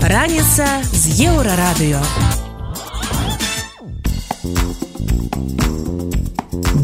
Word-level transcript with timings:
Раніца 0.00 0.66
з 0.92 1.04
еўрарадыё. 1.28 2.45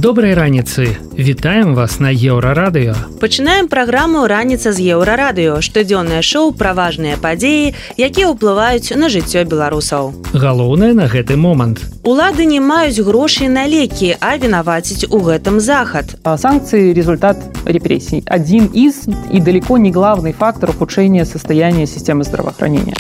Добрай 0.02 0.34
раніцы. 0.34 0.96
Вітаем 1.14 1.74
вас 1.74 2.00
на 2.00 2.10
еўрарадыё. 2.10 2.94
Пачынаем 3.22 3.68
праграму 3.70 4.26
раніца 4.26 4.72
з 4.74 4.98
еўрарадыё 4.98 5.62
штодзённае 5.62 6.26
шоу 6.26 6.50
пра 6.50 6.74
важныя 6.74 7.14
падзеі 7.22 7.70
якія 7.94 8.34
ўплываюць 8.34 8.98
на 8.98 9.06
жыццё 9.06 9.46
беларусаў. 9.46 10.10
Галоўнае 10.34 10.90
на 10.98 11.06
гэты 11.06 11.38
момант. 11.38 11.86
Улады 12.02 12.50
не 12.50 12.58
маюць 12.58 12.98
грошай 12.98 13.46
на 13.46 13.62
лекі 13.70 14.18
а 14.18 14.34
вінаваціць 14.42 15.06
у 15.06 15.22
гэтым 15.22 15.62
захад. 15.62 16.18
А 16.24 16.34
Санкции– 16.36 16.92
результат 16.98 17.38
репрессий. 17.64 18.24
Один 18.26 18.66
из 18.74 19.06
и 19.30 19.38
далеко 19.38 19.78
не 19.78 19.92
главный 19.92 20.32
фактор 20.32 20.70
ухудшения 20.70 21.24
состояния 21.24 21.86
системы 21.86 22.24
здравоохранения. 22.24 22.98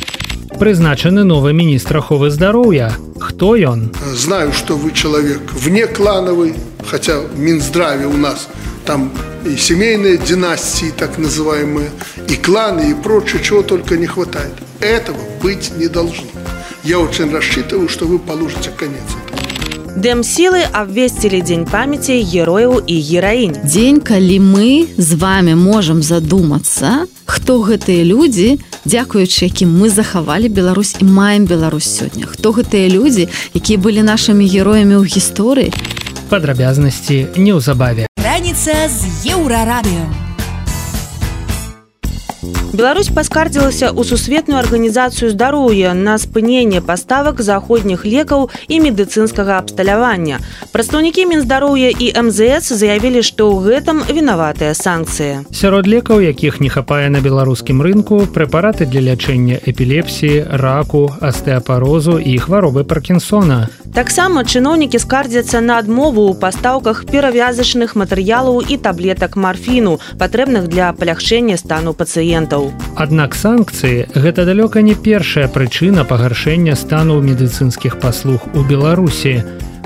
Прызначаны 0.62 1.24
новы 1.26 1.52
міністр 1.58 1.96
аховы 1.98 2.30
здароўя 2.30 2.94
хто 3.18 3.56
ён 3.56 3.90
Знаю, 4.14 4.52
что 4.52 4.76
вы 4.76 4.92
человек 4.92 5.40
вне 5.52 5.88
клановый, 5.88 6.54
хотя 6.86 7.18
в 7.18 7.36
Минздраве 7.36 8.06
у 8.06 8.16
нас 8.16 8.46
там 8.84 9.10
и 9.44 9.56
семейные 9.56 10.18
династии, 10.18 10.92
так 10.96 11.18
называемые, 11.18 11.90
и 12.28 12.36
кланы, 12.36 12.92
и 12.92 12.94
прочее, 12.94 13.42
чего 13.42 13.62
только 13.62 13.96
не 13.96 14.06
хватает. 14.06 14.54
Этого 14.78 15.18
быть 15.42 15.72
не 15.76 15.88
должно. 15.88 16.30
Я 16.84 17.00
очень 17.00 17.32
рассчитываю, 17.32 17.88
что 17.88 18.06
вы 18.06 18.20
положите 18.20 18.70
конец 18.70 19.02
этому. 19.26 19.31
Дэмсілы 19.92 20.64
абвесцілі 20.72 21.42
дзень 21.44 21.64
памяці 21.68 22.14
герояў 22.24 22.80
і 22.80 22.96
гераінь 22.96 23.58
дзень 23.60 24.00
калі 24.00 24.40
мы 24.40 24.88
з 24.96 25.20
вами 25.20 25.52
можам 25.52 26.00
задумацца 26.00 27.04
хто 27.28 27.60
гэтыя 27.60 28.00
людзі 28.00 28.56
дзякуючы 28.88 29.52
якім 29.52 29.68
мы 29.68 29.92
захавалі 29.92 30.48
Беларусь 30.48 30.96
і 30.96 31.04
маем 31.04 31.44
Беларусь 31.44 31.92
сёння. 31.92 32.24
Хто 32.24 32.56
гэтыя 32.56 32.88
людзі 32.88 33.28
якія 33.52 33.76
былі 33.76 34.00
нашымі 34.00 34.48
героямі 34.48 34.96
ў 34.96 35.04
гісторыі? 35.04 35.68
Падрабязнасці 36.32 37.36
неўзабаве. 37.36 38.08
Раніца 38.16 38.72
з 38.88 39.28
еўрарадыё. 39.36 40.08
Беларусь 42.72 43.12
паскардзілася 43.12 43.92
ў 43.92 44.00
сусветную 44.00 44.56
арганізацыю 44.56 45.28
здароўя 45.28 45.92
на 45.92 46.16
спыненне 46.16 46.80
паставак 46.80 47.44
заходніх 47.44 48.06
лекаў 48.08 48.48
і 48.64 48.80
медыцынскага 48.80 49.60
абсталявання. 49.60 50.40
Прадстаўнікі 50.72 51.28
мінздароўя 51.28 51.92
і 51.92 52.08
МЗС 52.16 52.72
заявілі, 52.72 53.20
што 53.20 53.52
ў 53.52 53.60
гэтым 53.68 54.00
вінаватыя 54.08 54.72
санкцыі. 54.72 55.44
сярод 55.52 55.84
лекаў 55.84 56.24
якіх 56.24 56.64
не 56.64 56.72
хапае 56.72 57.12
на 57.12 57.20
беларускім 57.20 57.84
рынку 57.84 58.24
прэпараты 58.24 58.88
для 58.88 59.04
лячэння 59.12 59.60
эпілепсіі 59.68 60.56
раку 60.56 61.12
астэапарозу 61.20 62.16
і 62.16 62.40
хваробы 62.40 62.88
паркінсона 62.88 63.68
Таксама 63.92 64.40
чыноўнікі 64.48 64.96
скардзяцца 65.02 65.60
на 65.60 65.76
адмову 65.76 66.22
ў 66.24 66.40
пастаўках 66.40 67.04
перавязачных 67.12 67.92
матэрыялаў 68.02 68.64
і 68.64 68.78
таблетак 68.86 69.36
марфіну, 69.36 69.98
патрэбных 70.22 70.72
для 70.72 70.88
палягчэння 70.96 71.60
стану 71.60 71.92
пацыентаў. 71.92 72.61
Аднак 72.96 73.34
санкцыі 73.34 74.06
гэта 74.14 74.44
далёка 74.48 74.82
не 74.86 74.94
першая 74.94 75.48
прычына 75.48 76.04
пагаршэння 76.04 76.76
стану 76.76 77.20
медыцынскіх 77.24 77.98
паслуг 77.98 78.46
у 78.54 78.62
Беларусі. 78.62 79.34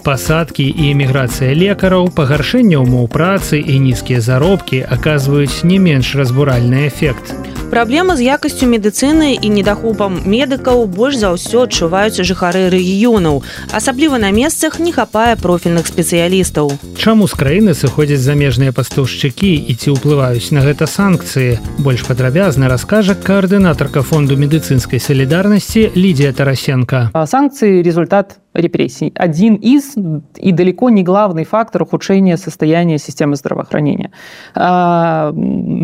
Пасадкі 0.06 0.62
і 0.70 0.92
эміграцыя 0.94 1.50
лекараў, 1.50 2.06
пагаршэнне 2.14 2.78
ўмоў 2.78 3.10
працы 3.10 3.58
і 3.58 3.82
нізкія 3.82 4.22
заробкі 4.22 4.78
аказваюць 4.86 5.66
не 5.66 5.82
менш 5.82 6.14
разбуральны 6.14 6.86
эфект. 6.86 7.34
Праблема 7.74 8.14
з 8.14 8.22
якасцю 8.30 8.70
медыцыны 8.70 9.34
і 9.34 9.50
недахопам 9.50 10.22
медыкаў 10.22 10.86
больш 10.86 11.18
за 11.18 11.34
ўсё 11.34 11.66
адчуваюць 11.66 12.22
жыхары 12.22 12.70
рэгіёнаў. 12.70 13.42
Асабліва 13.74 14.22
на 14.22 14.30
месцах 14.30 14.78
не 14.78 14.94
хапае 14.94 15.34
профільных 15.34 15.90
спецыялістаў. 15.90 16.70
Чаму 16.94 17.26
з 17.26 17.34
краіны 17.34 17.74
сыходзяць 17.74 18.22
замежныя 18.22 18.70
пастаўшчыкі 18.70 19.50
і 19.58 19.72
ці 19.74 19.98
ўплываюць 19.98 20.54
на 20.54 20.62
гэта 20.62 20.86
санкцыі? 20.86 21.58
Больш 21.82 22.06
падрабязна 22.06 22.70
раскажа 22.70 23.18
каардынатарка 23.18 24.06
фонду 24.06 24.38
медыцынскай 24.38 25.02
салідарнасці 25.02 25.90
Лідія 25.98 26.30
Тарасенко. 26.30 27.10
А 27.12 27.26
Санкции– 27.26 27.82
результат 27.90 28.38
репрессий. 28.56 29.12
Один 29.14 29.54
из 29.54 29.96
и 30.36 30.52
далеко 30.52 30.90
не 30.90 31.02
главный 31.02 31.44
фактор 31.44 31.82
ухудшения 31.82 32.36
состояния 32.36 32.98
системы 32.98 33.36
здравоохранения. 33.36 34.10
А, 34.54 35.32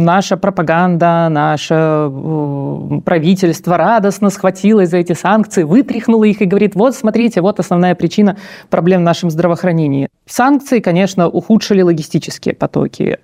Наша 0.02 0.36
пропаганда, 0.36 1.28
наше 1.28 1.74
э, 1.74 3.00
правительство 3.04 3.76
радостно 3.76 4.30
схватилось 4.30 4.90
за 4.90 4.98
эти 4.98 5.12
санкции, 5.12 5.64
вытряхнуло 5.64 6.24
их 6.24 6.40
и 6.42 6.46
говорит, 6.46 6.74
вот 6.74 6.94
смотрите, 6.94 7.40
вот 7.40 7.60
основная 7.60 7.94
причина 7.94 8.36
проблем 8.70 9.02
в 9.02 9.04
нашем 9.04 9.30
здравоохранении. 9.30 10.08
Санкции, 10.24 10.78
конечно, 10.78 11.28
ухудшили 11.28 11.82
логистические 11.82 12.54
потоки, 12.54 13.18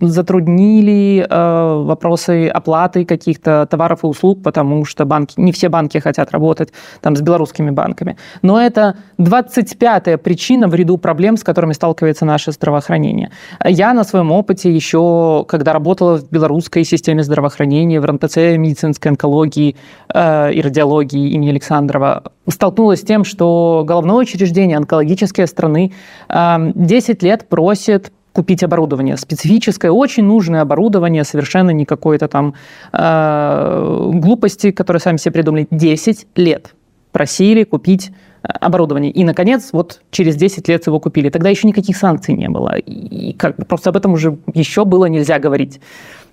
затруднили 0.00 1.24
э, 1.28 1.82
вопросы 1.84 2.48
оплаты 2.48 3.04
каких-то 3.04 3.64
товаров 3.70 4.02
и 4.02 4.06
услуг, 4.08 4.42
потому 4.42 4.84
что 4.84 5.04
банки, 5.04 5.34
не 5.36 5.52
все 5.52 5.68
банки 5.68 5.98
хотят 5.98 6.32
работать 6.32 6.72
там 7.00 7.14
с 7.14 7.20
белорусскими 7.20 7.70
банками. 7.70 8.16
Но 8.42 8.60
это 8.60 8.96
25-я 9.20 10.18
причина 10.18 10.66
в 10.66 10.74
ряду 10.74 10.98
проблем, 10.98 11.36
с 11.36 11.44
которыми 11.44 11.74
сталкивается 11.74 12.24
наше 12.24 12.50
здравоохранение. 12.50 13.30
Я 13.64 13.94
на 13.94 14.02
своем 14.02 14.32
опыте 14.32 14.74
еще, 14.74 15.44
когда 15.46 15.72
работала 15.72 16.18
в 16.18 16.28
белорусской 16.28 16.82
системе 16.82 17.22
здравоохранения, 17.22 18.00
в 18.00 18.04
РНТЦ 18.04 18.36
медицинской 18.58 19.12
онкологии 19.12 19.76
э, 20.12 20.52
и 20.52 20.60
радиологии 20.60 21.30
имени 21.30 21.50
Александрова, 21.50 22.24
столкнулась 22.48 23.00
с 23.00 23.04
тем, 23.04 23.24
что 23.24 23.84
головное 23.86 24.16
учреждение 24.16 24.76
онкологические 24.76 25.46
страны 25.68 25.92
э, 26.28 26.72
10 26.74 27.22
лет 27.22 27.48
просит 27.48 28.12
купить 28.32 28.62
оборудование 28.62 29.16
специфическое, 29.16 29.90
очень 29.90 30.24
нужное 30.24 30.60
оборудование, 30.62 31.24
совершенно 31.24 31.70
не 31.70 31.84
какой-то 31.84 32.28
там 32.28 32.54
э, 32.92 34.10
глупости, 34.14 34.70
которые 34.70 35.00
сами 35.00 35.16
себе 35.16 35.32
придумали. 35.32 35.66
10 35.70 36.26
лет 36.36 36.74
просили 37.10 37.64
купить 37.64 38.10
э, 38.42 38.48
оборудование. 38.60 39.10
И, 39.10 39.24
наконец, 39.24 39.70
вот 39.72 40.02
через 40.10 40.36
10 40.36 40.68
лет 40.68 40.86
его 40.86 41.00
купили. 41.00 41.30
Тогда 41.30 41.48
еще 41.48 41.66
никаких 41.66 41.96
санкций 41.96 42.34
не 42.34 42.48
было. 42.48 42.76
И 42.76 43.32
как 43.32 43.56
бы 43.56 43.64
просто 43.64 43.90
об 43.90 43.96
этом 43.96 44.12
уже 44.12 44.38
еще 44.54 44.84
было 44.84 45.06
нельзя 45.06 45.38
говорить. 45.40 45.80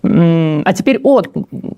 А 0.05 0.73
теперь, 0.73 0.99
о, 1.03 1.21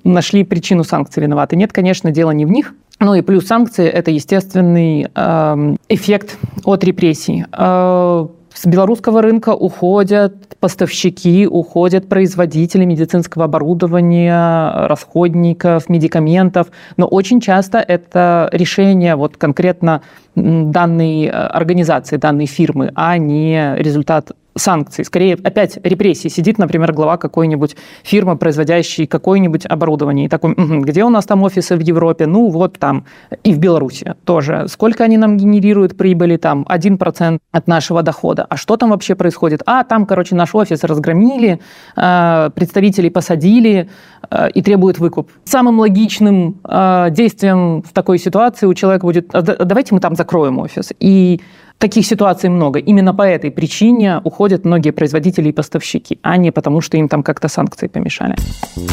нашли 0.04 0.44
причину 0.44 0.84
санкций 0.84 1.24
виноваты. 1.24 1.56
Нет, 1.56 1.72
конечно, 1.72 2.12
дело 2.12 2.32
не 2.32 2.46
в 2.46 2.52
них. 2.52 2.74
Ну 3.00 3.16
и 3.16 3.22
плюс 3.22 3.46
санкции– 3.46 3.86
это 3.88 4.12
естественный 4.12 5.08
эм, 5.14 5.78
эффект 5.88 6.38
от 6.66 6.84
репрессий. 6.84 7.46
Э, 7.52 8.28
С 8.54 8.66
белорусского 8.66 9.22
рынка 9.22 9.54
уходят 9.54 10.34
поставщики, 10.60 11.48
уходят 11.48 12.10
производители 12.10 12.86
медицинского 12.86 13.46
оборудования, 13.46 14.88
расходников, 14.88 15.90
медикаментов. 15.90 16.68
Но 16.98 17.06
очень 17.06 17.40
часто 17.40 17.78
это 17.78 18.50
решение 18.52 19.16
вот 19.16 19.38
конкретно 19.38 20.02
данной 20.36 21.26
э, 21.26 21.30
организации, 21.30 22.18
данной 22.18 22.48
фирмы, 22.48 22.92
а 22.96 23.18
не 23.20 23.76
результат 23.78 24.32
санкций. 24.58 25.06
Скорее, 25.06 25.36
опять 25.36 25.78
репрессии. 25.84 26.28
Сидит, 26.28 26.58
например, 26.58 26.94
глава 26.94 27.18
какой-нибудь 27.18 27.76
фирмы, 28.04 28.38
производящей 28.38 29.08
какое-нибудь 29.08 29.66
оборудование. 29.66 30.26
И 30.26 30.30
такой, 30.30 30.52
«Мгм, 30.52 30.82
где 30.82 31.04
у 31.04 31.10
нас 31.10 31.26
там 31.26 31.44
офисы 31.44 31.76
в 31.76 31.82
Европе? 31.82 32.26
Ну, 32.26 32.50
вот 32.50 32.78
там. 32.80 33.06
И 33.44 33.54
в 33.54 33.60
Беларуси 33.60 34.16
тоже. 34.26 34.68
Сколько 34.68 35.04
они 35.04 35.18
нам 35.18 35.38
генерируют 35.38 35.98
прибыли? 35.98 36.38
Там 36.38 36.66
1% 36.68 37.40
от 37.52 37.68
нашего 37.68 38.04
дохода. 38.04 38.46
А 38.50 38.58
что 38.58 38.78
там 38.78 38.90
вообще 38.90 39.16
происходит? 39.16 39.62
А, 39.66 39.84
там, 39.84 40.06
короче, 40.06 40.36
наш 40.36 40.56
офис 40.56 40.84
разгромили, 40.84 41.60
э, 41.96 42.50
представителей 42.56 43.10
посадили 43.10 43.90
э, 44.30 44.50
и 44.52 44.62
требуют 44.62 45.00
выкуп. 45.00 45.32
Самым 45.44 45.80
логичным 45.80 46.60
э, 46.64 47.08
действием 47.12 47.82
в 47.82 47.94
такой 47.94 48.20
ситуации 48.20 48.68
у 48.68 48.74
человека 48.74 49.06
будет, 49.06 49.34
«А 49.34 49.42
да- 49.42 49.56
давайте 49.66 49.94
мы 49.94 50.02
там 50.02 50.16
закроем 50.16 50.60
офис. 50.60 50.94
И 51.00 51.42
Таких 51.79 52.07
ситуаций 52.07 52.49
много. 52.49 52.79
Именно 52.79 53.13
по 53.13 53.23
этой 53.23 53.51
причине 53.51 54.21
уходят 54.23 54.65
многие 54.65 54.93
производители 54.93 55.49
и 55.49 55.53
поставщики, 55.53 56.19
а 56.23 56.37
не 56.37 56.53
потому, 56.53 56.81
что 56.81 56.97
им 56.97 57.09
там 57.09 57.23
как-то 57.25 57.49
санкции 57.49 57.89
помешали. 57.89 58.37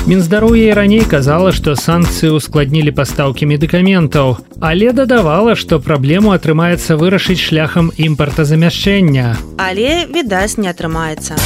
Мінздароўя 0.07 0.71
і 0.71 0.73
раней 0.73 1.05
казала, 1.05 1.51
што 1.51 1.75
санкцыі 1.75 2.33
ўскладнілі 2.41 2.89
пастаўкі 2.89 3.45
медыкаментаў, 3.45 4.41
але 4.59 4.89
дадавала, 4.91 5.53
што 5.53 5.77
праблему 5.79 6.33
атрымаецца 6.33 6.97
вырашыць 6.97 7.37
шляхам 7.37 7.93
імпартазамяшчэння. 7.93 9.37
Але, 9.61 10.09
відаць, 10.09 10.57
не 10.57 10.73
атрымаецца. 10.73 11.37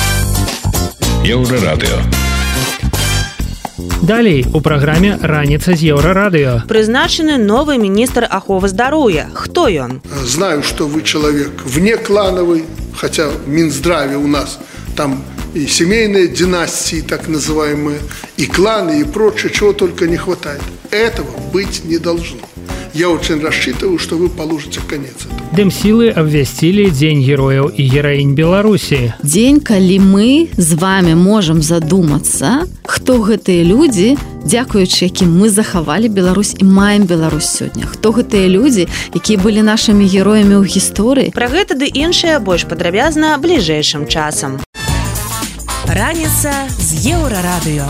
Еўрарадыё. 1.28 2.00
Далей 4.03 4.47
у 4.53 4.61
праграме 4.61 5.19
раніца 5.23 5.75
з 5.75 5.95
еўрарадыё. 5.95 6.67
Прызначаны 6.67 7.39
новы 7.39 7.79
міністр 7.79 8.27
аховы 8.31 8.69
здароўя. 8.69 9.31
Хто 9.35 9.69
ён? 9.69 10.01
Знаю, 10.25 10.63
что 10.63 10.87
вы 10.87 11.03
человек 11.03 11.63
вне 11.65 11.97
клановый, 11.97 12.65
хотя 12.95 13.29
в 13.29 13.49
Минздраве 13.49 14.17
у 14.17 14.27
нас 14.27 14.59
там 14.97 15.23
и 15.55 15.67
семейные 15.67 16.29
династии, 16.29 17.01
так 17.01 17.29
называемые, 17.29 17.99
и 18.37 18.47
кланы, 18.47 19.01
и 19.01 19.05
прочее, 19.05 19.53
чего 19.53 19.73
только 19.73 20.07
не 20.07 20.17
хватает. 20.17 20.63
Этого 20.91 21.31
быть 21.53 21.85
не 21.85 21.99
должно. 21.99 22.41
Я 22.95 23.11
очень 23.11 23.41
рассчитываю, 23.41 23.99
что 23.99 24.17
вы 24.17 24.29
положите 24.29 24.81
конец 24.89 25.27
этому. 25.27 25.39
Дэмсілы 25.53 26.13
абвясцілі 26.13 26.91
дзень 26.91 27.23
герояў 27.25 27.71
і 27.73 27.83
гераінь 27.89 28.35
Беларусі. 28.35 29.13
Дзень, 29.23 29.61
калі 29.61 29.99
мы 30.01 30.49
з 30.57 30.75
вами 30.75 31.15
можам 31.15 31.63
задумацца, 31.63 32.69
хто 32.85 33.19
гэтыя 33.23 33.65
людзі, 33.65 34.19
дзякуючы 34.45 35.09
якім 35.09 35.31
мы 35.41 35.49
захавалі 35.49 36.09
Беларусь 36.09 36.55
і 36.59 36.65
маем 36.65 37.05
Беларусь 37.05 37.49
сёння. 37.49 37.87
Хто 37.87 38.13
гэтыя 38.13 38.49
людзі, 38.49 38.89
якія 39.15 39.39
былі 39.39 39.63
нашымі 39.63 40.05
героямі 40.05 40.61
ў 40.61 40.65
гісторыі? 40.69 41.33
Пра 41.33 41.49
гэта 41.49 41.79
ды 41.79 41.89
іншае 41.89 42.39
больш 42.39 42.65
падрабязна 42.65 43.39
бліжэйшым 43.39 44.07
часам. 44.07 44.61
Раніца 45.89 46.53
з 46.77 47.17
еўрарадыё. 47.17 47.89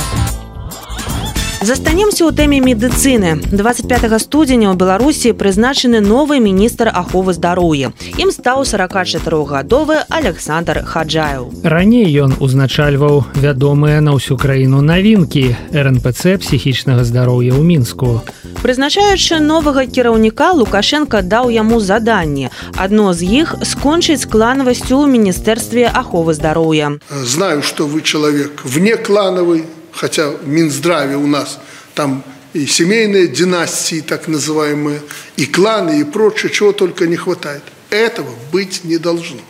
Застанемся 1.59 2.23
ў 2.23 2.31
тэме 2.39 2.63
медыцыны. 2.63 3.43
25 3.51 4.15
студзеня 4.23 4.71
ў 4.71 4.79
Беларусі 4.79 5.35
прызначаны 5.35 5.99
новы 5.99 6.39
міністр 6.39 6.87
аховы 6.95 7.35
здароўя. 7.35 7.91
Ім 8.15 8.31
стаў 8.31 8.63
44гадовы 8.63 10.07
Александр 10.07 10.87
Хаджаев. 10.87 11.51
Раней 11.67 12.07
ён 12.15 12.39
узначальваў 12.39 13.27
вядомыя 13.35 13.99
на 13.99 14.15
ўсю 14.15 14.39
краіну 14.39 14.87
навінкі 14.87 15.59
РНПЦ 15.75 16.39
псіхічнага 16.39 17.03
здароўя 17.03 17.59
ў 17.59 17.63
мінску. 17.67 18.23
Прызначаючы 18.63 19.43
новага 19.43 19.83
кіраўніка 19.91 20.55
Лукашенко 20.55 21.27
даў 21.27 21.51
яму 21.51 21.83
заданне. 21.83 22.55
Адно 22.79 23.11
з 23.11 23.27
іх 23.27 23.59
скончыць 23.67 24.31
кланавасцю 24.31 25.03
ў 25.03 25.11
міністэрстве 25.11 25.91
аховы 25.91 26.39
здароўя. 26.39 27.03
Знаю, 27.11 27.67
что 27.67 27.91
вы 27.91 28.07
человек 28.07 28.63
вне 28.63 28.95
клановый, 28.95 29.67
хотя 29.98 30.30
в 30.30 30.48
Минздраве 30.48 31.16
у 31.16 31.28
нас 31.28 31.60
там 31.96 32.24
и 32.54 32.66
семейные 32.66 33.28
династии, 33.28 34.02
так 34.02 34.28
называемые, 34.28 35.02
и 35.38 35.46
кланы, 35.46 36.00
и 36.00 36.04
прочее, 36.04 36.52
чего 36.52 36.72
только 36.72 37.08
не 37.08 37.16
хватает. 37.16 37.64
Этого 37.90 38.30
быть 38.52 38.84
не 38.84 38.98
должно. 38.98 39.42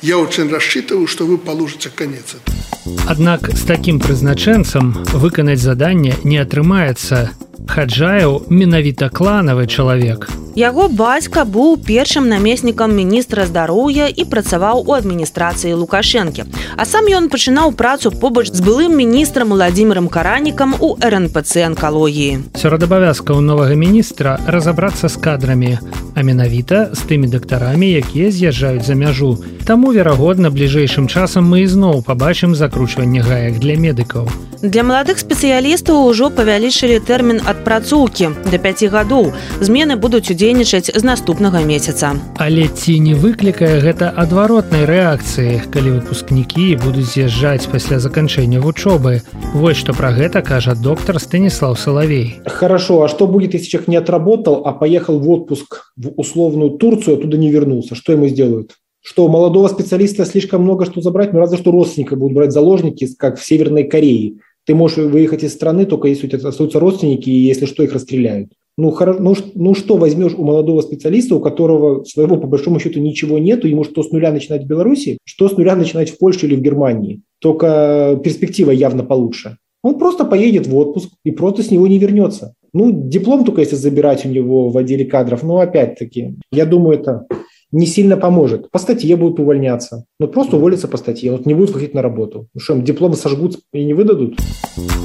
Я 0.00 0.18
очень 0.18 0.50
рассчитываю, 0.50 1.06
что 1.06 1.26
вы 1.26 1.38
положите 1.38 1.90
конец 1.94 2.34
этому. 2.34 2.62
Аднак 3.06 3.50
з 3.54 3.62
такім 3.62 4.00
прызначэнцам 4.02 5.06
выканаць 5.14 5.62
заданне 5.62 6.18
не 6.24 6.42
атрымаецца. 6.42 7.30
Хаджаеў 7.70 8.50
менавіта 8.50 9.08
кланавы 9.08 9.66
чалавек. 9.70 10.35
Яго 10.57 10.87
бацька 10.89 11.45
быў 11.45 11.77
першым 11.77 12.25
намеснікам 12.33 12.89
міністра 12.89 13.45
здароўя 13.45 14.07
і 14.09 14.23
працаваў 14.25 14.81
у 14.89 14.95
адміністрацыі 14.97 15.77
Лукашэнкі. 15.77 16.49
А 16.73 16.81
сам 16.81 17.05
ён 17.05 17.29
пачынаў 17.29 17.77
працу 17.77 18.09
побач 18.09 18.49
з 18.49 18.65
былым 18.65 18.97
міністрам 18.97 19.53
Владзімірам 19.53 20.09
каранікам 20.09 20.73
у 20.81 20.97
РНПЦ 20.97 21.69
анкалогіі. 21.69 22.57
Сярод 22.57 22.89
абавязкаў 22.89 23.37
новага 23.37 23.77
міністра 23.77 24.41
разабрацца 24.49 25.13
з 25.13 25.21
кадрамі, 25.21 25.77
а 26.17 26.23
менавіта 26.23 26.89
з 26.97 27.05
тымі 27.05 27.29
дактарамі, 27.29 27.91
якія 27.91 28.31
з'язджаюць 28.31 28.85
за 28.89 28.97
мяжу. 28.97 29.37
Таму 29.69 29.93
верагодна 29.93 30.49
бліжэйшым 30.49 31.05
часам 31.05 31.45
мы 31.45 31.61
ізноў 31.69 32.01
пабачым 32.01 32.57
закручванне 32.57 33.21
гаек 33.21 33.61
для 33.61 33.77
медыкаў. 33.77 34.25
Для 34.61 34.81
маладых 34.81 35.21
спецыялістаў 35.21 36.09
ужо 36.09 36.31
павялічылі 36.33 36.97
тэрмін 37.05 37.45
адпрацоўкі 37.45 38.29
да 38.49 38.57
5 38.57 38.89
гадоў. 38.89 39.29
Змены 39.61 40.01
будуць 40.01 40.33
удзельнічаць 40.33 40.89
з 40.89 41.03
наступнага 41.05 41.61
месяца. 41.61 42.17
Але 42.41 42.65
ці 42.65 42.97
не 42.97 43.13
выклікае 43.13 43.77
гэта 43.85 44.09
адваротнай 44.09 44.89
рэакцыі, 44.89 45.61
калі 45.69 46.01
выпускнікі 46.01 46.81
будуць 46.81 47.13
з'язджаць 47.13 47.69
пасля 47.69 48.01
заканчэння 48.01 48.57
вучобы. 48.57 49.21
Вось 49.53 49.77
што 49.77 49.93
пра 49.93 50.09
гэта 50.17 50.41
кажа 50.41 50.73
доктор 50.73 51.21
Станіслав 51.21 51.77
Салавей. 51.77 52.41
Хорошо, 52.49 53.03
а 53.03 53.07
что 53.07 53.27
будет, 53.27 53.53
если 53.53 53.69
человек 53.69 53.87
не 53.87 53.97
отработал, 54.01 54.65
а 54.65 54.73
поехал 54.73 55.19
в 55.19 55.29
отпуск 55.29 55.93
в 55.95 56.06
условную 56.15 56.71
Турцию, 56.71 57.17
оттуда 57.17 57.37
не 57.37 57.51
вернулся? 57.51 57.95
Что 57.95 58.13
ему 58.13 58.27
сделают? 58.27 58.75
Что 59.01 59.27
молодого 59.27 59.67
специалиста 59.67 60.25
слишком 60.25 60.63
много 60.63 60.85
что 60.85 61.01
забрать, 61.01 61.33
ну 61.33 61.39
разве 61.39 61.57
что 61.57 61.71
родственника 61.71 62.15
будут 62.15 62.35
брать 62.35 62.51
заложники, 62.51 63.07
как 63.17 63.39
в 63.39 63.45
Северной 63.45 63.85
Корее. 63.85 64.35
Ты 64.65 64.75
можешь 64.75 64.97
выехать 64.97 65.43
из 65.43 65.53
страны, 65.53 65.85
только 65.85 66.09
если 66.09 66.27
у 66.27 66.29
тебя 66.29 66.49
остаются 66.49 66.79
родственники, 66.79 67.29
и 67.29 67.45
если 67.45 67.65
что, 67.65 67.83
их 67.83 67.93
расстреляют. 67.93 68.51
Ну, 68.77 68.91
хоро... 68.91 69.13
ну, 69.17 69.33
ну 69.55 69.73
что 69.73 69.97
возьмешь 69.97 70.33
у 70.37 70.43
молодого 70.43 70.81
специалиста, 70.81 71.35
у 71.35 71.39
которого 71.39 72.03
своего, 72.03 72.37
по 72.37 72.47
большому 72.47 72.79
счету, 72.79 72.99
ничего 72.99 73.39
нету, 73.39 73.67
ему 73.67 73.83
что 73.83 74.03
с 74.03 74.11
нуля 74.11 74.31
начинать 74.31 74.65
в 74.65 74.67
Беларуси, 74.67 75.17
что 75.23 75.49
с 75.49 75.57
нуля 75.57 75.75
начинать 75.75 76.11
в 76.11 76.17
Польше 76.17 76.45
или 76.45 76.55
в 76.55 76.61
Германии. 76.61 77.21
Только 77.39 78.19
перспектива 78.23 78.71
явно 78.71 79.03
получше. 79.03 79.57
Он 79.83 79.97
просто 79.97 80.25
поедет 80.25 80.67
в 80.67 80.75
отпуск 80.75 81.09
и 81.23 81.31
просто 81.31 81.63
с 81.63 81.71
него 81.71 81.87
не 81.87 81.97
вернется. 81.97 82.53
Ну, 82.77 82.91
диплом 82.91 83.43
только 83.43 83.61
если 83.61 83.75
забирать 83.75 84.23
у 84.23 84.29
него 84.29 84.69
в 84.69 84.77
отделе 84.77 85.03
кадров, 85.03 85.41
но 85.41 85.57
опять-таки, 85.57 86.35
я 86.51 86.67
думаю, 86.67 86.99
это 86.99 87.25
не 87.71 87.85
сильно 87.85 88.17
поможет. 88.17 88.71
По 88.71 88.79
статье 88.79 89.15
будут 89.15 89.39
увольняться. 89.39 90.05
Ну, 90.19 90.27
просто 90.27 90.57
уволиться 90.57 90.87
по 90.87 90.97
статье. 90.97 91.31
Вот 91.31 91.45
не 91.45 91.53
будут 91.53 91.71
выходить 91.71 91.93
на 91.93 92.01
работу. 92.01 92.47
Ну, 92.53 92.61
что, 92.61 92.73
им 92.73 92.83
диплом 92.83 93.13
сожгут 93.13 93.59
и 93.73 93.83
не 93.83 93.93
выдадут? 93.93 94.39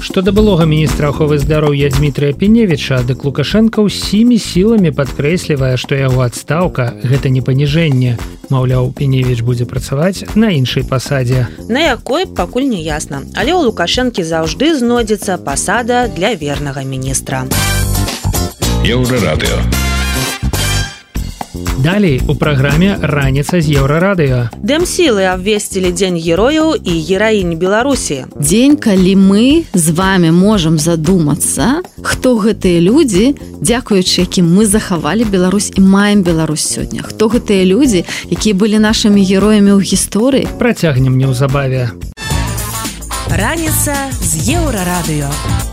Што 0.01 0.23
да 0.23 0.33
былога 0.33 0.67
міністра 0.67 1.09
аховы 1.09 1.39
здароўя 1.39 1.89
Дмітрия 1.91 2.33
Пеневіча, 2.33 3.03
дык 3.07 3.25
Лукашенко 3.25 3.87
ўсімі 3.87 4.39
сіламі 4.39 4.91
падкрэслівае, 4.91 5.77
што 5.79 5.95
яго 5.95 6.23
адстаўка 6.27 6.99
гэта 7.03 7.31
не 7.31 7.43
паніжэнне. 7.43 8.19
Маўляў, 8.51 8.93
Пеневіч 8.93 9.43
будзе 9.43 9.65
працаваць 9.65 10.27
на 10.35 10.51
іншай 10.51 10.83
пасадзе. 10.83 11.47
На 11.69 11.95
якой 11.95 12.27
пакуль 12.27 12.67
не 12.67 12.83
ясна, 12.83 13.23
але 13.35 13.55
ў 13.55 13.71
Лукашэнкі 13.71 14.27
заўжды 14.27 14.75
знойдзецца 14.75 15.39
пасада 15.39 16.11
для 16.11 16.35
вернага 16.35 16.83
міністра. 16.83 17.47
Еўрарадыё. 18.83 19.92
Далей 21.83 22.23
у 22.29 22.35
праграме 22.39 22.95
раніца 23.03 23.59
з 23.59 23.75
еўрарадыё. 23.75 24.55
Дэмсілы 24.63 25.27
абвесцілі 25.27 25.91
дзень 25.91 26.15
герояў 26.15 26.79
і 26.79 26.93
гераінь 26.95 27.59
Беларусі. 27.59 28.31
Дзень, 28.39 28.79
калі 28.79 29.19
мы 29.19 29.67
з 29.75 29.91
вами 29.91 30.31
можам 30.31 30.79
задумацца, 30.79 31.83
хто 32.07 32.39
гэтыя 32.39 32.79
людзі, 32.79 33.35
дзякуючы 33.59 34.23
якім 34.23 34.47
мы 34.47 34.63
захавалі 34.63 35.27
Беларусь 35.27 35.75
і 35.75 35.83
маем 35.83 36.23
Беларусь 36.23 36.63
сёння. 36.63 37.03
Хто 37.03 37.27
гэтыя 37.27 37.67
людзі, 37.67 38.07
якія 38.31 38.55
былі 38.55 38.79
нашымі 38.79 39.19
героямі 39.19 39.75
ў 39.75 39.83
гісторыі? 39.83 40.47
Працягнем 40.63 41.19
неўзабаве. 41.19 41.91
Раніца 43.27 44.15
з 44.23 44.55
еўрарадыё. 44.55 45.72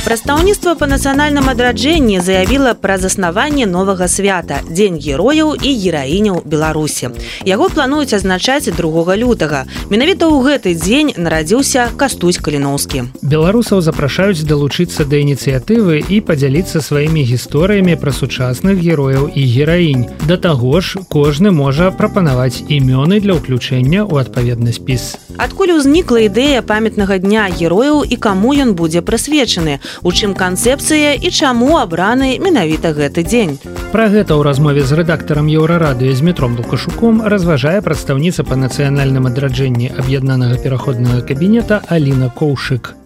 Прадстаўніцтва 0.00 0.72
па 0.80 0.86
нацыянальным 0.88 1.46
адраджэнні 1.52 2.20
заявіла 2.24 2.72
пра 2.74 2.96
заснаванне 2.98 3.66
новага 3.68 4.08
свята 4.08 4.60
дзень 4.64 4.96
герояў 4.96 5.52
і 5.54 5.70
гераіняў 5.76 6.40
беларусі. 6.48 7.10
Яго 7.44 7.68
плануюць 7.68 8.16
азначаць 8.16 8.72
2 8.72 9.16
лютага. 9.20 9.68
Менавіта 9.92 10.26
ў 10.26 10.40
гэты 10.40 10.74
дзень 10.74 11.12
нарадзіўся 11.20 11.92
кастусь 12.00 12.40
каліноўскі. 12.40 13.12
Беларусаў 13.22 13.84
запрашаюць 13.84 14.42
далучыцца 14.48 15.04
да 15.04 15.20
ініцыятывы 15.20 16.00
і 16.00 16.20
падзяліцца 16.24 16.80
сваімі 16.80 17.20
гісторыямі 17.20 17.94
пра 18.00 18.10
сучасных 18.10 18.80
герояў 18.80 19.28
і 19.28 19.42
гераінь. 19.44 20.08
Да 20.24 20.40
таго 20.40 20.80
ж 20.80 21.04
кожны 21.12 21.52
можа 21.52 21.92
прапанаваць 21.92 22.64
імёны 22.66 23.20
для 23.20 23.36
ўключэння 23.36 24.08
ў 24.08 24.24
адпаведны 24.24 24.72
спіс. 24.72 25.20
Адкуль 25.36 25.76
узнікла 25.76 26.24
ідэя 26.26 26.64
памятнага 26.64 27.20
дня 27.20 27.46
герояў 27.52 28.02
і 28.04 28.16
каму 28.16 28.56
ён 28.56 28.74
будзе 28.74 29.04
прысвечаны 29.04 29.78
у 30.02 30.12
чым 30.12 30.34
канцэпцыя 30.34 31.16
і 31.16 31.28
чаму 31.30 31.78
абраны 31.80 32.38
менавіта 32.38 32.92
гэты 32.94 33.26
дзень. 33.26 33.58
Пра 33.90 34.06
гэта 34.06 34.38
ў 34.38 34.46
размове 34.46 34.86
з 34.86 35.00
рэдактарам 35.02 35.50
еўрарадыё 35.50 36.14
з 36.14 36.22
метром 36.22 36.54
лукашуком 36.60 37.26
разважае 37.26 37.80
прадстаўніца 37.82 38.46
па 38.46 38.54
нацыянальным 38.54 39.26
адраджэнні 39.26 39.92
аб'яднанага 39.98 40.62
пераходнага 40.62 41.26
кабінета 41.26 41.82
Аліна 41.88 42.30
Коўшык. 42.30 42.99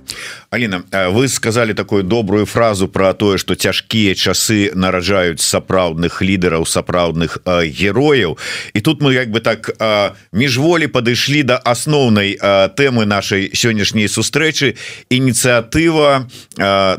Алина 0.51 0.85
вы 1.11 1.29
сказали 1.29 1.73
такую 1.73 2.03
добрую 2.03 2.47
фразу 2.47 2.89
про 2.89 3.15
тое 3.15 3.39
что 3.39 3.55
цяжкія 3.55 4.15
часы 4.15 4.71
нараджаюць 4.75 5.41
сапраўдных 5.41 6.23
лідараў 6.23 6.67
сапраўдных 6.67 7.39
э, 7.45 7.67
герояў 7.69 8.39
і 8.73 8.81
тут 8.81 9.03
мы 9.03 9.15
як 9.15 9.31
бы 9.31 9.41
так 9.41 9.71
э, 9.79 10.11
міжволі 10.33 10.87
падышлі 10.87 11.43
до 11.43 11.55
да 11.55 11.57
асноўнай 11.65 12.39
э, 12.41 12.69
тэмы 12.77 13.05
нашай 13.05 13.51
сённяшняй 13.55 14.09
сустрэчы 14.09 14.77
ініцыятыва 15.11 16.29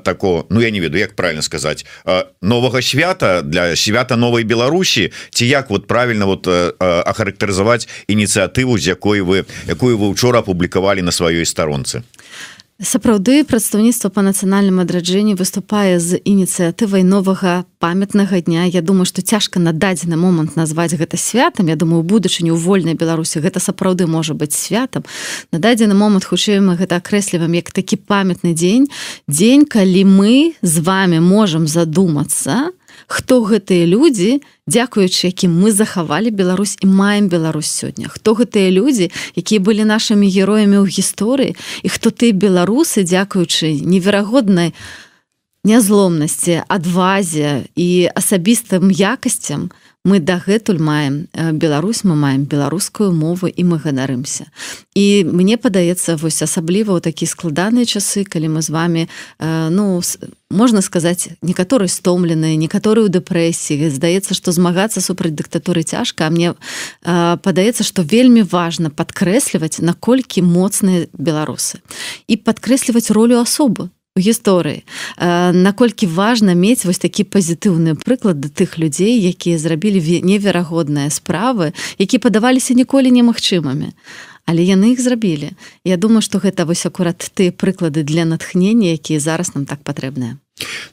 такого 0.03 0.45
Ну 0.49 0.61
я 0.61 0.69
не 0.71 0.79
веду 0.79 0.97
як 0.97 1.15
правильно 1.15 1.41
сказать 1.41 1.85
новага 2.41 2.81
свята 2.81 3.41
для 3.41 3.75
свята 3.75 4.15
новой 4.15 4.43
Беларусі 4.43 5.11
ці 5.31 5.45
як 5.45 5.69
вот 5.69 5.87
правильно 5.87 6.25
вот 6.25 6.47
ахарактарызаваць 6.47 7.87
ініцыятыву 8.07 8.77
з 8.77 8.87
якой 8.87 9.21
вы 9.21 9.45
якую 9.67 9.97
вы 9.97 10.07
учора 10.09 10.39
апублікавалі 10.39 11.01
на 11.01 11.11
сваёй 11.11 11.45
старонцы 11.45 12.03
сапраўды 12.81 13.45
прадстаўніцтва 13.47 14.11
па 14.11 14.19
нацыянальным 14.19 14.83
адраджэнні 14.83 15.35
выступае 15.39 15.95
з 15.99 16.19
ініцыятывай 16.19 17.07
новага 17.07 17.63
памятнага 17.79 18.41
дня. 18.43 18.67
Я 18.67 18.81
думаю 18.81 19.07
што 19.07 19.23
цяжка 19.23 19.63
на 19.63 19.71
дадзены 19.71 20.19
момант 20.19 20.59
назваць 20.59 20.91
гэта 20.91 21.15
святам. 21.15 21.71
Я 21.71 21.79
думаю 21.79 22.03
будучыню 22.03 22.51
ў 22.51 22.59
вольнай 22.59 22.99
беларусі 22.99 23.39
гэта 23.39 23.63
сапраўды 23.63 24.07
можа 24.11 24.35
быць 24.35 24.51
святам. 24.51 25.07
На 25.55 25.59
дадзены 25.63 25.95
момант 25.95 26.27
хутчэй 26.27 26.59
мы 26.59 26.75
гэта 26.75 26.99
акрэсліваем 26.99 27.55
як 27.55 27.71
такі 27.71 27.95
памятны 27.95 28.51
дзень. 28.51 28.91
Дзень 29.27 29.63
калі 29.63 30.03
мы 30.03 30.59
з 30.59 30.75
вами 30.83 31.23
можам 31.23 31.71
задумацца 31.71 32.75
хто 33.07 33.41
гэтыя 33.45 33.85
людзі 33.85 34.41
дзякуючы 34.67 35.29
якім 35.29 35.53
мы 35.53 35.71
захавалі 35.71 36.29
Беларусь 36.33 36.77
і 36.81 36.87
маем 36.89 37.29
Беларусь 37.29 37.69
сёння. 37.69 38.09
Хто 38.09 38.33
гэтыя 38.33 38.71
людзі 38.73 39.11
якія 39.37 39.61
былі 39.61 39.85
нашымі 39.85 40.25
героямі 40.25 40.81
ў 40.81 40.89
гісторыі 40.89 41.55
і 41.85 41.87
хто 41.89 42.09
ты 42.09 42.33
беларусы 42.33 43.05
дзякуючы 43.05 43.85
неверагоднай 43.85 44.73
нязломнасці 45.65 46.61
адвазе 46.69 47.65
і 47.73 48.09
асабістым 48.13 48.93
якасцям 48.93 49.73
мы 50.05 50.21
дагэтуль 50.21 50.79
маем 50.79 51.27
Беларусь 51.33 52.05
мы 52.05 52.15
маем 52.15 52.45
беларускую 52.45 53.11
мову 53.11 53.49
і 53.49 53.61
мы 53.65 53.81
ганарымся 53.81 54.47
і 54.95 55.25
мне 55.25 55.57
падаецца 55.57 56.15
вось 56.15 56.45
асабліва 56.45 56.95
ў 56.95 57.01
такі 57.01 57.25
складаныя 57.25 57.89
часы 57.89 58.23
калі 58.23 58.55
мы 58.55 58.61
з 58.61 58.69
вами 58.69 59.01
ну 59.41 59.99
можна 60.49 60.81
сказаць 60.81 61.29
некаторы 61.41 61.87
стомленыя 61.87 62.55
некаторыя 62.55 63.05
ў 63.05 63.13
дэпрэсіі. 63.17 63.89
Здаецца 63.89 64.37
што 64.37 64.53
змагацца 64.53 65.01
супраць 65.01 65.33
дыктатуры 65.33 65.83
цяжка 65.83 66.27
а 66.27 66.29
мне 66.29 66.53
э, 66.53 67.37
падаецца 67.41 67.83
што 67.83 68.05
вельмі 68.05 68.45
важна 68.45 68.93
падкрэсліваць 68.93 69.81
наколькі 69.81 70.45
моцныя 70.45 71.09
беларусы. 71.17 71.81
І 72.29 72.37
падкрэсліваць 72.37 73.09
ролю 73.09 73.41
асобы 73.41 73.89
гісторыі. 74.15 74.83
Э, 75.17 75.51
наколькі 75.51 76.07
важна 76.07 76.55
мець 76.55 76.85
вось 76.85 77.03
такі 77.03 77.27
пазітыўны 77.27 77.99
прыклад 77.99 78.39
да 78.39 78.47
тых 78.47 78.79
людзей 78.79 79.19
якія 79.19 79.59
зрабілі 79.59 79.99
неверагодныя 80.23 81.11
справы 81.11 81.75
які 81.99 82.23
падаваліся 82.23 82.73
ніколі 82.79 83.11
немагчымымі. 83.11 83.91
Але 84.47 84.63
яны 84.63 84.95
іх 84.95 85.03
зрабілі. 85.03 85.51
Я 85.83 85.97
думаю 85.97 86.21
што 86.23 86.39
гэта 86.39 86.63
вось 86.63 86.85
акурат 86.87 87.27
тыя 87.35 87.51
прыклады 87.51 88.07
для 88.07 88.23
натхнення 88.23 88.95
якія 88.95 89.19
зараз 89.19 89.51
нам 89.51 89.65
так 89.67 89.83
патрэбныя. 89.83 90.39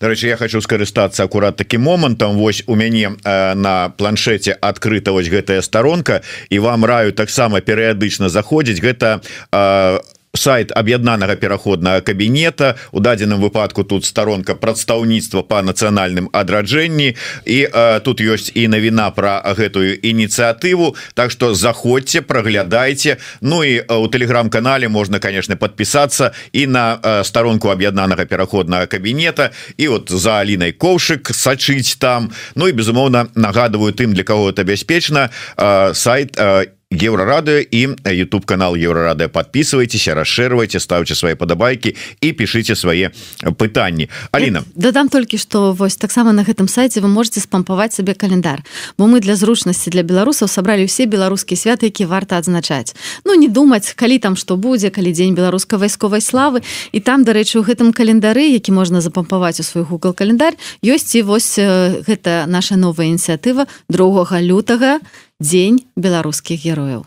Дарэчы 0.03 0.27
я 0.27 0.37
хочу 0.37 0.59
скарыстацца 0.59 1.23
акурат 1.23 1.57
таким 1.57 1.87
момантам. 1.87 2.35
Вось 2.35 2.67
у 2.67 2.75
мяне 2.75 3.15
э, 3.23 3.55
на 3.55 3.95
планшете 3.95 4.59
адкрыта 4.59 5.13
вось 5.15 5.31
гэтая 5.31 5.63
старонка 5.63 6.27
і 6.51 6.59
вам 6.59 6.85
раю 6.85 7.13
таксама 7.15 7.63
перыядычна 7.63 8.27
заходзіць. 8.27 8.83
Гэта 8.83 9.23
у 9.23 9.55
э, 9.55 10.01
сайт 10.35 10.73
аб'яднанага 10.73 11.37
пераходнага 11.37 12.01
кабінета 12.01 12.77
у 12.93 13.01
дадзеным 13.01 13.41
выпадку 13.41 13.85
тут 13.85 14.05
сторонка 14.05 14.55
прадстаўніцтва 14.55 15.43
по 15.43 15.61
нацыянальным 15.61 16.33
адраджэнні 16.33 17.17
і 17.45 17.59
э, 17.69 18.01
тут 18.01 18.21
ёсць 18.25 18.49
і 18.55 18.69
навіна 18.69 19.11
про 19.13 19.45
гэтую 19.45 20.01
ініцыятыву 20.01 20.97
Так 21.15 21.31
что 21.31 21.55
заходзьте 21.55 22.23
проглядайте. 22.23 23.17
Ну 23.41 23.65
і 23.65 23.81
у 23.81 24.09
телеграм-канале 24.09 24.89
можна 24.89 25.19
конечно 25.19 25.57
подпісацца 25.57 26.33
і 26.53 26.67
на 26.67 26.99
э, 27.03 27.25
сторонку 27.25 27.69
аб'яднанага 27.69 28.25
пераходнага 28.25 28.87
кабінета 28.87 29.51
і 29.77 29.89
вот 29.89 30.11
за 30.11 30.41
Алінай 30.41 30.73
коўшык 30.73 31.29
сачыць 31.33 31.99
там. 31.99 32.33
Ну 32.55 32.69
і 32.69 32.73
безумоўна 32.73 33.29
нагадываю 33.35 33.93
тым 33.93 34.15
для 34.15 34.25
кого 34.25 34.49
это 34.49 34.65
бяспечна 34.65 35.31
э, 35.57 35.95
сайт 35.95 36.41
и 36.41 36.69
еврорады 36.93 37.67
і 37.71 37.89
YouTube 38.05 38.45
канал 38.45 38.75
еврорады 38.77 39.29
подписывайтесь 39.29 40.09
расширвайте 40.09 40.81
ставьте 40.81 41.15
свои 41.15 41.35
падабайки 41.35 41.97
і 42.21 42.33
пишите 42.33 42.77
свае 42.77 43.11
пытанні 43.57 44.09
Алина. 44.33 44.63
Дадам 44.75 45.09
толькі 45.09 45.39
что 45.39 45.73
вось 45.73 45.97
таксама 45.97 46.33
на 46.33 46.45
гэтым 46.45 46.69
сайте 46.69 47.01
вы 47.01 47.09
можете 47.09 47.41
спампаваць 47.41 47.95
себе 47.95 48.15
календар 48.15 48.63
бо 48.99 49.07
мы 49.07 49.21
для 49.21 49.37
зручнасці 49.37 49.91
для 49.91 50.03
беларусаў 50.03 50.49
собрали 50.49 50.85
все 50.85 51.07
беларускія 51.07 51.57
святы 51.57 51.87
які 51.87 52.05
варта 52.05 52.39
адзначаць 52.39 52.95
Ну 53.25 53.35
не 53.35 53.49
думаць 53.49 53.95
калі 53.97 54.19
там 54.19 54.37
что 54.37 54.57
будзе 54.57 54.91
калі 54.91 55.13
дзень 55.13 55.35
беларускай 55.35 55.79
вайсковай 55.79 56.21
славы. 56.21 56.63
І 56.93 57.01
там 57.01 57.25
дарэчы 57.25 57.59
у 57.59 57.63
гэтым 57.63 57.93
календары 57.93 58.43
які 58.43 58.73
можна 58.73 59.01
запампаваць 59.01 59.61
у 59.61 59.63
свой 59.63 59.85
Google 59.85 60.15
календарь 60.15 60.59
ёсць 60.85 61.15
і 61.17 61.23
вось 61.23 61.59
гэта 61.59 62.45
наша 62.47 62.77
новая 62.77 63.07
ініцыятыва 63.09 63.67
другога 63.89 64.41
лютага 64.41 65.01
дзень 65.43 65.79
беларускіх 65.97 66.63
герояў 66.67 67.03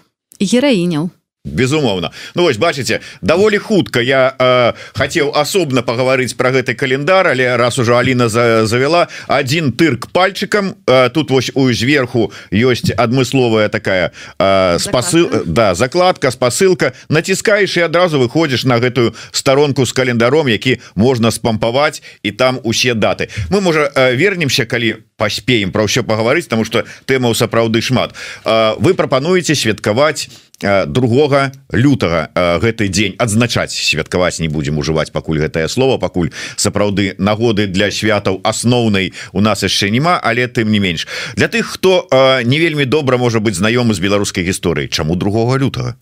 гераіняў 0.51 1.09
безумоўно 1.45 2.11
Ну 2.35 2.43
вось 2.43 2.57
бачыце 2.57 2.99
даволі 3.21 3.57
хутка 3.57 4.01
я 4.01 4.35
э, 4.37 4.73
хацеў 4.97 5.31
асобна 5.35 5.81
пагаварыць 5.81 6.33
про 6.33 6.51
гэты 6.51 6.73
календар 6.73 7.27
але 7.27 7.55
раз 7.57 7.79
уже 7.79 7.95
Аліна 7.95 8.29
за, 8.29 8.65
завяла 8.65 9.07
один 9.27 9.71
тырк 9.71 10.11
пальчикам 10.11 10.75
э, 10.85 11.09
тут 11.09 11.31
вось 11.31 11.51
у 11.53 11.71
зверху 11.71 12.33
ёсць 12.51 12.91
адмысловая 12.91 13.69
такая 13.69 14.11
э, 14.39 14.77
спасыл 14.79 15.29
да 15.45 15.75
закладка 15.75 16.31
спасылка. 16.31 16.93
Націскаеш 17.09 17.77
і 17.77 17.81
адразу 17.87 18.19
выходзіш 18.19 18.65
на 18.65 18.79
гэтую 18.79 19.13
сторонку 19.31 19.85
з 19.85 19.91
календаром 19.93 20.49
які 20.49 20.79
можна 20.95 21.31
спампаваць 21.31 22.01
і 22.23 22.31
там 22.31 22.59
усе 22.63 22.93
даты. 22.93 23.29
Мы 23.49 23.61
можа 23.61 23.91
э, 23.93 24.15
вернемся 24.15 24.65
калі 24.65 25.05
паспеем 25.17 25.71
про 25.71 25.85
ўсё 25.85 26.03
пагаварыць 26.03 26.47
тому 26.47 26.65
что 26.65 26.83
тэмаў 27.05 27.35
сапраўды 27.35 27.81
шмат. 27.81 28.15
Э, 28.45 28.75
вы 28.79 28.93
прапануеце 28.93 29.55
святкаваць 29.55 30.29
другога 30.61 31.51
лютага 31.71 32.31
гэты 32.61 32.87
дзень 32.87 33.15
адзначаць. 33.19 33.75
Святкаваць 33.75 34.39
не 34.39 34.47
будзем 34.47 34.77
ужываць 34.77 35.11
пакуль 35.11 35.39
гэтае 35.39 35.67
слово 35.67 35.97
пакуль 35.97 36.31
сапраўды 36.55 37.15
нагоды 37.17 37.67
для 37.67 37.91
святаў 37.91 38.39
асноўнай 38.43 39.13
у 39.33 39.41
нас 39.41 39.63
яшчэ 39.63 39.89
няма 39.89 40.19
але 40.23 40.47
тым 40.47 40.71
не 40.71 40.79
менш. 40.79 41.07
Для 41.35 41.47
тых 41.47 41.75
хто 41.75 42.07
не 42.45 42.59
вельмі 42.59 42.85
добра 42.85 43.17
можа 43.17 43.39
быць 43.39 43.59
знаёмы 43.59 43.93
з 43.93 43.99
беларускай 43.99 44.43
гісторыі 44.47 44.87
чаму 44.87 45.15
другога 45.15 45.57
лютага? 45.59 45.95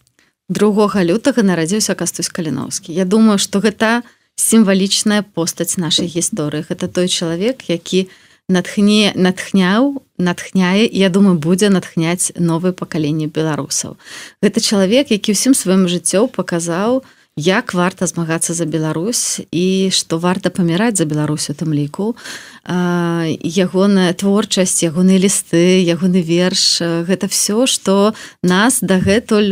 Другога 0.49 1.03
лютага 1.03 1.41
нарадзіўся 1.41 1.95
кастусь 1.95 2.29
каліновскі. 2.29 2.93
Я 2.93 3.05
думаю 3.05 3.39
что 3.39 3.59
гэта 3.59 4.03
сімвалічная 4.35 5.23
постаць 5.23 5.77
нашай 5.77 6.07
гісторыі. 6.07 6.65
Гэта 6.69 6.87
той 6.87 7.07
чалавек 7.07 7.69
які 7.69 8.09
натхне 8.49 9.13
натхняў 9.15 10.03
натхняе 10.17 10.85
я 10.91 11.09
думаю 11.09 11.37
будзе 11.39 11.69
натхняць 11.69 12.31
новае 12.35 12.73
пакаленне 12.73 13.27
беларусаў 13.27 13.97
гэта 14.43 14.59
чалавек 14.59 15.11
які 15.11 15.35
ўсім 15.35 15.55
сваім 15.55 15.87
жыццём 15.87 16.27
паказаў 16.27 17.03
як 17.35 17.73
варта 17.73 18.05
змагацца 18.05 18.53
за 18.53 18.65
Беларусь 18.65 19.41
і 19.49 19.89
што 19.89 20.21
варта 20.21 20.53
паміраць 20.53 20.97
за 21.01 21.05
Беларусь 21.05 21.49
у 21.49 21.53
тым 21.57 21.73
ліку. 21.73 22.13
Ягоная 22.69 24.13
творчасць 24.13 24.85
ягоныя 24.85 25.17
лісты 25.17 25.81
ягоны 25.81 26.21
верш 26.21 26.77
гэта 26.81 27.25
все 27.25 27.65
что 27.65 28.13
нас 28.43 28.85
дагэтуль 28.85 29.49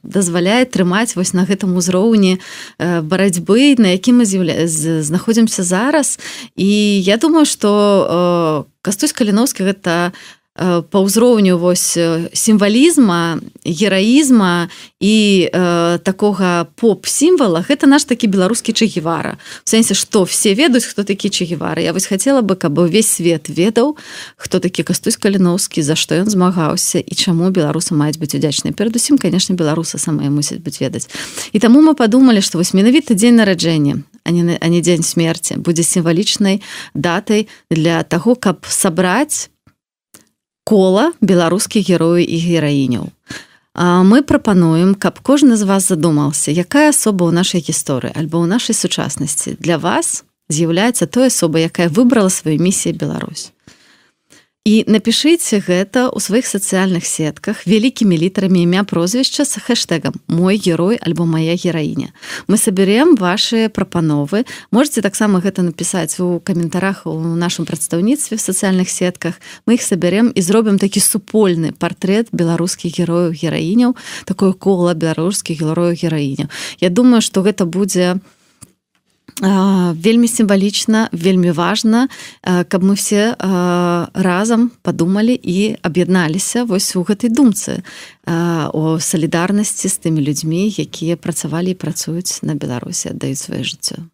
дазваляе 0.00 0.64
трымаць 0.64 1.16
вось 1.20 1.36
на 1.36 1.44
гэтым 1.44 1.76
узроўні 1.76 2.40
барацьбы 2.80 3.76
на 3.76 3.92
якім 3.92 4.24
мы 4.24 4.24
з'яўля 4.24 4.64
знаходзімся 4.64 5.68
зараз. 5.68 6.18
І 6.56 7.02
я 7.04 7.20
думаю 7.20 7.44
что 7.44 8.66
кастусь 8.80 9.12
каліновскі 9.12 9.68
гэта 9.68 10.16
у 10.16 10.45
Э, 10.56 10.82
по 10.82 11.04
ўзроўню 11.04 11.58
вось 11.58 11.96
э, 12.00 12.32
сімвалізма 12.32 13.44
гераізма 13.64 14.68
і 15.00 15.16
э, 15.52 15.98
такога 16.00 16.64
поп-сімвала 16.80 17.60
гэта 17.60 17.84
наш 17.84 18.08
такі 18.08 18.32
беларускі 18.32 18.72
чагевара 18.72 19.36
в 19.36 19.68
сэнсе 19.68 19.92
што 19.92 20.24
все 20.24 20.56
ведаюць 20.56 20.88
хто 20.88 21.04
такі 21.04 21.28
чагевара 21.28 21.84
Я 21.84 21.92
вось 21.92 22.08
хацела 22.08 22.40
бы 22.40 22.56
каб 22.56 22.78
увесь 22.78 23.08
свет 23.08 23.52
ведаў 23.52 24.00
хто 24.36 24.58
такі 24.58 24.82
кастусь 24.82 25.20
каліновскі 25.20 25.84
за 25.84 25.92
што 25.92 26.16
ён 26.16 26.32
змагаўся 26.32 27.04
і 27.04 27.12
чаму 27.12 27.52
беларусы 27.52 27.92
маюць 27.92 28.16
быць 28.16 28.32
удзячныя. 28.32 28.72
Перадусім 28.72 29.20
конечно 29.20 29.52
беларусы 29.52 30.00
самыя 30.00 30.32
мусяць 30.32 30.64
быць 30.64 30.80
ведаць. 30.80 31.04
І 31.52 31.60
таму 31.60 31.84
мы 31.84 31.92
подумалі 31.92 32.40
што 32.40 32.56
вось 32.56 32.72
менавіта 32.72 33.12
дзень 33.12 33.36
нараджэння 33.36 34.00
а 34.24 34.30
не 34.32 34.56
а 34.56 34.68
не 34.68 34.80
дзень 34.80 35.04
смерти 35.04 35.60
будзе 35.60 35.82
сімвалічнай 35.84 36.62
датай 36.94 37.48
для 37.68 38.00
таго 38.08 38.40
каб 38.40 38.64
сабраць 38.64 39.52
кола 40.66 41.12
беларускіх 41.22 41.86
герою 41.86 42.26
і 42.26 42.36
гераіняў. 42.42 43.14
Мы 43.78 44.22
прапануем, 44.26 44.96
каб 44.98 45.22
кожны 45.22 45.54
з 45.54 45.62
вас 45.62 45.86
задумаўся, 45.86 46.50
якая 46.50 46.90
асоба 46.90 47.30
ў 47.30 47.32
нашай 47.38 47.62
гісторыі 47.62 48.10
альбо 48.18 48.42
ў 48.42 48.50
нашай 48.50 48.74
сучаснасці 48.74 49.54
для 49.62 49.78
вас 49.78 50.26
з'яўляецца 50.50 51.06
той 51.06 51.30
асоба, 51.30 51.62
якая 51.62 51.86
выбрала 51.86 52.30
сваю 52.30 52.58
місію 52.58 52.98
Беларусь. 52.98 53.52
І 54.66 54.82
напішыце 54.90 55.62
гэта 55.62 56.10
ў 56.10 56.18
сваіх 56.18 56.46
сацыяльных 56.50 57.06
сетках 57.06 57.62
вялікімі 57.70 58.18
літарамі 58.18 58.66
імя 58.66 58.82
прозвішча 58.82 59.46
з 59.46 59.62
хэштегам 59.62 60.18
мой 60.26 60.58
герой 60.58 60.98
альбо 60.98 61.22
моя 61.22 61.54
гераіня 61.54 62.10
мы 62.50 62.58
саберем 62.58 63.14
ваши 63.14 63.70
прапановы 63.70 64.42
можете 64.74 65.06
таксама 65.06 65.38
гэта 65.38 65.62
напісаць 65.62 66.18
у 66.18 66.42
каментарах 66.42 67.06
у 67.06 67.14
нашым 67.14 67.62
прадстаўніцтве 67.62 68.34
в 68.36 68.42
сацыяльных 68.42 68.90
сетках. 68.90 69.38
Мы 69.70 69.78
іх 69.78 69.86
сабярем 69.86 70.34
і 70.34 70.42
зробім 70.42 70.82
такі 70.82 70.98
супольны 70.98 71.70
портрет 71.70 72.34
беларускіх 72.34 72.98
герояў 72.98 73.38
гераіняў 73.38 73.94
такое 74.26 74.50
кола 74.50 74.98
беларускіх 74.98 75.62
герояў 75.62 75.94
гераіняў 75.94 76.50
Я 76.82 76.90
думаю 76.90 77.22
что 77.22 77.46
гэта 77.46 77.70
будзе 77.70 78.18
у 78.18 78.36
вельмі 79.40 80.28
сімвалічна 80.28 81.08
вельмі 81.12 81.50
важна 81.50 82.08
каб 82.42 82.84
мы 82.84 82.94
все 82.96 83.36
разам 84.14 84.70
падумалі 84.82 85.36
і 85.36 85.76
аб'ядналіся 85.82 86.64
вось 86.64 86.96
у 86.96 87.04
гэтай 87.04 87.28
думцы 87.28 87.84
о 88.26 88.96
салідарнасці 89.00 89.88
з 89.88 89.96
тымі 90.00 90.24
людзьмі 90.24 90.72
якія 90.72 91.16
працавалі 91.16 91.76
і 91.76 91.80
працуюць 91.80 92.40
на 92.42 92.54
беларусі 92.56 93.12
аддаюць 93.12 93.44
сваё 93.44 93.60
жыццё 93.60 94.08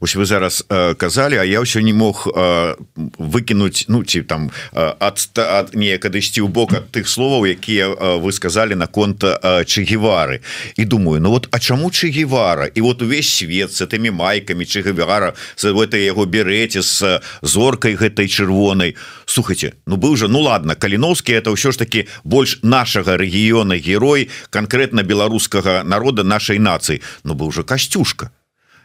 ось 0.00 0.16
вы 0.16 0.24
зараз 0.24 0.64
э, 0.68 0.94
казалі 0.94 1.36
А 1.36 1.44
я 1.44 1.60
ўсё 1.60 1.80
не 1.80 1.92
мог 1.92 2.28
э, 2.28 2.76
выкінуць 3.18 3.86
ну 3.88 4.04
ці 4.04 4.22
там 4.22 4.50
ад, 4.72 5.18
ад 5.36 5.74
неяк 5.74 6.04
адысці 6.04 6.44
ў 6.44 6.48
бок 6.48 6.74
ад 6.74 6.90
тых 6.90 7.08
словаў 7.08 7.46
якія 7.46 7.88
э, 7.88 8.20
вы 8.20 8.32
сказалі 8.32 8.74
на 8.74 8.86
конт 8.86 9.24
э, 9.24 9.64
чыгевары 9.64 10.40
і 10.76 10.84
думаю 10.84 11.20
Ну 11.20 11.30
вот 11.30 11.48
А 11.50 11.58
чаму 11.58 11.90
чыгевара 11.90 12.66
і 12.66 12.80
вот 12.80 13.02
увесь 13.02 13.32
свет 13.32 13.72
с 13.72 13.80
этими 13.80 14.10
майками 14.10 14.64
чыгавара 14.64 15.34
за 15.56 15.74
это 15.74 15.96
яго 15.96 16.24
береце 16.26 16.82
с 16.82 17.22
зоркай 17.42 17.94
гэтай 17.96 18.28
чырвонай 18.28 18.96
слухайте 19.26 19.74
Ну 19.86 19.96
быў 19.96 20.16
же 20.16 20.28
ну 20.28 20.40
ладно 20.40 20.74
каліновскі 20.74 21.32
это 21.32 21.50
ўсё 21.50 21.72
ж 21.72 21.78
таки 21.78 22.06
больш 22.24 22.58
нашага 22.62 23.16
рэгіёна 23.16 23.78
герой 23.78 24.30
конкретно 24.50 25.02
беларускага 25.02 25.84
народа 25.84 26.24
нашай 26.24 26.58
нацыі 26.58 27.02
Ну 27.24 27.34
быў 27.34 27.48
уже 27.48 27.62
касцюшка 27.62 28.30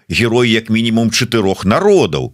герой 0.10 0.50
як 0.50 0.70
мінімум 0.70 1.12
чатырох 1.12 1.66
народаў. 1.66 2.34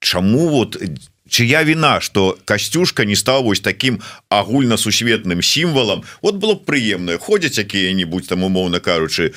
Чаму 0.00 0.48
вот 0.48 0.82
чия 1.28 1.64
вина 1.64 2.00
что 2.00 2.38
касцюшка 2.44 3.04
не 3.04 3.16
стал 3.16 3.42
вось 3.42 3.60
таким 3.60 4.00
агульнасусветным 4.28 5.42
сімвалам? 5.42 6.04
Вот 6.22 6.36
было 6.36 6.54
б 6.54 6.64
прыемна 6.64 7.18
ходзяць 7.18 7.58
якія-нибудь 7.58 8.28
там 8.28 8.44
умоўна 8.44 8.80
кажучы 8.80 9.34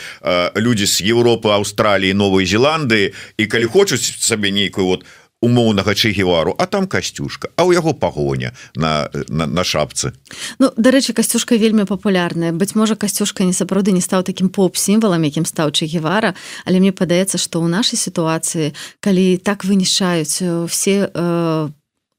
люди 0.56 0.86
з 0.86 1.02
Европы 1.02 1.50
Аўстраліі 1.50 2.14
Новой 2.14 2.46
Зеландыі 2.46 3.14
і 3.38 3.46
калі 3.48 3.66
хочуць 3.66 4.16
сабе 4.20 4.52
нейкую 4.52 4.88
вот 4.88 5.04
у 5.04 5.27
умоўнага 5.42 5.94
чэгевару 5.94 6.56
а 6.58 6.66
там 6.66 6.88
касцюшка 6.88 7.50
а 7.56 7.66
у 7.66 7.72
яго 7.72 7.94
пагоня 7.94 8.54
на, 8.76 9.10
на 9.30 9.46
на 9.46 9.64
шапцы. 9.64 10.14
Ну 10.60 10.72
дарэчы 10.78 11.14
касцюшка 11.14 11.56
вельмі 11.56 11.86
папулярная. 11.86 12.52
Быць 12.52 12.76
можа 12.76 12.96
касцюшка 12.96 13.44
не 13.44 13.54
сапраўды 13.54 13.92
не 13.92 14.02
стаў 14.02 14.24
таким 14.24 14.50
поп-сімвалам 14.50 15.24
якім 15.24 15.46
стаў 15.46 15.72
чэгевара 15.72 16.34
але 16.66 16.80
мне 16.80 16.92
падаецца 16.92 17.38
што 17.38 17.62
ў 17.62 17.70
нашай 17.70 17.98
сітуацыі 18.02 18.74
калі 19.00 19.38
так 19.38 19.66
вынішаюць 19.66 20.42
все 20.68 21.10
э, 21.14 21.70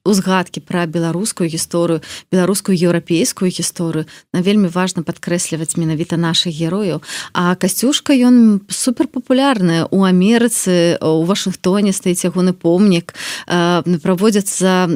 узгадкі 0.09 0.65
пра 0.65 0.89
беларускую 0.89 1.49
гісторыю 1.53 2.01
беларускую 2.33 2.73
еўрапейскую 2.73 3.53
гісторыю 3.53 4.09
на 4.33 4.41
вельмі 4.41 4.73
важна 4.73 5.05
падкрэсліваць 5.05 5.77
менавіта 5.77 6.17
наших 6.17 6.57
герояў. 6.57 7.05
А 7.33 7.55
касцюшка 7.55 8.17
ён 8.17 8.65
супер 8.69 9.07
папулярная 9.07 9.85
у 9.91 10.05
Амерыцы 10.09 10.97
у 11.05 11.25
Вашынгтоне 11.29 11.93
стаіць 11.93 12.25
ягоны 12.25 12.53
помнік 12.53 13.13
праводзяцца 13.47 14.89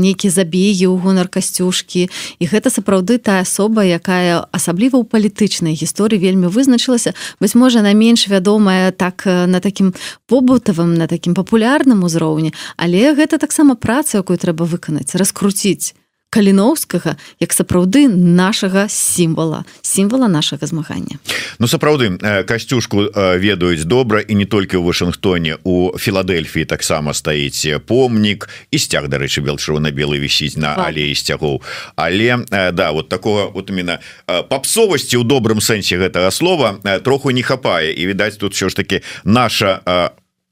нейкія 0.00 0.30
забегі 0.32 0.88
ў 0.88 0.96
гонар 0.96 1.28
касцюшкі. 1.28 2.08
І 2.40 2.44
гэта 2.48 2.72
сапраўды 2.72 3.20
та 3.20 3.44
асоба 3.44 3.84
якая 3.84 4.48
асабліва 4.50 4.98
ў 5.00 5.04
палітычнай 5.04 5.76
гісторыі 5.76 6.18
вельмі 6.18 6.48
вызначылася. 6.48 7.12
Быць 7.40 7.54
можа 7.54 7.84
найменш 7.84 8.26
вядомая 8.32 8.90
так 8.90 9.26
на 9.26 9.60
такім 9.60 9.92
побытавым 10.26 10.96
на 10.96 11.06
такім 11.06 11.36
папулярным 11.36 12.02
узроўні 12.04 12.54
але 12.76 13.14
гэта 13.14 13.38
таксама 13.38 13.74
праца 13.74 14.18
якую 14.18 14.29
трэба 14.36 14.68
выканаць. 14.68 15.16
Раскруціць 15.16 15.94
каліноўскага 16.30 17.18
як 17.42 17.50
сапраўды 17.50 18.06
нашага 18.06 18.86
сімвала 18.88 19.64
сімвала 19.82 20.28
нашага 20.30 20.66
змагання. 20.66 21.18
Ну 21.58 21.66
сапраўды 21.66 22.14
касцюшку 22.46 23.10
ведаюць 23.14 23.82
добра 23.82 24.22
і 24.22 24.38
не 24.38 24.46
толькі 24.46 24.78
ў 24.78 24.86
Вашынгтоне 24.86 25.58
у 25.66 25.98
Філадельфіі 25.98 26.70
таксама 26.70 27.14
стаіць 27.18 27.66
помнік. 27.82 28.46
І 28.70 28.78
сцяг 28.78 29.10
дарэчы 29.10 29.42
белчырвона-белы 29.42 30.22
вісіць 30.22 30.54
на 30.54 30.78
алеі 30.78 31.18
сцягоў. 31.18 31.66
Але 31.98 32.46
да 32.46 32.94
вот 32.94 33.10
такого 33.10 33.50
вот 33.50 33.70
именно 33.70 33.98
папсовасці 34.26 35.18
ў 35.18 35.26
добрым 35.26 35.58
сэнсе 35.58 35.98
гэтага 35.98 36.30
слова 36.30 36.78
троху 37.02 37.34
не 37.34 37.42
хапае. 37.42 37.90
І 37.90 38.06
відаць 38.06 38.38
тут 38.38 38.54
все 38.54 38.70
ж 38.70 38.76
таки 38.78 39.02
наша 39.24 39.82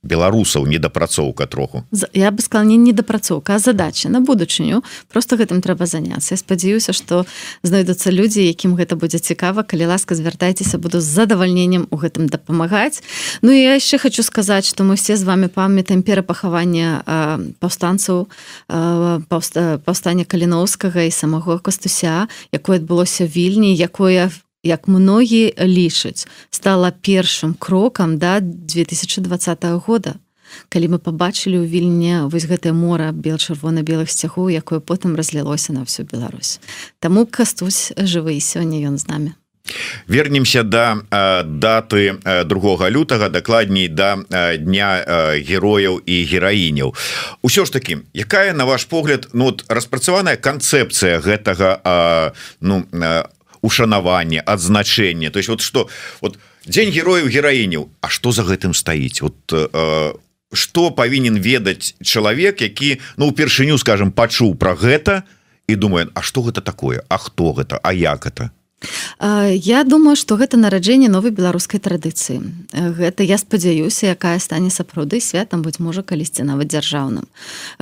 беларусаў 0.09 0.67
недапрацоўка 0.67 1.47
троху. 1.47 1.85
Я 2.13 2.31
бы 2.31 2.41
сказал 2.43 2.67
не 2.67 2.77
недапрацоўка 2.77 3.59
задача 3.59 4.09
на 4.09 4.21
будучыню. 4.21 4.83
Просто 5.13 5.37
гэтым 5.37 5.61
трэба 5.61 5.87
заняться 5.87 6.35
я 6.35 6.39
спадзяюся 6.39 6.93
что 6.93 7.27
знойдуцца 7.63 8.11
людзі 8.11 8.43
якім 8.43 8.75
гэта 8.75 8.97
будзе 8.97 9.19
цікава. 9.19 9.63
Калі 9.63 9.87
ласка 9.87 10.15
звяртайцеся 10.15 10.79
буду 10.79 11.01
з 11.01 11.05
задавальненнем 11.05 11.87
у 11.91 11.97
гэтым 11.97 12.27
дапамагаць. 12.27 13.03
Ну 13.43 13.53
я 13.53 13.77
яшчэ 13.77 13.99
хочу 13.99 14.23
сказаць 14.23 14.65
что 14.65 14.85
мы 14.85 14.97
все 14.97 15.17
з 15.17 15.25
вами 15.25 15.47
памятаем 15.47 16.03
перапахавання 16.03 17.05
паўстанцаў 17.61 18.29
паўстання 19.29 20.25
каліноўскага 20.25 21.05
і 21.05 21.11
самого 21.11 21.59
кастуся 21.59 22.29
якое 22.53 22.81
адбылося 22.81 23.27
вільні 23.27 23.77
якое 23.77 24.31
як 24.63 24.89
многія 24.89 25.53
лічаць 25.61 26.27
стала 26.51 26.91
першым 26.91 27.55
крокам 27.59 28.19
да 28.19 28.41
2020 28.41 29.65
года 29.87 30.15
калі 30.69 30.97
мы 30.97 30.99
побачылі 30.99 31.61
ў 31.63 31.67
вільне 31.69 32.27
вось 32.33 32.49
гэтае 32.49 32.73
мора 32.73 33.13
бел-чырвона-белых 33.13 34.09
сцягоў 34.11 34.49
якое 34.49 34.81
потым 34.81 35.17
разлілося 35.17 35.73
на 35.73 35.85
всю 35.85 36.07
Беларусь. 36.09 36.61
Таму 37.01 37.27
кастусь 37.27 37.93
жывы 37.97 38.41
сёння 38.41 38.81
ён 38.89 38.99
з 38.99 39.09
намі. 39.09 39.33
Вернемся 40.07 40.63
до 40.63 41.05
да, 41.11 41.43
даты 41.45 42.17
другога 42.45 42.89
лютага 42.89 43.29
дакладней 43.29 43.89
да 43.89 44.17
дня 44.57 45.05
герояў 45.37 46.01
і 46.01 46.25
гераіняў 46.25 46.95
усё 47.43 47.65
ж 47.65 47.73
таки 47.73 48.01
якая 48.15 48.55
на 48.55 48.65
ваш 48.65 48.89
погляд 48.89 49.29
ну 49.33 49.53
распрацаваная 49.69 50.37
канцэпцыя 50.37 51.21
гэтага 51.21 52.33
ну 52.61 52.89
у 52.89 53.38
ушанаванне 53.63 54.41
адзначэнне. 54.41 55.31
То 55.31 55.39
есть 55.39 55.49
вот 55.49 55.61
что 55.61 55.89
вот 56.21 56.39
дзень 56.67 56.91
герояў 56.91 57.29
гераіняў 57.29 57.89
А 58.01 58.09
что 58.09 58.33
за 58.33 58.43
гэтым 58.43 58.75
стаіць? 58.75 59.23
Вот 59.23 59.37
э, 59.53 60.13
что 60.53 60.91
павінен 60.91 61.39
ведаць 61.39 61.95
чалавек 62.03 62.61
які 62.61 63.01
ну 63.17 63.29
упершыню 63.29 63.79
скажем 63.79 64.13
пачуў 64.13 64.55
про 64.55 64.75
гэта 64.75 65.23
і 65.67 65.75
думаю 65.75 66.11
А 66.15 66.23
что 66.23 66.43
гэта 66.43 66.61
такое? 66.61 67.03
А 67.09 67.19
хто 67.19 67.53
гэта? 67.53 67.81
А 67.83 67.93
як 67.93 68.27
это 68.27 68.51
Я 69.21 69.83
думаю 69.85 70.15
что 70.15 70.37
гэта 70.37 70.57
нараджэнне 70.57 71.09
новой 71.09 71.35
беларускай 71.35 71.81
традыцыі. 71.81 72.47
Гэта 72.71 73.27
я 73.27 73.39
спадзяюся 73.39 74.15
якая 74.15 74.39
стане 74.39 74.71
сапраўды 74.71 75.21
святам 75.21 75.63
быть 75.63 75.81
можа 75.81 76.07
калісьці 76.07 76.47
нават 76.47 76.71
дзяржаўным. 76.71 77.27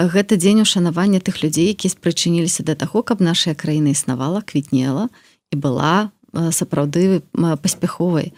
Гэта 0.01 0.41
дзень 0.41 0.65
ушанавання 0.65 1.21
тых 1.21 1.45
людзей 1.45 1.69
які 1.69 1.93
спрычыніліся 1.93 2.65
да 2.65 2.75
таго 2.75 3.03
каб 3.03 3.21
наша 3.21 3.53
краіна 3.53 3.93
існавала 3.93 4.41
квітнела 4.41 5.13
і 5.13 5.36
была 5.57 6.11
сапраўды 6.53 7.23
паспяховай 7.63 8.33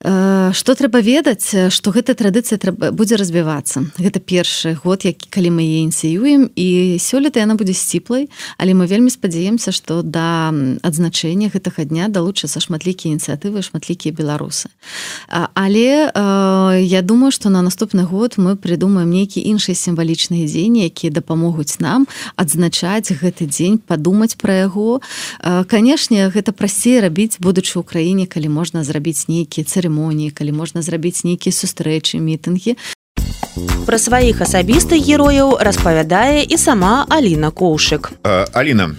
что 0.00 0.74
трэба 0.74 1.00
ведаць 1.04 1.52
что 1.68 1.92
гэта 1.92 2.16
традыцыя 2.16 2.56
будзе 2.72 3.20
развівацца. 3.20 3.84
Гэта 4.00 4.16
першы 4.16 4.72
год 4.80 5.04
які 5.04 5.28
калі 5.28 5.60
мы 5.60 5.84
ініцыюем 5.84 6.48
і 6.56 6.96
сёлета 6.96 7.44
яна 7.44 7.52
будзе 7.60 7.76
сціплай 7.76 8.32
але 8.56 8.72
мы 8.72 8.88
вельмі 8.88 9.12
спадзяемся 9.12 9.76
что 9.76 10.00
да 10.00 10.56
адзначэння 10.80 11.52
гэтага 11.52 11.84
дня 11.84 12.08
далучацца 12.08 12.64
шматлікія 12.64 13.12
ініцыятывы 13.12 13.60
шматлікія 13.60 14.16
беларусы. 14.16 14.72
Але 15.28 16.08
я 16.80 17.02
думаю 17.04 17.30
что 17.30 17.50
на 17.52 17.60
наступны 17.60 18.08
год 18.08 18.40
мы 18.40 18.56
придумаем 18.56 19.12
нейкі 19.12 19.44
іншыя 19.44 19.76
сімвалічныя 19.76 20.48
дзені 20.48 20.88
якія 20.88 21.12
дапамогуць 21.12 21.76
нам 21.76 22.08
адзначаць 22.40 23.12
гэты 23.12 23.44
дзень 23.44 23.76
падумаць 23.76 24.40
пра 24.40 24.64
яго. 24.64 25.04
Канешне 25.68 26.32
гэта 26.32 26.56
прасцей 26.56 27.04
рабіць 27.04 27.36
будучы 27.36 27.76
ў 27.76 27.84
краіне 27.84 28.24
калі 28.24 28.48
можна 28.48 28.80
зрабіць 28.80 29.28
нейкія 29.28 29.68
цыры 29.68 29.89
цырымоніі 29.90 30.30
калі 30.30 30.52
можна 30.52 30.82
зрабіць 30.82 31.24
нейкія 31.24 31.52
сустрэчы 31.52 32.22
мітынгі 32.22 32.76
Пра 33.86 33.98
сваіх 33.98 34.40
асабістых 34.46 35.02
герояў 35.02 35.58
распавядае 35.58 36.46
і 36.46 36.56
сама 36.56 37.04
Аліна 37.10 37.50
Коўшык. 37.50 38.14
Аліна, 38.22 38.94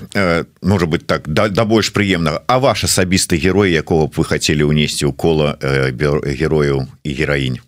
можа 0.61 0.85
быть 0.85 1.07
так 1.07 1.23
да, 1.25 1.47
да 1.47 1.63
больш 1.63 1.93
прыемнага, 1.95 2.43
А 2.47 2.59
ваш 2.59 2.83
асабісты 2.83 3.39
герой, 3.39 3.71
якога 3.71 4.07
б 4.07 4.13
вы 4.17 4.23
хацелі 4.27 4.67
ўнесці 4.67 5.07
ў 5.07 5.15
кола 5.15 5.55
герояў 5.61 6.91
і 7.03 7.11
гераінь. 7.15 7.63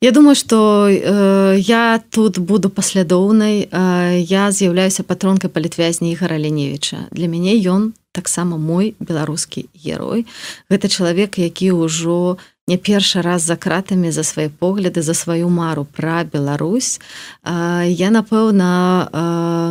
Я 0.00 0.10
думаю 0.10 0.34
что 0.34 0.86
э, 0.90 1.56
я 1.58 2.00
тут 2.10 2.38
буду 2.38 2.70
паслядоўнай 2.70 3.66
э, 3.70 4.18
я 4.22 4.50
з'яўляюся 4.50 5.02
патронкай 5.02 5.50
палітвязні 5.50 6.12
ігора 6.12 6.38
леневича 6.38 7.10
для 7.10 7.26
мяне 7.26 7.58
ён 7.58 7.94
таксама 8.18 8.58
мой 8.58 8.98
беларускі 8.98 9.70
герой. 9.78 10.26
Гэта 10.66 10.90
чалавек 10.90 11.38
які 11.38 11.70
ўжо 11.78 12.42
не 12.68 12.76
першы 12.76 13.22
раз 13.22 13.46
за 13.48 13.56
кратамі 13.56 14.10
за 14.12 14.26
свае 14.26 14.50
погляды 14.50 15.00
за 15.00 15.14
сваю 15.14 15.48
мару 15.48 15.86
пра 15.86 16.26
Беларусь. 16.26 17.00
Я 17.46 18.10
напэўна 18.12 19.08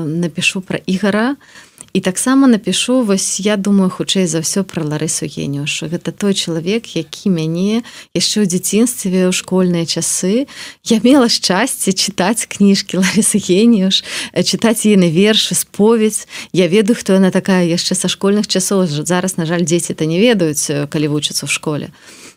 напишу 0.08 0.64
пра 0.64 0.80
ігора 0.88 1.36
на 1.36 1.67
і 1.98 2.00
таксама 2.00 2.48
напишу 2.48 3.02
вось 3.02 3.40
я 3.40 3.58
думаю 3.58 3.90
хутчэй 3.90 4.30
за 4.30 4.46
ўсё 4.46 4.62
про 4.62 4.86
ларысу 4.86 5.26
генюшу 5.26 5.90
гэта 5.90 6.14
той 6.14 6.38
чалавек 6.38 6.86
які 6.94 7.34
мяне 7.34 7.82
яшчэ 8.14 8.46
ў 8.46 8.50
дзяцінстве 8.54 9.26
ў 9.26 9.34
школьныя 9.34 9.82
часы 9.90 10.46
я 10.86 11.02
мела 11.02 11.26
шчасце 11.26 11.98
чытаць 11.98 12.46
кніжкі 12.46 13.02
ларысы 13.02 13.42
геніюш 13.42 14.06
чытаць 14.46 14.86
ейны 14.86 15.10
вершы 15.10 15.58
споведь 15.58 16.30
я 16.54 16.70
ведаю 16.70 16.94
хто 17.02 17.18
яна 17.18 17.34
такая 17.34 17.66
яшчэ 17.66 17.98
са 17.98 18.06
школьных 18.06 18.46
часоў. 18.46 18.86
Зараз 18.86 19.42
на 19.42 19.50
жаль 19.50 19.66
дзеці 19.66 19.98
то 19.98 20.06
не 20.06 20.22
ведаюць 20.22 20.94
калі 20.94 21.08
вучацца 21.10 21.50
ў 21.50 21.50
школе. 21.50 21.90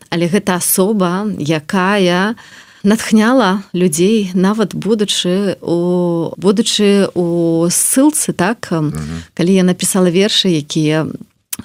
Але 0.08 0.24
гэта 0.24 0.56
асоба 0.56 1.28
якая 1.36 2.32
у 2.32 2.69
натхняла 2.82 3.62
людзей 3.72 4.30
нават 4.34 4.74
будучы 4.74 5.56
у 5.60 6.32
будучы 6.36 7.08
у 7.14 7.66
ссылцы 7.68 8.32
так 8.32 8.68
угу. 8.70 8.92
калі 9.34 9.52
я 9.54 9.62
написала 9.62 10.08
вершы 10.10 10.48
якія 10.48 11.06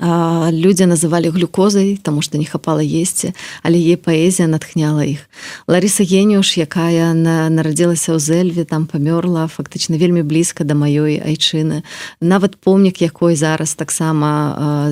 людзі 0.01 0.86
называлі 0.86 1.30
глюкозай 1.30 1.99
тому 2.04 2.21
что 2.21 2.38
не 2.38 2.45
хапала 2.45 2.84
есці 2.84 3.34
але 3.63 3.80
е 3.80 3.95
паэзія 3.95 4.47
натхняла 4.47 5.06
іх 5.06 5.30
Ларыса 5.67 6.04
геніюш 6.04 6.58
якая 6.58 7.13
на 7.13 7.49
нарадзілася 7.49 8.12
ў 8.15 8.19
зельве 8.19 8.65
там 8.65 8.88
памёрла 8.88 9.47
фактычна 9.47 9.95
вельмі 9.97 10.21
блізка 10.23 10.63
да 10.63 10.75
маёй 10.75 11.21
айчыны. 11.23 11.84
Нават 12.19 12.58
помнік 12.60 13.01
якой 13.01 13.36
зараз 13.36 13.75
таксама 13.75 14.91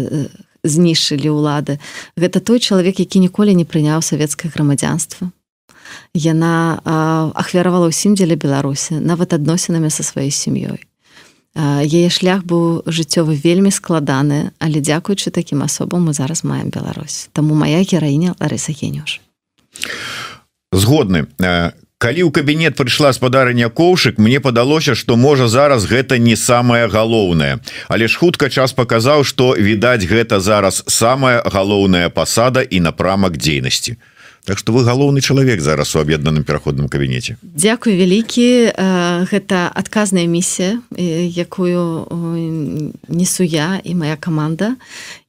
знішылі 0.64 1.36
ўлады. 1.36 1.80
Гэта 2.16 2.40
той 2.40 2.60
чалавек 2.60 3.00
які 3.00 3.20
ніколі 3.20 3.56
не 3.56 3.66
прыняў 3.68 4.00
савецкае 4.00 4.52
грамадзянства 4.56 5.32
яна 6.14 6.80
ахвяравала 7.34 7.90
ўсім 7.90 8.16
дзеля 8.16 8.36
беларусі 8.36 9.02
нават 9.02 9.34
адносінамі 9.34 9.90
са 9.90 10.04
сваёй 10.04 10.32
сям'ёй. 10.32 10.84
Яе 11.54 12.10
шлях 12.10 12.42
быў 12.50 12.82
жыццёвы 12.90 13.38
вельмі 13.38 13.70
складаны 13.70 14.52
але 14.58 14.82
дзякуючы 14.82 15.30
такім 15.30 15.62
асобам 15.62 16.10
мы 16.10 16.14
зараз 16.14 16.44
маем 16.44 16.74
Беларусь. 16.74 17.30
Таму 17.34 17.54
моя 17.54 17.86
гераіня 17.86 18.34
Ларыса 18.42 18.74
генюш. 18.74 19.22
Згодны. 20.74 21.30
Калі 22.04 22.28
ў 22.28 22.32
кабінет 22.36 22.76
прыйшла 22.76 23.14
спадарня 23.14 23.70
коўшык 23.70 24.18
мне 24.18 24.42
падалося 24.44 24.98
што 24.98 25.16
можа 25.16 25.48
зараз 25.48 25.86
гэта 25.86 26.18
не 26.18 26.36
самае 26.36 26.90
галоўнае. 26.90 27.62
Але 27.88 28.10
ж 28.10 28.18
хутка 28.18 28.50
час 28.50 28.74
паказаў 28.74 29.24
што 29.24 29.54
відаць 29.54 30.10
гэта 30.10 30.42
зараз 30.42 30.84
самая 30.90 31.46
галоўная 31.46 32.10
пасада 32.10 32.66
і 32.66 32.82
напрамак 32.82 33.38
дзейнасці 33.38 33.96
Так 34.46 34.58
что 34.58 34.74
вы 34.74 34.84
галоўны 34.84 35.22
чалавек 35.22 35.62
зараз 35.62 35.96
у 35.96 36.00
аб'яднаным 36.00 36.44
пераходным 36.44 36.90
кабінеце. 36.92 37.38
Дякую 37.42 37.96
вялікі. 37.96 38.76
Гэта 39.32 39.72
адказная 39.72 40.28
місія 40.28 40.84
якую 40.92 42.08
несу 43.08 43.44
я 43.44 43.80
і 43.84 43.96
моя 43.96 44.20
команда 44.20 44.76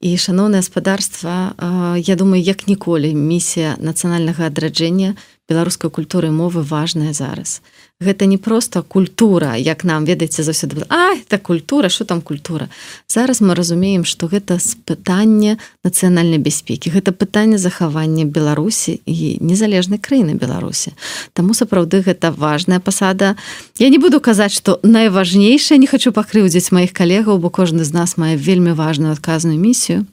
і 0.01 0.19
шаноўнае 0.19 0.67
гаспадарства 0.67 1.55
Я 1.99 2.15
думаю 2.15 2.43
як 2.43 2.67
ніколі 2.67 3.15
місія 3.15 3.79
нацыянальнага 3.79 4.51
адраджэння 4.51 5.15
беларускай 5.49 5.91
культуры 5.91 6.31
мовы 6.31 6.63
важная 6.63 7.13
зараз. 7.13 7.61
Гэта 8.01 8.27
не 8.27 8.39
просто 8.39 8.83
культура 8.83 9.55
як 9.57 9.85
нам 9.85 10.05
ведаеце 10.05 10.43
заўсёды. 10.43 10.85
А 10.89 11.15
это 11.15 11.39
культура 11.39 11.89
что 11.89 12.05
там 12.05 12.21
культура? 12.21 12.69
Зараз 13.09 13.41
мы 13.41 13.55
разумеем 13.55 14.05
что 14.05 14.27
гэта 14.27 14.59
пытанне 14.85 15.59
нацыянальнай 15.85 16.39
бяспекі. 16.39 16.91
Гэта 16.91 17.13
пытанне 17.13 17.59
захавання 17.59 18.25
Беларусі 18.25 19.01
і 19.07 19.39
незалежнай 19.41 19.99
краіны 19.99 20.35
Беларусі. 20.35 20.93
Таму 21.33 21.55
сапраўды 21.55 22.03
гэта 22.03 22.33
важная 22.33 22.81
пасада. 22.81 23.37
Я 23.79 23.89
не 23.89 23.99
буду 23.99 24.21
казаць 24.21 24.53
что 24.53 24.81
найважнейшае 24.83 25.79
не 25.79 25.87
хочу 25.87 26.13
пакрыўдзіць 26.13 26.73
маіх 26.73 26.93
калегаў 26.93 27.39
бо 27.39 27.51
кожны 27.51 27.85
з 27.85 27.93
нас 27.93 28.17
мае 28.17 28.37
вельмі 28.37 28.73
важную 28.73 29.13
адказную 29.13 29.59
місію 29.59 30.07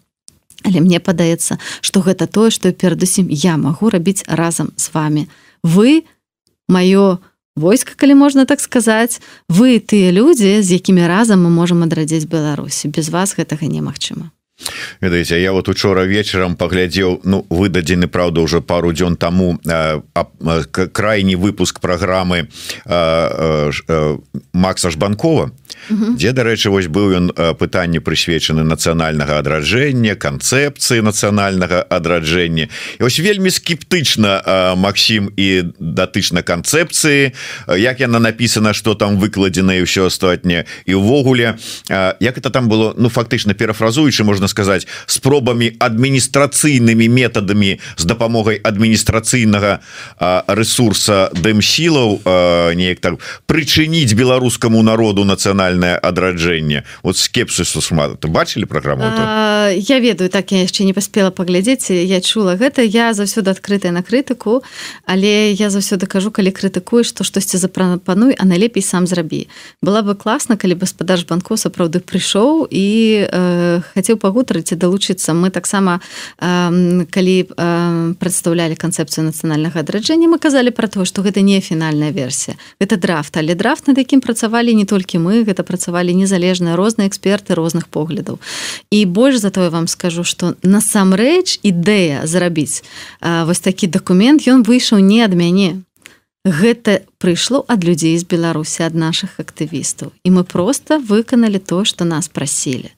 Але 0.64 0.82
мне 0.82 1.00
падаецца, 1.00 1.58
што 1.82 2.02
гэта 2.02 2.28
тое, 2.28 2.50
што 2.52 2.72
перадусім 2.72 3.30
я 3.30 3.58
магу 3.58 3.90
рабіць 3.90 4.26
разам 4.28 4.72
з 4.76 4.94
вами. 4.94 5.28
Вы 5.64 6.04
маё 6.70 7.20
войска, 7.56 7.94
калі 7.96 8.16
можна 8.16 8.46
так 8.46 8.60
сказаць, 8.60 9.22
вы 9.50 9.80
тыя 9.80 10.12
людзі, 10.12 10.62
з 10.62 10.78
якімі 10.78 11.08
разам 11.08 11.44
мы 11.44 11.50
можам 11.50 11.84
адрадзіць 11.84 12.30
Беларусі. 12.30 12.88
без 12.88 13.10
вас 13.10 13.36
гэтага 13.36 13.68
немагчыма 13.68 14.32
ведаеце 15.02 15.40
я 15.42 15.52
вот 15.52 15.70
учора 15.70 16.04
вечарам 16.06 16.56
паглядзеў 16.56 17.22
ну 17.24 17.46
выдадзены 17.50 18.08
Праўда 18.08 18.42
уже 18.42 18.62
пару 18.62 18.92
дзён 18.92 19.16
тому 19.16 19.60
э, 19.66 20.02
э, 20.14 20.88
крайні 20.92 21.36
выпуск 21.36 21.80
праграмы 21.80 22.48
э, 22.86 23.72
э, 23.88 24.18
Макса 24.54 24.92
жбанкова 24.92 25.52
дзе 25.92 26.32
дарэчы 26.32 26.70
вось 26.72 26.88
быў 26.88 27.08
ён 27.18 27.26
пытанне 27.60 28.00
прысвечаны 28.00 28.64
нацыянальнага 28.64 29.40
адраджэння 29.42 30.16
канцэпцыі 30.16 31.02
нацыянальнага 31.02 31.84
адраджэння. 31.84 32.70
І 33.00 33.02
ось 33.04 33.20
вельмі 33.20 33.52
скептычна 33.52 34.76
Макссім 34.78 35.32
і 35.36 35.74
датычна 35.80 36.42
канцэпцыі 36.42 37.32
як 37.78 38.00
яна 38.00 38.20
написана 38.20 38.74
что 38.74 38.96
там 38.96 39.20
выкладзена 39.20 39.78
і 39.78 39.84
ўсё 39.84 40.08
астатняе. 40.08 40.66
І 40.86 40.96
ўвогуле 40.96 41.58
як 42.20 42.38
это 42.38 42.50
там 42.50 42.70
было 42.70 42.94
ну 42.98 43.10
фактычна 43.10 43.54
перафразуючы 43.54 44.24
можна 44.24 44.48
сказать 44.48 44.88
спробамі 45.06 45.76
адміністрацыйнымі 45.80 47.08
метадамі 47.10 47.80
з 47.98 48.04
дапамогай 48.06 48.60
адміністрацыйнага 48.64 49.80
ресурса 50.48 51.30
дэмсілаў 51.34 52.22
неяк 52.76 53.00
так 53.00 53.20
прычыніць 53.46 54.14
беларускаму 54.14 54.84
народу 54.84 55.26
нацыянальнае 55.82 55.98
адраджэнне 55.98 56.84
вот 57.04 57.18
скепсусу 57.18 57.82
шмат 57.82 58.22
бачылі 58.26 58.66
праграму 58.66 59.04
я 59.72 60.00
ведаю 60.00 60.30
так 60.30 60.52
я 60.52 60.62
яшчэ 60.62 60.84
не 60.84 60.94
паспела 60.94 61.32
паглядзець 61.32 61.92
я 61.92 62.22
чула 62.22 62.56
гэта. 62.56 62.82
Я 62.82 63.14
заўсёды 63.14 63.52
адкрытая 63.52 63.92
на 63.92 64.04
крытыку 64.04 64.64
але 65.06 65.52
я 65.52 65.70
заўсёды 65.70 66.06
кажу 66.06 66.32
калі 66.32 66.52
крытыкуеш 66.52 67.12
то 67.14 67.24
штосьці 67.24 67.58
запрапануй 67.58 68.36
а 68.38 68.46
найлепей 68.46 68.84
сам 68.84 69.08
зрабі. 69.08 69.48
Была 69.82 70.02
бы 70.02 70.16
класна 70.16 70.58
калі 70.58 70.76
гаспадар 70.76 71.20
банку 71.30 71.58
сапраўды 71.58 72.00
прыйшоў 72.00 72.68
і 72.70 72.88
э, 73.30 73.82
хацеў 73.94 74.18
пагу 74.18 74.42
пагутарыць 74.42 74.72
і 74.72 74.76
далучыцца. 74.76 75.34
Мы 75.34 75.50
таксама 75.50 76.00
калі 76.40 77.36
прадстаўлялі 78.20 78.76
канцэпцыю 78.76 79.28
нацыянальнага 79.28 79.80
адраджэння 79.82 80.28
мы 80.28 80.40
казалі 80.40 80.72
пра 80.72 80.88
то 80.88 81.06
што 81.06 81.22
гэта 81.22 81.42
не 81.42 81.62
фінальная 81.62 82.12
версія. 82.12 82.58
Гэта 82.80 82.98
драфт 82.98 83.38
але 83.38 83.56
драфт 83.56 83.88
над 83.88 83.98
якім 83.98 84.22
працавалі 84.22 84.74
не 84.74 84.86
толькі 84.86 85.20
мы 85.20 85.44
гэта 85.44 85.61
працавалі 85.64 86.16
незалежныя 86.16 86.76
розныя 86.76 87.10
эксперты 87.10 87.56
розных 87.56 87.88
поглядаў. 87.88 88.40
І 88.92 89.06
больш 89.06 89.42
за 89.42 89.52
тое 89.52 89.70
вам 89.70 89.88
скажу 89.88 90.24
что 90.24 90.56
насамрэч 90.64 91.60
ідэя 91.64 92.26
зрабіць 92.26 92.84
вось 93.22 93.60
такі 93.60 93.88
дакумент 93.88 94.48
ён 94.48 94.64
выйшаў 94.64 95.00
не 95.00 95.22
ад 95.26 95.34
мяне. 95.34 95.82
Гэта 96.46 97.06
прыйшло 97.22 97.66
ад 97.68 97.84
людзей 97.86 98.18
з 98.18 98.26
беларусі 98.26 98.84
ад 98.90 98.96
наших 98.96 99.38
актывістаў. 99.38 100.10
І 100.26 100.30
мы 100.32 100.44
просто 100.44 100.98
выканалі 100.98 101.60
то 101.60 101.86
что 101.86 102.06
нас 102.06 102.28
прасілі 102.28 102.90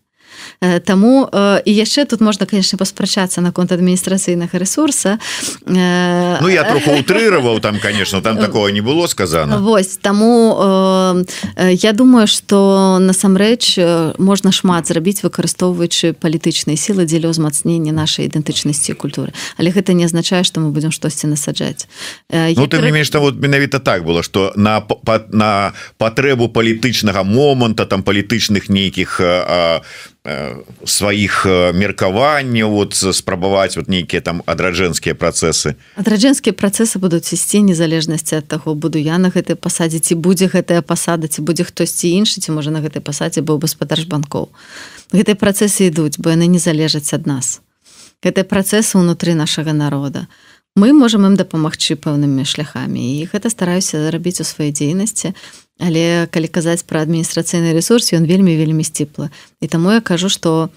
Таму 0.86 1.28
і 1.66 1.72
яшчэ 1.72 2.06
тут 2.06 2.22
можна 2.22 2.46
конечно 2.46 2.78
паспрачацца 2.78 3.42
наконт 3.42 3.72
адміністрацыйнага 3.72 4.58
ресурса 4.58 5.20
Ну 5.66 6.48
я 6.50 6.64
троху 6.64 6.92
утрыраваў 7.00 7.60
там 7.60 7.80
конечно 7.80 8.22
там 8.22 8.38
такого 8.38 8.68
не 8.68 8.82
было 8.82 9.08
сказано. 9.08 9.58
Вось 9.60 9.98
таму 9.98 11.26
я 11.58 11.92
думаю 11.94 12.28
что 12.28 12.98
насамрэч 13.00 13.80
можна 14.18 14.52
шмат 14.52 14.88
зрабіць 14.88 15.24
выкарыстоўваючы 15.24 16.14
палітычныя 16.14 16.78
сілы 16.78 17.06
дзеля 17.06 17.30
ўзмацнення 17.30 17.92
нашай 17.92 18.28
ідэнтычнасці 18.28 18.94
культуры 18.94 19.34
але 19.58 19.72
гэта 19.72 19.94
не 19.94 20.06
азначае 20.06 20.44
что 20.44 20.60
мы 20.60 20.72
будем 20.72 20.92
штосьці 20.92 21.28
насаджаць 21.28 21.88
Ну 22.32 22.68
ты 22.68 22.80
не 22.80 23.04
что 23.04 23.20
вот 23.20 23.36
менавіта 23.36 23.80
так 23.80 24.04
было 24.06 24.24
что 24.24 24.54
на 24.56 24.84
на 25.32 25.74
патрэбу 25.98 26.48
палітычнага 26.48 27.24
моманта 27.24 27.86
там 27.86 28.04
палітычных 28.04 28.70
нейкіх 28.70 29.20
сваіх 30.24 31.44
меркаванняў 31.76 32.72
вот 32.72 32.96
спрабаваць 32.96 33.76
вот 33.76 33.92
нейкія 33.92 34.22
там 34.24 34.40
адраджэнскія 34.48 35.20
працэсы 35.20 35.76
адраджэнскія 36.00 36.56
працэсы 36.56 36.96
будуць 36.96 37.28
ісці 37.36 37.60
незалежнасці 37.68 38.40
ад 38.40 38.48
таго 38.48 38.72
буду 38.72 39.04
я 39.04 39.20
на 39.20 39.28
гэтай 39.36 39.60
пасадзе 39.60 40.00
ці 40.00 40.16
будзе 40.16 40.48
гэтая 40.48 40.80
пасада 40.80 41.28
ці 41.28 41.44
будзе 41.44 41.68
хтосьці 41.68 42.08
іншы 42.08 42.40
ці 42.40 42.56
можа 42.56 42.72
на 42.72 42.80
гэтай 42.80 43.04
пасадзе 43.04 43.44
быў 43.44 43.60
гаспадар 43.60 44.00
банкоў. 44.08 44.48
Гэтыя 45.12 45.36
працэсы 45.36 45.92
ідуць 45.92 46.18
бо 46.18 46.32
яны 46.32 46.48
не 46.48 46.60
залежаць 46.60 47.12
ад 47.12 47.28
нас. 47.28 47.60
Гэтыя 48.24 48.48
працэсы 48.48 48.96
ўнутры 48.96 49.36
нашага 49.36 49.76
народа 49.76 50.28
мы 50.76 50.94
можам 50.94 51.26
ім 51.30 51.36
дапамагчы 51.38 51.96
пэўнымі 51.96 52.46
шляхамі. 52.46 53.22
І 53.22 53.30
гэта 53.30 53.50
стараюся 53.54 54.02
зарабіць 54.02 54.42
у 54.42 54.46
сваёй 54.48 54.74
дзейнасці. 54.74 55.34
Але 55.80 56.28
калі 56.34 56.48
казаць 56.48 56.86
пра 56.86 57.06
адміністрацыйны 57.06 57.74
ресурс 57.74 58.14
ён 58.14 58.26
вельмі 58.26 58.58
вельмі 58.58 58.84
сціплы. 58.84 59.30
І 59.62 59.68
таму 59.68 59.94
я 59.94 60.02
кажу 60.02 60.30
што 60.30 60.70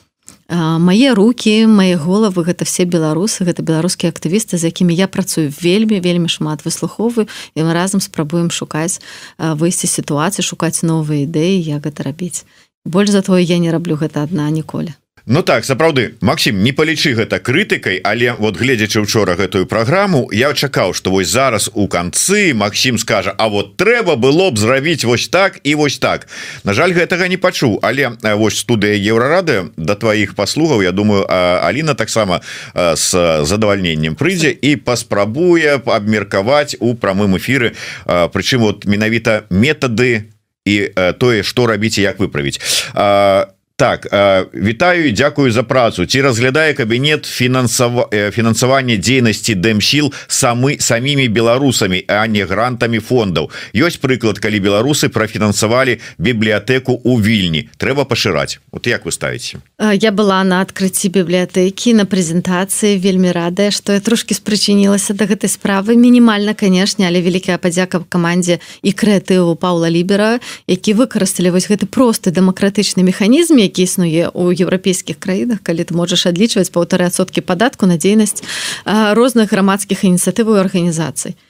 мае 0.48 1.14
руки 1.14 1.66
мае 1.66 1.96
головы 1.96 2.42
гэта 2.42 2.66
все 2.66 2.82
беларусы 2.84 3.46
гэта 3.46 3.62
беларускія 3.62 4.10
актывісты 4.10 4.58
з 4.58 4.70
якімі 4.70 4.94
я 4.94 5.06
працую 5.06 5.50
вельмі 5.50 6.02
вельмі 6.02 6.26
шмат 6.26 6.66
выслуховую 6.66 7.26
і 7.54 7.58
мы 7.62 7.70
разам 7.74 8.02
спрабуем 8.02 8.50
шукаць 8.50 8.98
выйсці 9.38 9.86
сітуацыі 9.86 10.42
шукаць 10.42 10.82
новыя 10.82 11.26
ідэі 11.30 11.62
як 11.62 11.86
гэта 11.86 12.10
рабіць. 12.10 12.44
Больш 12.84 13.10
за 13.10 13.22
тое 13.22 13.42
я 13.42 13.58
не 13.58 13.70
раблю 13.70 13.94
гэта 13.94 14.22
адна 14.22 14.50
ніколі 14.50 14.94
Ну 15.28 15.42
так 15.42 15.64
сапраўды 15.66 16.14
Макссім 16.22 16.62
не 16.62 16.70
палічы 16.70 17.10
гэта 17.18 17.40
крытыкай 17.42 17.98
але 17.98 18.36
вот 18.38 18.54
гледзячы 18.54 19.00
учора 19.02 19.34
гэтую 19.34 19.66
праграму 19.66 20.30
я 20.30 20.52
чакаў 20.54 20.94
что 20.94 21.10
вось 21.10 21.26
зараз 21.26 21.66
у 21.74 21.88
канцы 21.88 22.54
Макссім 22.54 22.94
скажа 22.96 23.34
А 23.36 23.48
вот 23.48 23.76
трэба 23.76 24.14
было 24.14 24.52
б 24.52 24.58
зрабіць 24.58 25.02
вось 25.02 25.26
так 25.26 25.58
і 25.64 25.74
вось 25.74 25.98
так 25.98 26.28
На 26.62 26.74
жаль 26.74 26.94
гэтага 26.94 27.26
не 27.26 27.36
пачуў. 27.36 27.80
Але 27.82 28.14
вось 28.38 28.58
студыя 28.58 28.94
еўрарады 28.94 29.74
да 29.76 29.98
тваіх 29.98 30.36
паслугаў 30.38 30.86
Я 30.86 30.92
думаю 30.92 31.26
Аліна 31.26 31.94
таксама 31.94 32.40
с 32.76 33.10
задавальненнем 33.42 34.14
прыйдзе 34.14 34.54
і 34.54 34.76
паспрабуе 34.76 35.82
абмеркаваць 35.82 36.78
у 36.78 36.94
прамым 36.94 37.36
эфіры 37.36 37.74
Прычым 38.06 38.62
вот 38.62 38.86
менавіта 38.86 39.42
метады 39.50 40.30
і 40.66 40.90
тое 41.18 41.42
што 41.42 41.66
рабіць 41.66 41.98
як 41.98 42.18
выправіць. 42.18 42.60
А 42.94 43.55
так 43.76 44.06
э, 44.12 44.46
вітаю 44.54 45.12
Дякую 45.12 45.52
за 45.52 45.62
працу. 45.62 46.06
Ці 46.06 46.22
разглядае 46.22 46.74
кабінет 46.74 47.24
фінансава 47.26 48.08
э, 48.12 48.30
фінансавання 48.30 48.96
дзейнасці 48.96 49.54
дэмсіл 49.54 50.12
самы 50.28 50.80
самімі 50.80 51.28
беларусамі 51.28 52.04
а 52.08 52.26
не 52.26 52.44
грантамі 52.44 52.98
фондаў 52.98 53.52
ёсць 53.76 54.00
прыклад 54.00 54.40
калі 54.40 54.60
беларусы 54.60 55.08
профінансавалі 55.08 56.00
бібліятэку 56.18 57.00
у 57.04 57.20
вільні. 57.20 57.68
Трэба 57.76 58.08
пашыраць 58.08 58.58
вот 58.72 58.86
як 58.86 59.04
вы 59.04 59.12
ставіце 59.12 59.60
я 59.92 60.10
была 60.10 60.40
на 60.44 60.64
адкрыцці 60.64 61.12
бібліятэкі 61.12 62.00
на 62.00 62.08
прэзентацыі 62.08 62.96
вельмі 62.96 63.28
радая 63.28 63.68
што 63.70 63.92
я 63.92 64.00
трошки 64.00 64.32
спрычынілася 64.32 65.12
да 65.12 65.28
гэтай 65.28 65.52
справы 65.52 66.00
мінімальна 66.00 66.56
канешне 66.56 67.04
але 67.04 67.20
вялікая 67.20 67.60
падзяка 67.60 68.00
камандзе 68.08 68.58
і 68.80 68.96
крэатыву 68.96 69.52
Паўла 69.52 69.92
лібера 69.92 70.40
які 70.64 70.96
выкарысталі 70.96 71.52
вось 71.52 71.68
гэты 71.68 71.84
просты 71.84 72.32
дэмакратычны 72.32 73.04
механізм 73.04 73.65
які 73.66 73.84
існуе 73.84 74.30
у 74.30 74.48
еўрапейскіх 74.54 75.18
краінах 75.18 75.60
калі 75.66 75.82
ты 75.82 75.92
можаш 75.92 76.26
адлічваць 76.30 76.70
паўтары 76.70 77.10
адсоткі 77.10 77.42
падатку 77.42 77.90
на 77.90 77.98
дзейнасць 77.98 78.46
розных 78.86 79.50
грамадскіх 79.50 80.06
ініцыятываў 80.06 80.62
арганізацый. 80.62 81.34
Э, 81.34 81.45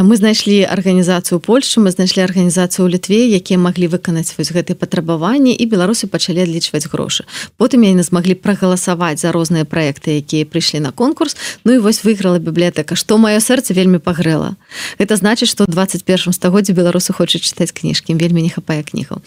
мы 0.00 0.16
знайшлі 0.16 0.64
арганізацыю 0.64 1.36
Польшы 1.36 1.84
мы 1.84 1.92
знайшлі 1.92 2.24
арганізацыю 2.24 2.88
літве 2.88 3.28
якія 3.28 3.60
маглі 3.60 3.92
выканаць 3.92 4.32
вось 4.40 4.48
гэтые 4.48 4.72
патрабаванні 4.72 5.52
і 5.52 5.64
беларусы 5.68 6.08
пачалі 6.08 6.48
адлічваць 6.48 6.88
грошы. 6.88 7.28
Потым 7.60 7.84
яны 7.84 8.00
змаглі 8.00 8.32
прагаласаваць 8.34 9.20
за 9.20 9.32
розныя 9.36 9.68
праекты 9.68 10.16
якія 10.16 10.48
прыйшлі 10.48 10.80
на 10.80 10.96
конкурс. 10.96 11.36
Ну 11.68 11.76
і 11.76 11.78
вось 11.84 12.00
выйграла 12.08 12.40
бібліятэка. 12.40 12.96
Што 12.96 13.20
маё 13.20 13.36
сэрца 13.36 13.76
вельмі 13.76 14.00
пагрэла. 14.00 14.56
Это 14.96 15.20
значыць 15.20 15.52
што 15.52 15.68
21 15.68 16.32
стагоддзе 16.32 16.72
беларусы 16.72 17.12
хочуць 17.12 17.44
чытаць 17.44 17.76
кніжкі. 17.76 18.16
Вельмі 18.16 18.40
не 18.40 18.48
хапае 18.48 18.80
кнігаў. 18.80 19.20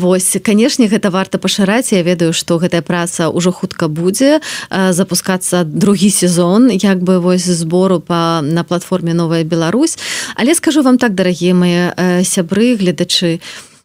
Вось 0.00 0.36
канешне 0.40 0.88
гэта 0.88 1.12
варта 1.12 1.36
пашыраць. 1.36 1.92
Я 1.92 2.00
ведаю 2.00 2.32
што 2.32 2.56
гэтая 2.56 2.80
праца 2.80 3.28
ўжо 3.28 3.52
хутка 3.52 3.92
будзе 3.92 4.40
запускацца 4.72 5.64
другі 5.68 6.08
сезон 6.08 6.72
як 6.72 7.04
бы 7.04 7.20
вось 7.20 7.44
збору 7.44 8.00
па 8.00 8.40
на 8.40 8.64
платформе 8.64 8.93
новой 9.02 9.14
новая 9.14 9.44
Беларусь 9.44 9.98
але 10.36 10.54
скажу 10.54 10.82
вам 10.82 10.98
так 10.98 11.14
дарагія 11.14 11.54
мои 11.54 11.90
э, 11.96 12.24
сябры 12.24 12.76
гледачы 12.76 13.40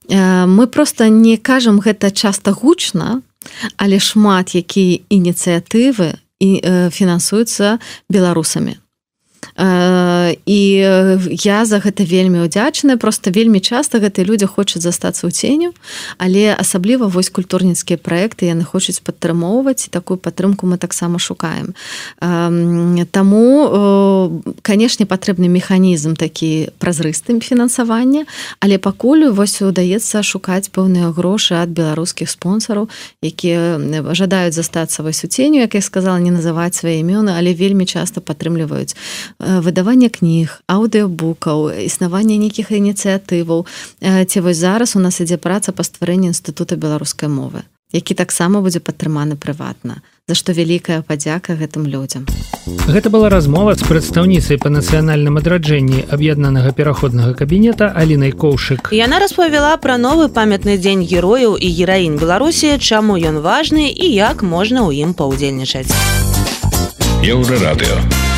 э, 0.10 0.45
мы 0.45 0.67
просто 0.67 1.10
не 1.10 1.38
кажам 1.38 1.80
гэта 1.80 2.12
часто 2.12 2.52
гучна 2.52 3.22
але 3.78 4.00
шмат 4.00 4.56
якія 4.56 5.00
ініцыятывы 5.10 6.13
і 6.39 6.62
э, 6.63 6.89
фінансуюцца 6.91 7.80
беларусамі 8.10 8.78
і 9.60 10.60
я 11.32 11.65
за 11.65 11.80
гэта 11.80 12.04
вельмі 12.08 12.48
удзячная 12.48 12.98
просто 12.98 13.32
вельмі 13.32 13.60
часто 13.60 14.00
гэтыя 14.00 14.24
людзі 14.24 14.48
хочуць 14.48 14.82
застацца 14.82 15.28
ў 15.28 15.32
ценю 15.36 15.76
але 16.17 16.56
асабліва 16.56 17.12
вось 17.12 17.30
культурніцкія 17.30 18.00
проекты 18.00 18.48
яны 18.48 18.63
хочуць 18.63 19.04
падтрымоўваць 19.04 19.91
такую 19.91 20.17
падтрымку 20.17 20.65
мы 20.65 20.78
таксама 20.78 21.19
шукаем. 21.19 21.76
Таму 23.12 23.43
канешне 24.62 25.06
патрэбны 25.06 25.52
механізм 25.52 26.15
такі 26.15 26.72
празрыстым 26.80 27.41
фінансавання 27.43 28.24
але 28.63 28.78
пакуль 28.78 29.28
вось 29.28 29.60
удаецца 29.62 30.24
шукаць 30.24 30.72
пэўныя 30.72 31.12
грошы 31.12 31.60
ад 31.60 31.76
беларускіх 31.76 32.30
спонсараў 32.30 32.88
якія 33.19 33.76
жадаюць 34.15 34.56
застацца 34.56 35.04
вось 35.04 35.24
у 35.24 35.28
ценю 35.28 35.60
як 35.60 35.76
я 35.76 35.82
сказала 35.82 36.19
не 36.19 36.32
называць 36.32 36.80
свае 36.80 37.04
імёны 37.04 37.36
але 37.36 37.52
вельмі 37.52 37.84
часто 37.84 38.22
падтрымліваюць 38.22 38.95
выдавання 39.49 40.13
кніг 40.13 40.62
аўдыобукаў 40.69 41.73
існавання 41.89 42.38
нейкіх 42.38 42.69
ініцыятываў. 42.69 43.65
Ці 44.01 44.38
вось 44.45 44.62
зараз 44.62 44.95
у 44.95 45.01
нас 45.01 45.17
ідзе 45.25 45.41
праца 45.41 45.73
па 45.73 45.81
стварэнні 45.81 46.29
інстытута 46.29 46.77
беларускай 46.77 47.29
мовы 47.33 47.65
які 47.91 48.13
таксама 48.13 48.62
будзе 48.62 48.79
падтрыманы 48.79 49.35
прыватна. 49.35 50.01
За 50.29 50.35
што 50.38 50.53
вялікая 50.53 51.01
падзяка 51.01 51.57
гэтым 51.57 51.89
людзям. 51.89 52.27
Гэта 52.85 53.09
была 53.09 53.29
размова 53.33 53.73
з 53.73 53.81
прадстаўніцай 53.81 54.62
па 54.62 54.69
нацыянальным 54.69 55.41
адраджэнні 55.41 56.05
аб'яднанага 56.05 56.69
пераходнага 56.77 57.33
кабінета 57.33 57.89
алінай 57.89 58.31
коўшык. 58.31 58.93
Яна 58.93 59.17
распавяла 59.17 59.73
пра 59.81 59.97
новы 59.97 60.29
памятны 60.29 60.77
дзень 60.77 61.01
герояў 61.01 61.57
і 61.57 61.67
гераін 61.81 62.21
беларусі 62.21 62.77
чаму 62.77 63.17
ён 63.17 63.41
важны 63.41 63.89
і 63.89 64.05
як 64.13 64.45
можна 64.45 64.85
ў 64.85 65.09
ім 65.09 65.17
паўдзельнічаць. 65.17 65.89
Еўрарадыо 67.25 68.28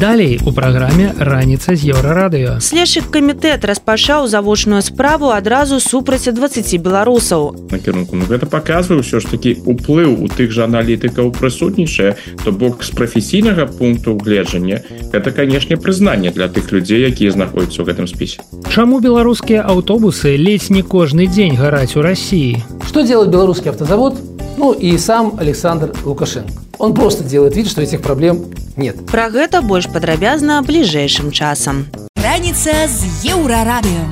Далей 0.00 0.38
у 0.44 0.52
праграме 0.52 1.14
раніца 1.16 1.72
з 1.72 1.96
еўрарадыё. 1.96 2.60
Следчы 2.60 3.00
камітэт 3.00 3.64
распачаў 3.64 4.28
завочную 4.28 4.84
справу 4.84 5.32
адразу 5.32 5.80
супраць 5.80 6.28
20 6.28 6.68
беларусаў. 6.84 7.72
Накірунку 7.72 8.20
ну, 8.20 8.28
гэта 8.28 8.44
паказвае 8.44 9.00
ўсё 9.00 9.24
ж 9.24 9.32
такі 9.32 9.56
уплыў 9.64 10.20
у 10.20 10.28
тых 10.28 10.52
жа 10.52 10.68
аналітыкаў 10.68 11.32
прысутнічае, 11.32 12.12
то 12.44 12.52
бок 12.52 12.84
з 12.84 12.92
прафесійнага 12.92 13.64
пункту 13.72 14.20
гледжання 14.20 14.84
гэта 15.16 15.32
канешне 15.32 15.80
прызнанне 15.80 16.28
для 16.28 16.52
тых 16.52 16.76
людзей, 16.76 17.08
якія 17.08 17.32
знаходзяцца 17.32 17.80
ў 17.80 17.88
гэтым 17.88 18.04
спісе. 18.04 18.44
Чаму 18.68 19.00
беларускія 19.00 19.64
аўтобусы 19.64 20.36
ледзь 20.36 20.68
не 20.68 20.84
кожны 20.84 21.24
дзень 21.24 21.56
гараць 21.56 21.96
у 21.96 22.04
рассіі? 22.04 22.60
Что 22.84 23.00
делает 23.00 23.32
белорусский 23.32 23.72
автозавод? 23.72 24.35
Ну 24.56 24.72
и 24.72 24.96
сам 24.98 25.36
Александр 25.38 25.92
Лукашенко. 26.04 26.52
Он 26.78 26.94
просто 26.94 27.24
делает 27.24 27.56
вид, 27.56 27.68
что 27.68 27.82
этих 27.82 28.02
проблем 28.02 28.46
нет. 28.76 28.96
Пра 29.06 29.30
гэта 29.30 29.62
больш 29.62 29.86
падрабязна 29.88 30.62
бліжэйшым 30.62 31.30
часам. 31.30 31.86
Раніца 32.16 32.72
з 32.88 33.04
еўрарадыё. 33.32 34.04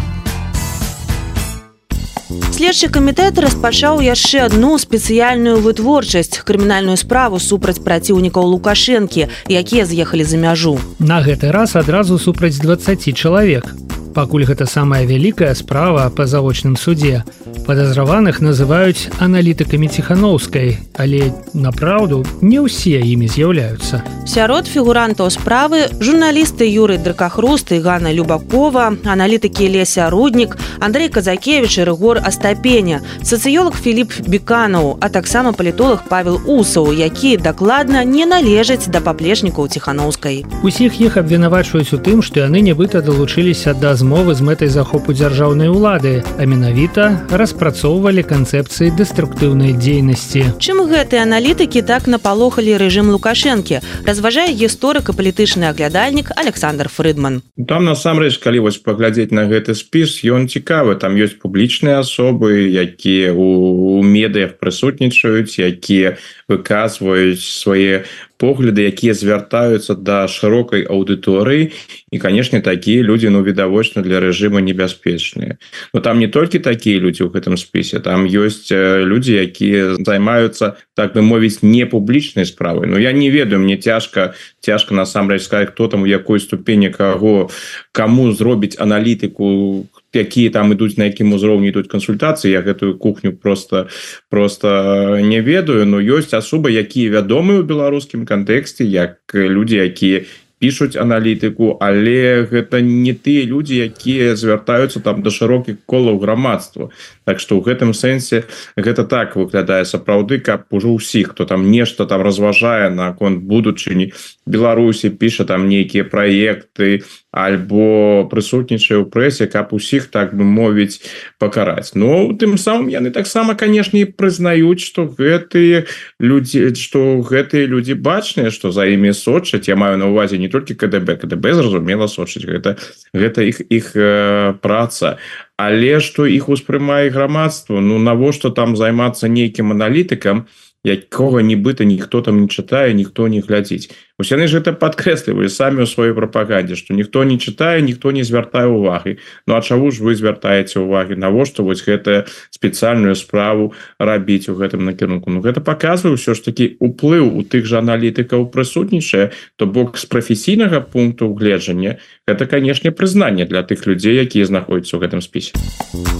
Следчы 2.55 2.89
камітэт 2.89 3.41
распачаў 3.43 3.99
яшчэ 3.99 4.47
адну 4.47 4.79
спецыяльную 4.79 5.59
вытворчасць 5.59 6.39
крымінальную 6.47 6.97
справу 6.97 7.41
супраць 7.43 7.83
праціўнікаў 7.83 8.47
лукашэнкі, 8.47 9.29
якія 9.51 9.85
з'ехалі 9.85 10.25
за 10.25 10.39
мяжу. 10.39 10.79
На 10.99 11.19
гэты 11.21 11.51
раз 11.51 11.75
адразу 11.75 12.19
супраць 12.19 12.63
20 12.63 13.11
чалавек. 13.17 13.75
Пакуль 14.15 14.47
гэта 14.47 14.67
самая 14.71 15.03
вялікая 15.11 15.55
справа 15.59 16.07
па 16.15 16.27
завочным 16.31 16.77
суде. 16.79 17.25
Падазраваных 17.67 18.39
называюць 18.39 19.11
аналітыкамі 19.19 19.89
ціханаўскай, 19.91 20.79
але 20.95 21.35
напраўду 21.51 22.23
не 22.39 22.63
ўсе 22.63 23.03
імі 23.03 23.27
з'яўляюцца. 23.27 24.07
Сярод 24.23 24.71
фігурантаў 24.71 25.35
справы 25.35 25.91
журналісты 25.99 26.63
Юрый 26.69 27.03
Дракахруст 27.03 27.73
і 27.73 27.81
Ганна 27.83 28.13
Любакова, 28.15 28.95
аналітыкі 29.03 29.67
Леся 29.67 30.07
Руднік, 30.11 30.57
Андрей 30.79 31.09
Казакевич 31.09 31.79
і 31.79 31.85
Рыгор 31.91 32.23
Астапеня, 32.23 33.03
сацыёлог 33.23 33.75
Філіп 33.75 34.15
Беканаў, 34.29 34.99
а 35.01 35.09
таксама 35.09 35.53
палітолог 35.53 36.07
Павел 36.09 36.39
Усаў, 36.47 36.93
які 36.93 37.37
дакладна 37.37 38.05
не 38.05 38.27
належаць 38.27 38.87
да 38.87 39.01
паплечнікаў 39.01 39.69
ціханаўскай. 39.69 40.47
Усіх 40.63 41.01
іх 41.01 41.17
абвінавачваюць 41.17 41.91
у 41.91 41.99
тым, 41.99 42.23
што 42.23 42.47
яны 42.47 42.63
нібыта 42.63 43.03
далучыліся 43.03 43.75
да 43.75 43.97
змовы 44.05 44.35
з 44.37 44.45
мэтай 44.45 44.69
захопу 44.69 45.17
дзяржаўнай 45.17 45.73
улады, 45.73 46.21
а 46.37 46.45
менавіта 46.45 47.25
распрацоўвалі 47.33 48.21
канцэпцыі 48.21 48.93
дэструктыўнай 49.01 49.73
дзейнасці. 49.81 50.61
Чым 50.61 50.85
гэтыя 50.93 51.25
аналітыкі 51.25 51.81
так 51.81 52.05
напалохалі 52.05 52.77
рэжым 52.77 53.09
лукашэнкі, 53.09 53.81
разважае 54.05 54.53
гісторык 54.53 55.09
і 55.09 55.17
палітычны 55.17 55.73
аглядальнік 55.73 56.37
Александр 56.37 56.93
Фрыдман. 56.93 57.41
Там 57.57 57.89
насамрэч 57.89 58.37
калі 58.45 58.69
вось 58.69 58.77
паглядзець 58.77 59.33
на 59.33 59.49
гэты 59.49 59.73
спіс 59.73 60.21
ён 60.21 60.53
цікавы 60.53 61.01
там 61.01 61.17
ёсць 61.17 61.41
публічныя 61.41 62.05
асобы 62.05 62.69
якія 62.69 63.33
у 63.33 64.05
медыях 64.05 64.61
прысутнічаюць 64.61 65.57
якія 65.57 66.21
выказваюць 66.45 67.41
свае 67.41 68.05
погляды 68.37 68.83
якія 68.83 69.15
звяртаюцца 69.15 69.95
да 69.95 70.27
шырокай 70.29 70.83
аўдыторыі 70.85 71.71
і 72.11 72.17
канешне 72.19 72.61
такія 72.61 73.03
людзі 73.03 73.31
ну 73.31 73.43
відавочна 73.43 74.03
для 74.03 74.21
рэжыма 74.21 74.61
небяспечныя 74.61 75.59
но 75.95 76.01
там 76.01 76.19
не 76.19 76.29
толькі 76.29 76.59
такія 76.59 76.99
людзі 76.99 77.25
ў 77.25 77.31
гэтым 77.31 77.57
спісе 77.57 78.01
там 78.01 78.27
ёсць 78.27 78.71
людзі 78.73 79.39
якія 79.39 79.97
займаюцца 80.03 80.77
так 80.95 81.15
бы 81.15 81.23
мовіць 81.23 81.63
не 81.63 81.87
публічнай 81.87 82.47
справы 82.47 82.87
но 82.87 82.99
я 82.99 83.13
не 83.13 83.31
ведаю 83.31 83.63
мне 83.63 83.79
цяжка 83.79 84.35
цяжка 84.61 84.95
насамрэч 84.95 85.43
сказать 85.43 85.71
хто 85.71 85.89
там 85.89 86.03
у 86.03 86.07
якой 86.07 86.41
ступені 86.41 86.91
каго 86.91 87.51
кому 87.93 88.33
зробіць 88.33 88.79
аналітыку 88.79 89.87
якія 90.17 90.51
там 90.51 90.73
ідуць 90.73 90.97
на 90.97 91.11
якім 91.11 91.33
узроўні 91.33 91.69
ідуць 91.69 91.91
кансультацыі 91.91 92.55
я 92.55 92.63
гэтую 92.63 92.99
кухню 92.99 93.33
просто 93.33 93.89
просто 94.31 95.19
не 95.21 95.41
ведаю 95.41 95.87
но 95.87 95.99
ёсць 96.01 96.35
асоба 96.35 96.71
якія 96.71 97.21
вядомыя 97.21 97.61
ў 97.61 97.69
беларускім 97.69 98.27
кантэксце 98.27 98.87
як 98.87 99.19
людзі 99.35 99.83
якія 99.85 100.25
пишутць 100.65 100.97
аналітыку 100.97 101.77
але 101.81 102.47
гэта 102.49 102.81
не 102.81 103.13
тыя 103.13 103.45
людзі 103.45 103.85
якія 103.91 104.33
звяртаюцца 104.39 105.03
там 105.05 105.21
да 105.21 105.31
шырокіх 105.35 105.83
колаў 105.85 106.17
грамадства 106.23 106.89
Так 107.25 107.41
что 107.41 107.57
ў 107.57 107.65
гэтым 107.65 107.97
сэнсе 107.97 108.45
гэта 108.77 109.05
так 109.09 109.37
выглядае 109.37 109.85
сапраўды 109.89 110.41
каб 110.45 110.69
ужо 110.71 111.01
ўсіх 111.01 111.33
хто 111.33 111.49
там 111.49 111.71
нешта 111.73 112.05
там 112.05 112.21
разважае 112.21 112.93
наконт 112.93 113.41
будучыні 113.49 114.13
Беларусі 114.45 115.09
піша 115.09 115.49
там 115.49 115.69
нейкія 115.69 116.05
праекты 116.05 117.01
альбо 117.33 118.29
прысутнічае 118.29 119.01
ў 119.01 119.09
прэсе 119.09 119.49
каб 119.49 119.73
усіх 119.73 120.13
так 120.13 120.37
бы 120.37 120.45
мовіць 120.45 121.01
пакараць. 121.41 121.97
Но 121.97 122.37
тым 122.37 122.61
самым 122.61 122.93
яны 122.93 123.11
таксама 123.11 123.57
канешне 123.57 124.05
прызнаюць 124.07 124.85
что 124.85 125.09
гэтые 125.09 125.89
людзі 126.21 126.77
что 126.77 127.25
гэтыя 127.25 127.65
людзі 127.65 127.97
бачныя 127.97 128.53
что 128.53 128.71
за 128.71 128.85
імі 128.85 129.17
сочаць. 129.17 129.67
Я 129.67 129.77
маю 129.81 129.97
на 129.97 130.13
увазе 130.13 130.37
не 130.39 130.53
толькі 130.53 130.77
КДБ 130.77 131.25
КДБ 131.25 131.57
зразумела 131.57 132.07
сочыць 132.07 132.45
гэта 132.45 132.77
гэта 133.17 133.43
іх 133.43 133.65
іх 133.73 133.97
э, 133.97 134.55
праца 134.61 135.17
але 135.57 136.01
что 136.01 136.27
іх 136.27 136.49
успрымае 136.49 137.11
грамадства? 137.11 137.81
Ну 137.81 137.99
навошта 137.99 138.51
там 138.51 138.77
займацца 138.77 139.29
нейкім 139.29 139.73
аналітыкам 139.73 140.47
якога 140.85 141.41
нібыта 141.41 141.85
ніхто 141.85 142.21
там 142.21 142.41
не 142.45 142.49
чытае 142.49 142.93
ніхто 142.93 143.29
не 143.29 143.41
глядзіць 143.41 143.89
Вось 144.17 144.31
яны 144.31 144.47
ж 144.47 144.63
это 144.63 144.71
подкрэслівалі 144.71 145.51
самі 145.51 145.83
ў 145.83 145.91
сваёй 145.91 146.15
прапагандзе 146.15 146.79
што 146.79 146.95
ніхто 146.95 147.27
не 147.27 147.35
чытае 147.35 147.83
ніхто 147.83 148.15
не 148.15 148.23
звяртае 148.23 148.71
увагі 148.71 149.19
Ну 149.51 149.59
а 149.59 149.61
чаву 149.61 149.91
ж 149.91 150.07
вы 150.07 150.15
звяртаеце 150.15 150.79
увагі 150.79 151.19
навошта 151.19 151.67
вось 151.67 151.83
гэтая 151.83 152.31
спецыяльную 152.55 153.19
справу 153.19 153.75
рабіць 153.99 154.47
у 154.47 154.55
гэтым 154.55 154.87
накірунку 154.87 155.35
Ну 155.35 155.43
гэта 155.43 155.59
показвае 155.59 156.15
ўсё 156.15 156.39
ж 156.39 156.47
такі 156.47 156.79
уплыў 156.79 157.27
у 157.27 157.43
тых 157.43 157.67
жа 157.67 157.83
аналітыкаў 157.83 158.55
прысутнічае 158.55 159.35
то 159.59 159.67
бок 159.67 159.99
з 159.99 160.07
прафесійнага 160.07 160.79
пункту 160.79 161.35
гледжання 161.35 161.99
это 162.31 162.47
канешне 162.47 162.95
прызнанне 162.95 163.51
для 163.51 163.67
тых 163.67 163.83
людзей 163.83 164.15
якія 164.23 164.47
знаходзяцца 164.47 164.95
ў 164.95 165.11
гэтым 165.11 165.27
спісе. 165.27 165.59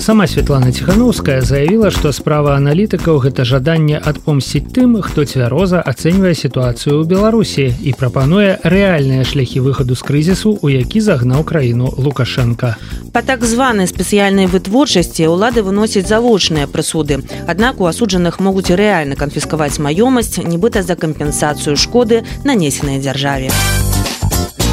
Сама 0.03 0.27
Светлана 0.27 0.75
ціхановская 0.75 1.47
заявіла 1.47 1.95
што 1.95 2.11
справа 2.11 2.59
аналітыкаў 2.59 3.23
гэта 3.23 3.47
жаданне 3.47 4.03
адпомсціць 4.03 4.67
тым 4.75 4.99
хто 4.99 5.23
цвяроза 5.23 5.79
ацэньвае 5.79 6.35
сітуацыю 6.35 6.99
ў 6.99 7.07
беларусі 7.07 7.71
і 7.85 7.93
прапануе 7.93 8.57
рэальныя 8.65 9.29
шляхі 9.29 9.61
выхаду 9.61 9.95
з 9.95 10.03
крызісу 10.03 10.57
у 10.61 10.73
які 10.73 11.05
загнаў 11.05 11.45
краіну 11.45 11.93
лукашенко 12.01 12.75
по 13.15 13.23
так 13.23 13.45
званай 13.47 13.87
спецыяльнай 13.87 14.51
вытворчасці 14.51 15.31
ўлады 15.31 15.63
выносяць 15.63 16.09
завочныя 16.11 16.67
прысуды. 16.67 17.23
Аднак 17.47 17.79
у 17.79 17.87
асуджаных 17.87 18.43
могуць 18.43 18.75
рэальна 18.75 19.15
канфіскаваць 19.15 19.79
маёмасць 19.79 20.43
нібыта 20.43 20.83
за 20.83 20.99
кампенсацыю 20.99 21.79
шкоды 21.79 22.27
нанесенай 22.43 22.99
дзяржаве. 22.99 23.55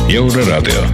Еўрарадыо 0.10 0.90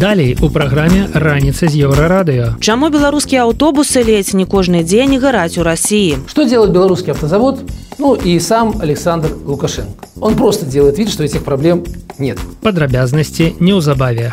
Далей 0.00 0.34
у 0.40 0.48
праграме 0.48 1.12
раніца 1.12 1.68
з 1.68 1.76
еўрарадыё. 1.84 2.56
Чаму 2.64 2.88
беларускія 2.88 3.44
аўтобусы 3.44 4.00
ледзь 4.00 4.32
не 4.32 4.46
кожны 4.48 4.80
дзень 4.80 5.20
гараць 5.20 5.60
у 5.60 5.62
России? 5.62 6.16
Что 6.26 6.44
делает 6.48 6.72
белорусский 6.72 7.12
автозавод? 7.12 7.60
Ну 7.98 8.14
и 8.14 8.40
сам 8.40 8.80
Александр 8.80 9.28
Лукашенко. 9.44 10.08
Он 10.18 10.36
просто 10.36 10.64
делает 10.64 10.96
вид, 10.96 11.10
что 11.10 11.22
этих 11.22 11.44
проблем 11.44 11.84
нет. 12.16 12.38
Падрабязнасці 12.62 13.60
неўзабаве. 13.60 14.32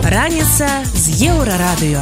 Раніца 0.00 0.72
з 0.88 1.20
еўрарадыё. 1.28 2.00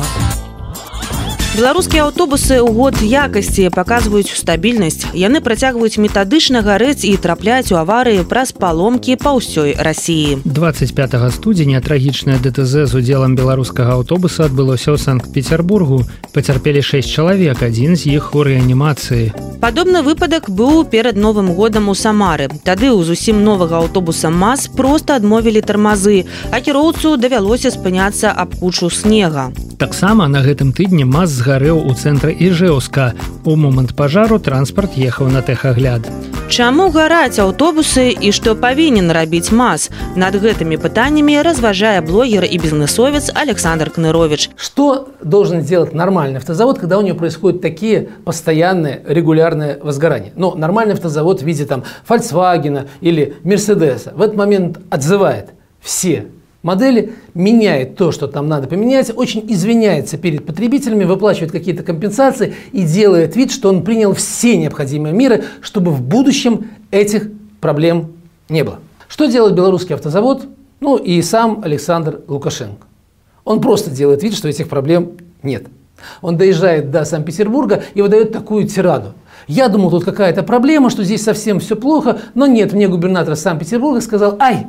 Беларускія 1.52 2.08
аўтобусы 2.08 2.64
ў 2.64 2.72
год 2.72 2.96
якасці 3.04 3.68
паказваюць 3.76 4.32
стабільнасць. 4.32 5.12
Яны 5.12 5.44
працягваюць 5.44 6.00
метадычна 6.00 6.64
гарэць 6.64 7.04
і 7.04 7.12
трапляць 7.20 7.68
у 7.68 7.76
аварыі 7.76 8.24
праз 8.24 8.56
паломкі 8.56 9.20
па 9.20 9.36
ўсёй 9.36 9.76
рассіі. 9.76 10.40
25 10.48 11.12
студзеня 11.36 11.84
трагічнае 11.84 12.40
ДТЗ 12.40 12.88
з 12.88 12.96
удзелам 12.96 13.36
беларускага 13.36 14.00
аўтобуса 14.00 14.48
адбылося 14.48 14.96
ў 14.96 14.98
санкт-петербургу. 15.04 16.08
Пацярпелі 16.32 16.80
6 16.80 17.04
чалавек, 17.04 17.60
адзін 17.60 18.00
з 18.00 18.16
іх 18.16 18.32
у 18.32 18.48
рэанімацыі. 18.48 19.36
Падобны 19.60 20.00
выпадак 20.00 20.48
быў 20.48 20.88
перад 20.88 21.20
новым 21.20 21.52
годам 21.52 21.92
у 21.92 21.94
самары. 21.94 22.48
Тады 22.64 22.88
ў 22.88 23.04
зусім 23.04 23.44
новага 23.44 23.84
аўтобуса 23.84 24.32
мас 24.32 24.72
проста 24.72 25.20
адмовілі 25.20 25.60
тармазы, 25.60 26.24
а 26.48 26.64
кіроўцу 26.64 27.20
давялося 27.20 27.68
спыняцца 27.68 28.32
аб 28.32 28.56
кучу 28.56 28.88
снега. 28.88 29.52
Таксама 29.78 30.26
на 30.30 30.42
гэтым 30.46 30.70
тыдні 30.70 31.04
мас 31.04 31.30
згарэў 31.42 31.82
у 31.82 31.92
цэнтры 31.98 32.30
Іжэўска. 32.38 33.14
У 33.44 33.56
момант 33.58 33.96
пажару 33.98 34.38
транспарт 34.38 34.94
ехаў 34.94 35.26
на 35.34 35.42
тэхагляд. 35.42 36.06
Чаму 36.46 36.86
гараць 36.94 37.42
аўтобусы 37.42 38.12
і 38.14 38.30
што 38.36 38.54
павінен 38.54 39.10
рабіць 39.10 39.50
мас? 39.50 39.88
Над 40.14 40.38
гэтымі 40.38 40.78
пытаннямі 40.78 41.40
разважае 41.42 41.98
блогер 42.06 42.44
и 42.46 42.58
бизнесовец 42.62 43.32
Александр 43.34 43.90
Кнырович. 43.90 44.50
Что 44.54 45.08
должен 45.22 45.62
сделать 45.62 45.94
нормальный 45.94 46.38
автозавод, 46.38 46.78
когда 46.78 46.98
у 46.98 47.02
него 47.02 47.18
происходят 47.18 47.60
такие 47.60 48.08
постоянные 48.24 49.02
регулярные 49.06 49.78
возгорания? 49.82 50.32
Ну, 50.36 50.54
нормальный 50.54 50.94
автозавод 50.94 51.42
в 51.42 51.44
виде 51.44 51.64
там 51.64 51.82
Volkswagen 52.08 52.86
или 53.00 53.34
Мерседеса 53.42 54.12
в 54.14 54.22
этот 54.22 54.36
момент 54.36 54.78
отзывает 54.90 55.50
все 55.80 56.26
модели, 56.62 57.12
меняет 57.34 57.96
то, 57.96 58.12
что 58.12 58.26
там 58.26 58.48
надо 58.48 58.68
поменять, 58.68 59.12
очень 59.14 59.44
извиняется 59.48 60.16
перед 60.16 60.46
потребителями, 60.46 61.04
выплачивает 61.04 61.52
какие-то 61.52 61.82
компенсации 61.82 62.54
и 62.72 62.82
делает 62.82 63.36
вид, 63.36 63.50
что 63.50 63.68
он 63.68 63.84
принял 63.84 64.14
все 64.14 64.56
необходимые 64.56 65.12
меры, 65.12 65.44
чтобы 65.60 65.90
в 65.90 66.00
будущем 66.00 66.70
этих 66.90 67.30
проблем 67.60 68.12
не 68.48 68.64
было. 68.64 68.78
Что 69.08 69.26
делает 69.26 69.54
белорусский 69.54 69.94
автозавод? 69.94 70.46
Ну 70.80 70.96
и 70.96 71.20
сам 71.22 71.62
Александр 71.64 72.22
Лукашенко. 72.28 72.86
Он 73.44 73.60
просто 73.60 73.90
делает 73.90 74.22
вид, 74.22 74.34
что 74.34 74.48
этих 74.48 74.68
проблем 74.68 75.12
нет. 75.42 75.66
Он 76.20 76.36
доезжает 76.36 76.90
до 76.90 77.04
Санкт-Петербурга 77.04 77.84
и 77.94 78.02
выдает 78.02 78.32
такую 78.32 78.66
тираду. 78.66 79.14
Я 79.46 79.68
думал, 79.68 79.90
тут 79.90 80.04
какая-то 80.04 80.42
проблема, 80.42 80.90
что 80.90 81.04
здесь 81.04 81.22
совсем 81.22 81.60
все 81.60 81.76
плохо, 81.76 82.20
но 82.34 82.46
нет, 82.46 82.72
мне 82.72 82.88
губернатор 82.88 83.36
Санкт-Петербурга 83.36 84.00
сказал, 84.00 84.36
ай, 84.40 84.66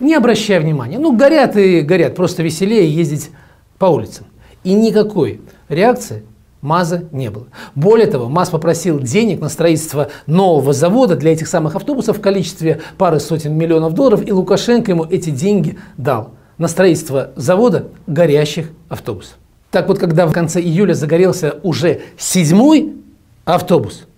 не 0.00 0.14
обращай 0.14 0.58
внимания. 0.58 0.98
Ну, 0.98 1.16
горят 1.16 1.56
и 1.56 1.80
горят, 1.82 2.14
просто 2.14 2.42
веселее 2.42 2.92
ездить 2.92 3.30
по 3.78 3.86
улицам. 3.86 4.26
И 4.64 4.74
никакой 4.74 5.40
реакции 5.68 6.24
МАЗа 6.60 7.04
не 7.12 7.30
было. 7.30 7.46
Более 7.74 8.06
того, 8.06 8.28
МАЗ 8.28 8.50
попросил 8.50 9.00
денег 9.00 9.40
на 9.40 9.48
строительство 9.48 10.10
нового 10.26 10.72
завода 10.72 11.16
для 11.16 11.32
этих 11.32 11.48
самых 11.48 11.76
автобусов 11.76 12.18
в 12.18 12.20
количестве 12.20 12.80
пары 12.98 13.20
сотен 13.20 13.56
миллионов 13.56 13.94
долларов, 13.94 14.26
и 14.26 14.32
Лукашенко 14.32 14.90
ему 14.90 15.04
эти 15.04 15.30
деньги 15.30 15.78
дал 15.96 16.32
на 16.58 16.68
строительство 16.68 17.30
завода 17.36 17.88
горящих 18.06 18.70
автобусов. 18.88 19.36
Так 19.70 19.88
вот, 19.88 19.98
когда 19.98 20.26
в 20.26 20.32
конце 20.32 20.60
июля 20.60 20.94
загорелся 20.94 21.58
уже 21.62 22.02
седьмой 22.18 22.94
автобус– 23.44 24.04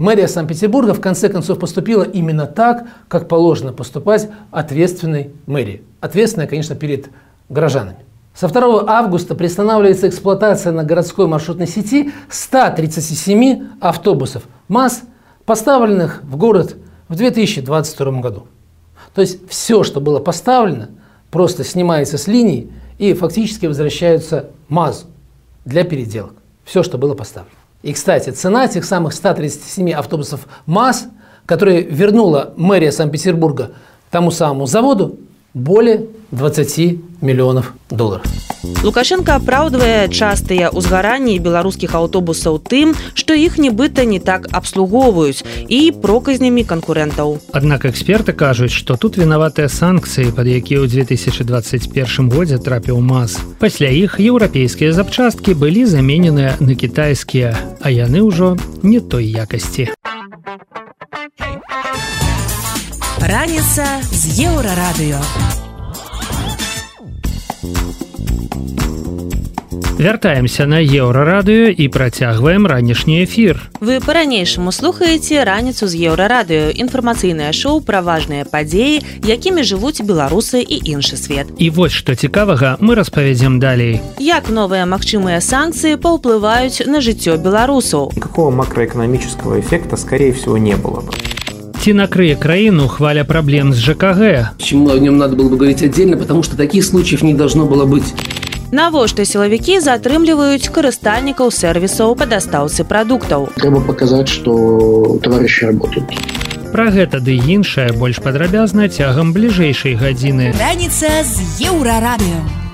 Мэрия 0.00 0.28
Санкт-Петербурга 0.28 0.94
в 0.94 1.00
конце 1.02 1.28
концов 1.28 1.58
поступила 1.58 2.04
именно 2.04 2.46
так, 2.46 2.86
как 3.06 3.28
положено 3.28 3.74
поступать 3.74 4.30
ответственной 4.50 5.32
мэрии. 5.44 5.82
Ответственная, 6.00 6.46
конечно, 6.46 6.74
перед 6.74 7.10
горожанами. 7.50 7.98
Со 8.34 8.48
2 8.48 8.84
августа 8.88 9.34
приостанавливается 9.34 10.08
эксплуатация 10.08 10.72
на 10.72 10.84
городской 10.84 11.26
маршрутной 11.26 11.66
сети 11.66 12.12
137 12.30 13.72
автобусов 13.78 14.44
МАЗ, 14.68 15.02
поставленных 15.44 16.22
в 16.22 16.34
город 16.38 16.76
в 17.08 17.16
2022 17.16 18.20
году. 18.22 18.46
То 19.14 19.20
есть 19.20 19.46
все, 19.50 19.82
что 19.84 20.00
было 20.00 20.18
поставлено, 20.18 20.88
просто 21.30 21.62
снимается 21.62 22.16
с 22.16 22.26
линии 22.26 22.72
и 22.96 23.12
фактически 23.12 23.66
возвращаются 23.66 24.48
МАЗу 24.70 25.08
для 25.66 25.84
переделок. 25.84 26.32
Все, 26.64 26.82
что 26.82 26.96
было 26.96 27.14
поставлено. 27.14 27.59
И, 27.82 27.92
кстати, 27.92 28.30
цена 28.30 28.66
этих 28.66 28.84
самых 28.84 29.14
137 29.14 29.92
автобусов 29.92 30.46
МАЗ, 30.66 31.06
которые 31.46 31.82
вернула 31.82 32.52
мэрия 32.56 32.92
Санкт-Петербурга 32.92 33.72
тому 34.10 34.30
самому 34.30 34.66
заводу, 34.66 35.18
более 35.54 36.08
20 36.32 36.98
миллионов 37.20 37.72
долларов. 37.90 38.26
лукашенко 38.82 39.36
апраўдвае 39.36 40.08
частыя 40.08 40.68
ўзгаранні 40.72 41.38
беларускіх 41.40 41.96
аўтобусаў 41.96 42.60
тым 42.60 42.92
што 43.16 43.36
іх 43.36 43.56
нібыта 43.56 44.04
не 44.04 44.20
так 44.20 44.48
абслугоўваюць 44.52 45.44
і 45.68 45.80
проказнямі 46.04 46.64
канкурэнтаў 46.64 47.40
аднак 47.56 47.84
эксперты 47.88 48.32
кажуць 48.32 48.72
што 48.72 48.96
тут 49.00 49.16
вінаватыя 49.20 49.68
санкцыі 49.68 50.32
пад 50.36 50.48
якія 50.48 50.84
ў 50.84 50.92
2021 50.92 52.28
годзе 52.32 52.60
трапіў 52.60 53.00
мас 53.00 53.40
пасля 53.60 53.88
іх 53.88 54.20
еўрапейскія 54.20 54.92
запчасткі 54.92 55.56
былі 55.56 55.84
замененыя 55.88 56.56
на 56.60 56.74
кітайскія 56.76 57.56
а 57.80 57.88
яны 57.88 58.24
ўжо 58.28 58.56
не 58.84 59.00
той 59.00 59.24
якасці 59.24 59.88
раніца 63.20 63.84
з 64.08 64.22
еўрарадыё 64.48 65.20
вяртаемся 70.00 70.66
на 70.66 70.80
еўрарадыё 70.80 71.68
і 71.68 71.88
працягваем 71.88 72.66
ранішні 72.66 73.22
эфір. 73.24 73.60
Вы 73.80 74.00
по-ранейшаму 74.00 74.72
слухаеце 74.72 75.44
раніцу 75.44 75.86
з 75.86 75.94
еўрарадыё. 76.08 76.72
Інфармацыйнае 76.72 77.52
шоу 77.52 77.84
пра 77.84 78.00
важныя 78.00 78.48
падзеі 78.48 79.04
якімі 79.28 79.60
жывуць 79.60 80.00
беларусы 80.00 80.64
і 80.64 80.76
іншы 80.96 81.20
свет. 81.20 81.52
І 81.60 81.70
вось 81.70 81.92
што 81.92 82.16
цікавага 82.16 82.80
мы 82.80 82.96
распавядзем 82.96 83.60
далей. 83.60 84.00
Як 84.18 84.48
новыя 84.48 84.88
магчымыя 84.88 85.44
санкцыі 85.44 86.00
паўплываюць 86.00 86.88
на 86.88 87.04
жыццё 87.04 87.36
беларусаў? 87.36 88.16
Какого 88.16 88.50
макроэкономического 88.50 89.60
эффекта 89.60 89.96
скорее 89.96 90.32
всего 90.32 90.56
не 90.56 90.76
было 90.76 91.04
бы 91.04 91.12
ці 91.80 91.94
накрые 91.96 92.36
краіну 92.36 92.88
хваля 92.88 93.24
праблем 93.24 93.72
з 93.72 93.78
ЖКГ 93.80 94.52
почему 94.58 94.90
о 94.90 94.98
нем 94.98 95.16
надо 95.16 95.34
было 95.36 95.48
бы 95.48 95.56
говорить 95.56 95.82
отдельно? 95.82 96.16
Потому 96.16 96.42
что 96.42 96.56
таких 96.56 96.84
случаев 96.84 97.22
не 97.22 97.32
должно 97.34 97.64
было 97.64 97.86
быть. 97.86 98.12
Навошта 98.70 99.24
сілавікі 99.24 99.80
затрымліваюць 99.80 100.68
карыстальнікаў 100.68 101.50
сервісаў 101.50 102.14
па 102.14 102.26
дастаўцы 102.28 102.84
прадуктаў? 102.84 103.48
Трэба 103.56 103.80
паказаць 103.80 104.28
что 104.28 105.18
товарищи 105.24 105.64
работают. 105.64 106.04
Пра 106.70 106.90
гэта 106.92 107.18
ды 107.18 107.34
іншае 107.34 107.90
больш 107.96 108.20
падрабязна 108.22 108.86
цягам 108.88 109.32
бліжэйшай 109.32 109.96
гадзіны. 109.96 110.52
Раніца 110.60 111.24
з 111.24 111.64
еўрарадыё 111.66 112.69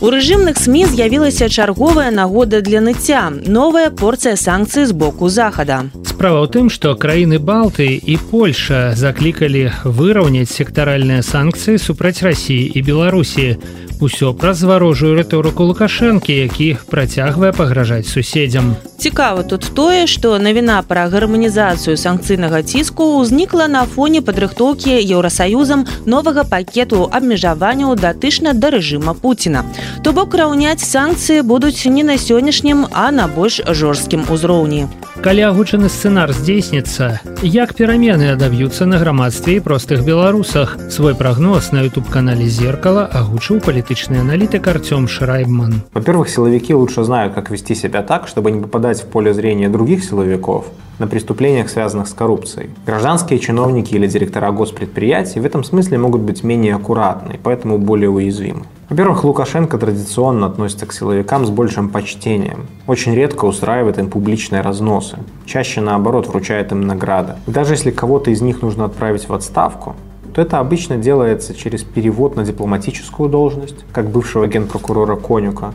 У 0.00 0.08
рэжымных 0.08 0.56
сМ 0.56 0.88
з'явілася 0.88 1.50
чарговая 1.52 2.10
нагода 2.10 2.62
для 2.64 2.80
ныцця 2.80 3.28
новая 3.28 3.90
порцыя 3.90 4.32
санкцый 4.32 4.86
з 4.88 4.96
боку 4.96 5.28
захада. 5.28 5.92
Справа 6.08 6.40
ў 6.40 6.48
тым 6.48 6.72
што 6.72 6.96
краіны 6.96 7.36
балты 7.36 8.00
і 8.00 8.16
польша 8.32 8.96
заклікалі 8.96 9.68
выраўняць 9.84 10.48
сектаральныя 10.48 11.20
санкцыі 11.20 11.76
супраць 11.76 12.24
рассіі 12.24 12.72
і 12.72 12.80
беларусі 12.80 13.60
усё 14.00 14.32
праз 14.34 14.62
варожую 14.64 15.12
рыторыку 15.14 15.68
лукашэнкі 15.68 16.32
які 16.32 16.76
працягвае 16.90 17.52
пагражаць 17.52 18.08
суседзям. 18.08 18.74
Цікава 18.98 19.42
тут 19.42 19.70
тое 19.74 20.06
што 20.06 20.36
навіна 20.38 20.80
пра 20.88 21.04
гарманізацыю 21.12 21.96
санкцыйнага 22.00 22.60
ціску 22.64 23.20
ўзнікла 23.20 23.68
на 23.68 23.84
фоне 23.84 24.20
падрыхтоўкі 24.24 24.96
еўросаюзам 25.00 25.86
новага 26.04 26.44
пакету 26.44 27.04
абмежаванняў 27.08 27.94
датычна 27.96 28.52
да 28.52 28.72
рэжыма 28.74 29.14
Пуціна. 29.14 29.64
То 30.02 30.12
бок 30.16 30.34
раўняць 30.34 30.84
санкцыі 30.84 31.44
будуць 31.44 31.84
не 31.86 32.02
на 32.02 32.18
сённяшнім 32.18 32.88
а 32.92 33.10
на 33.10 33.28
больш 33.28 33.60
жорсткім 33.64 34.26
узроўні. 34.28 34.88
Калі 35.20 35.42
агучаны 35.52 35.92
сцэнар 35.92 36.32
здзейсніцца 36.32 37.20
як 37.44 37.76
перамены 37.76 38.32
адаб'юцца 38.32 38.88
на 38.88 38.96
грамадстве 38.96 39.60
і 39.60 39.64
простых 39.64 40.04
беларусах? 40.04 40.76
Свой 40.88 41.14
прагноз 41.14 41.72
на 41.72 41.84
youtube 41.84 42.08
канале 42.08 42.48
зеркала 42.48 43.04
агучыў 43.04 43.60
палітычны 43.60 43.89
аналітык 43.90 44.68
артём 44.68 45.08
шрайбман 45.08 45.82
во-первых 45.94 46.28
силовики 46.28 46.72
лучше 46.74 47.02
знают 47.02 47.34
как 47.34 47.50
вести 47.50 47.74
себя 47.74 48.02
так 48.02 48.28
чтобы 48.28 48.52
не 48.52 48.60
попадать 48.60 49.02
в 49.02 49.06
поле 49.06 49.34
зрения 49.34 49.68
других 49.68 50.04
силовиков 50.04 50.66
на 51.00 51.06
преступлениях, 51.06 51.70
связанных 51.70 52.08
с 52.08 52.12
коррупцией. 52.12 52.70
Гражданские 52.86 53.38
чиновники 53.38 53.94
или 53.94 54.06
директора 54.06 54.52
госпредприятий 54.52 55.40
в 55.40 55.46
этом 55.46 55.64
смысле 55.64 55.96
могут 55.98 56.20
быть 56.20 56.44
менее 56.44 56.74
аккуратны, 56.74 57.40
поэтому 57.42 57.78
более 57.78 58.10
уязвимы. 58.10 58.66
Во-первых, 58.90 59.24
Лукашенко 59.24 59.78
традиционно 59.78 60.46
относится 60.46 60.84
к 60.84 60.92
силовикам 60.92 61.46
с 61.46 61.50
большим 61.50 61.88
почтением. 61.88 62.66
Очень 62.86 63.14
редко 63.14 63.46
устраивает 63.46 63.98
им 63.98 64.10
публичные 64.10 64.60
разносы. 64.60 65.16
Чаще, 65.46 65.80
наоборот, 65.80 66.26
вручает 66.26 66.72
им 66.72 66.82
награды. 66.82 67.34
И 67.46 67.50
даже 67.50 67.74
если 67.74 67.90
кого-то 67.90 68.30
из 68.30 68.42
них 68.42 68.62
нужно 68.62 68.84
отправить 68.84 69.28
в 69.28 69.32
отставку, 69.32 69.96
то 70.34 70.40
это 70.40 70.58
обычно 70.58 70.96
делается 70.96 71.54
через 71.54 71.82
перевод 71.82 72.36
на 72.36 72.44
дипломатическую 72.44 73.28
должность, 73.28 73.84
как 73.92 74.10
бывшего 74.10 74.46
генпрокурора 74.46 75.16
Конюка, 75.16 75.74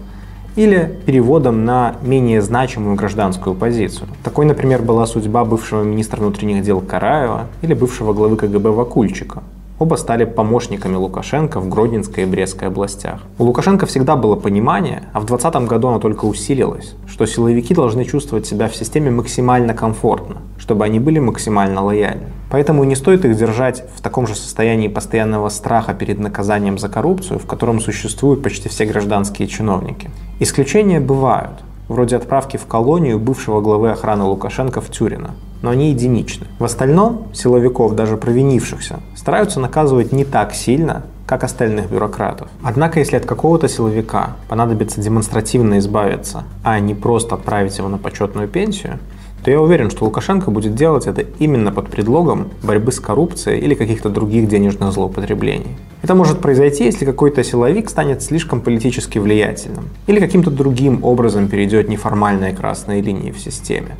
или 0.55 0.97
переводом 1.05 1.65
на 1.65 1.95
менее 2.01 2.41
значимую 2.41 2.95
гражданскую 2.95 3.55
позицию. 3.55 4.07
Такой, 4.23 4.45
например, 4.45 4.81
была 4.81 5.05
судьба 5.05 5.43
бывшего 5.43 5.83
министра 5.83 6.19
внутренних 6.19 6.63
дел 6.63 6.81
Караева 6.81 7.47
или 7.61 7.73
бывшего 7.73 8.13
главы 8.13 8.37
КГБ 8.37 8.71
Вакульчика. 8.71 9.43
Оба 9.77 9.95
стали 9.95 10.23
помощниками 10.23 10.95
Лукашенко 10.95 11.59
в 11.59 11.67
Гродненской 11.67 12.23
и 12.23 12.25
Брестской 12.25 12.69
областях. 12.69 13.19
У 13.37 13.43
Лукашенко 13.43 13.85
всегда 13.85 14.15
было 14.15 14.37
понимание, 14.37 15.03
а 15.11 15.19
в 15.19 15.25
2020 15.25 15.69
году 15.69 15.89
оно 15.89 15.99
только 15.99 16.23
усилилось, 16.23 16.95
что 17.07 17.25
силовики 17.25 17.73
должны 17.73 18.05
чувствовать 18.05 18.45
себя 18.45 18.69
в 18.69 18.75
системе 18.75 19.11
максимально 19.11 19.73
комфортно, 19.73 20.37
чтобы 20.57 20.85
они 20.85 21.01
были 21.01 21.19
максимально 21.19 21.83
лояльны. 21.83 22.27
Поэтому 22.49 22.85
не 22.85 22.95
стоит 22.95 23.25
их 23.25 23.35
держать 23.35 23.83
в 23.97 24.01
таком 24.01 24.27
же 24.27 24.35
состоянии 24.35 24.87
постоянного 24.87 25.49
страха 25.49 25.93
перед 25.93 26.19
наказанием 26.19 26.77
за 26.77 26.87
коррупцию, 26.87 27.39
в 27.39 27.45
котором 27.45 27.81
существуют 27.81 28.41
почти 28.41 28.69
все 28.69 28.85
гражданские 28.85 29.49
чиновники. 29.49 30.09
Исключения 30.39 31.01
бывают, 31.01 31.65
вроде 31.89 32.15
отправки 32.15 32.55
в 32.55 32.65
колонию 32.65 33.19
бывшего 33.19 33.59
главы 33.59 33.91
охраны 33.91 34.23
Лукашенко 34.23 34.79
в 34.79 34.89
Тюрина, 34.89 35.31
но 35.61 35.71
они 35.71 35.89
единичны. 35.89 36.47
В 36.59 36.63
остальном 36.63 37.27
силовиков, 37.33 37.95
даже 37.95 38.17
провинившихся, 38.17 38.99
стараются 39.25 39.59
наказывать 39.59 40.11
не 40.11 40.23
так 40.23 40.53
сильно, 40.53 41.01
как 41.25 41.43
остальных 41.43 41.89
бюрократов. 41.89 42.47
Однако, 42.61 42.99
если 42.99 43.15
от 43.15 43.25
какого-то 43.25 43.67
силовика 43.67 44.35
понадобится 44.47 45.01
демонстративно 45.01 45.79
избавиться, 45.79 46.43
а 46.63 46.79
не 46.79 46.93
просто 46.93 47.33
отправить 47.33 47.75
его 47.75 47.87
на 47.89 47.97
почетную 47.97 48.47
пенсию, 48.47 48.99
то 49.43 49.49
я 49.49 49.59
уверен, 49.59 49.89
что 49.89 50.05
Лукашенко 50.05 50.51
будет 50.51 50.75
делать 50.75 51.07
это 51.07 51.25
именно 51.39 51.71
под 51.71 51.89
предлогом 51.89 52.51
борьбы 52.61 52.91
с 52.91 52.99
коррупцией 52.99 53.61
или 53.61 53.73
каких-то 53.73 54.09
других 54.09 54.47
денежных 54.47 54.93
злоупотреблений. 54.93 55.75
Это 56.03 56.13
может 56.13 56.37
произойти, 56.37 56.83
если 56.83 57.03
какой-то 57.03 57.43
силовик 57.43 57.89
станет 57.89 58.21
слишком 58.21 58.61
политически 58.61 59.17
влиятельным 59.17 59.89
или 60.05 60.19
каким-то 60.19 60.51
другим 60.51 61.03
образом 61.03 61.47
перейдет 61.47 61.89
неформальные 61.89 62.53
красные 62.53 63.01
линии 63.01 63.31
в 63.31 63.39
системе. 63.39 63.95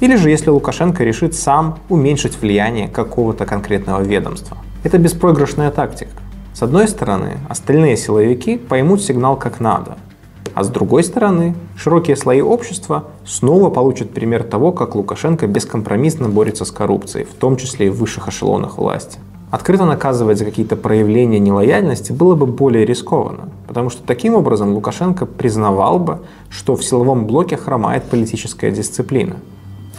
Или 0.00 0.16
же 0.16 0.30
если 0.30 0.48
Лукашенко 0.48 1.04
решит 1.04 1.34
сам 1.34 1.80
уменьшить 1.90 2.40
влияние 2.40 2.88
какого-то 2.88 3.44
конкретного 3.44 4.00
ведомства. 4.02 4.56
Это 4.82 4.98
беспроигрышная 4.98 5.70
тактика. 5.70 6.10
С 6.54 6.62
одной 6.62 6.88
стороны, 6.88 7.38
остальные 7.48 7.96
силовики 7.96 8.56
поймут 8.56 9.02
сигнал 9.02 9.36
как 9.36 9.60
надо– 9.60 9.98
а 10.54 10.64
с 10.64 10.68
другой 10.68 11.04
стороны, 11.04 11.54
широкие 11.76 12.16
слои 12.16 12.40
общества 12.40 13.04
снова 13.24 13.70
получат 13.70 14.10
пример 14.10 14.42
того, 14.42 14.72
как 14.72 14.94
Лукашенко 14.94 15.46
бескомпромиссно 15.46 16.28
борется 16.28 16.64
с 16.64 16.72
коррупцией, 16.72 17.24
в 17.24 17.34
том 17.34 17.56
числе 17.56 17.86
и 17.86 17.90
в 17.90 17.96
высших 17.96 18.28
эшелонах 18.28 18.76
власти. 18.76 19.18
Открыто 19.50 19.84
наказывать 19.84 20.38
за 20.38 20.44
какие-то 20.44 20.76
проявления 20.76 21.38
нелояльности 21.38 22.12
было 22.12 22.34
бы 22.34 22.46
более 22.46 22.84
рискованно, 22.84 23.48
потому 23.66 23.90
что 23.90 24.02
таким 24.04 24.34
образом 24.34 24.74
Лукашенко 24.74 25.26
признавал 25.26 25.98
бы, 25.98 26.20
что 26.50 26.76
в 26.76 26.84
силовом 26.84 27.26
блоке 27.26 27.56
хромает 27.56 28.04
политическая 28.04 28.70
дисциплина. 28.70 29.36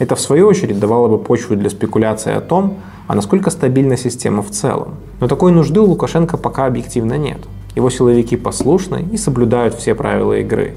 Это, 0.01 0.15
в 0.15 0.19
свою 0.19 0.47
очередь, 0.47 0.79
давало 0.79 1.07
бы 1.07 1.19
почву 1.19 1.55
для 1.55 1.69
спекуляции 1.69 2.33
о 2.33 2.41
том, 2.41 2.79
а 3.07 3.13
насколько 3.13 3.51
стабильна 3.51 3.97
система 3.97 4.41
в 4.41 4.49
целом. 4.49 4.95
Но 5.19 5.27
такой 5.27 5.51
нужды 5.51 5.79
у 5.79 5.85
Лукашенко 5.85 6.37
пока 6.37 6.65
объективно 6.65 7.19
нет. 7.19 7.37
Его 7.75 7.91
силовики 7.91 8.35
послушны 8.35 9.05
и 9.11 9.17
соблюдают 9.17 9.75
все 9.75 9.93
правила 9.93 10.33
игры. 10.39 10.73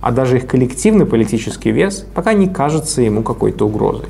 А 0.00 0.12
даже 0.12 0.36
их 0.36 0.46
коллективный 0.46 1.06
политический 1.06 1.72
вес 1.72 2.06
пока 2.14 2.32
не 2.32 2.48
кажется 2.48 3.02
ему 3.02 3.22
какой-то 3.22 3.66
угрозой. 3.66 4.08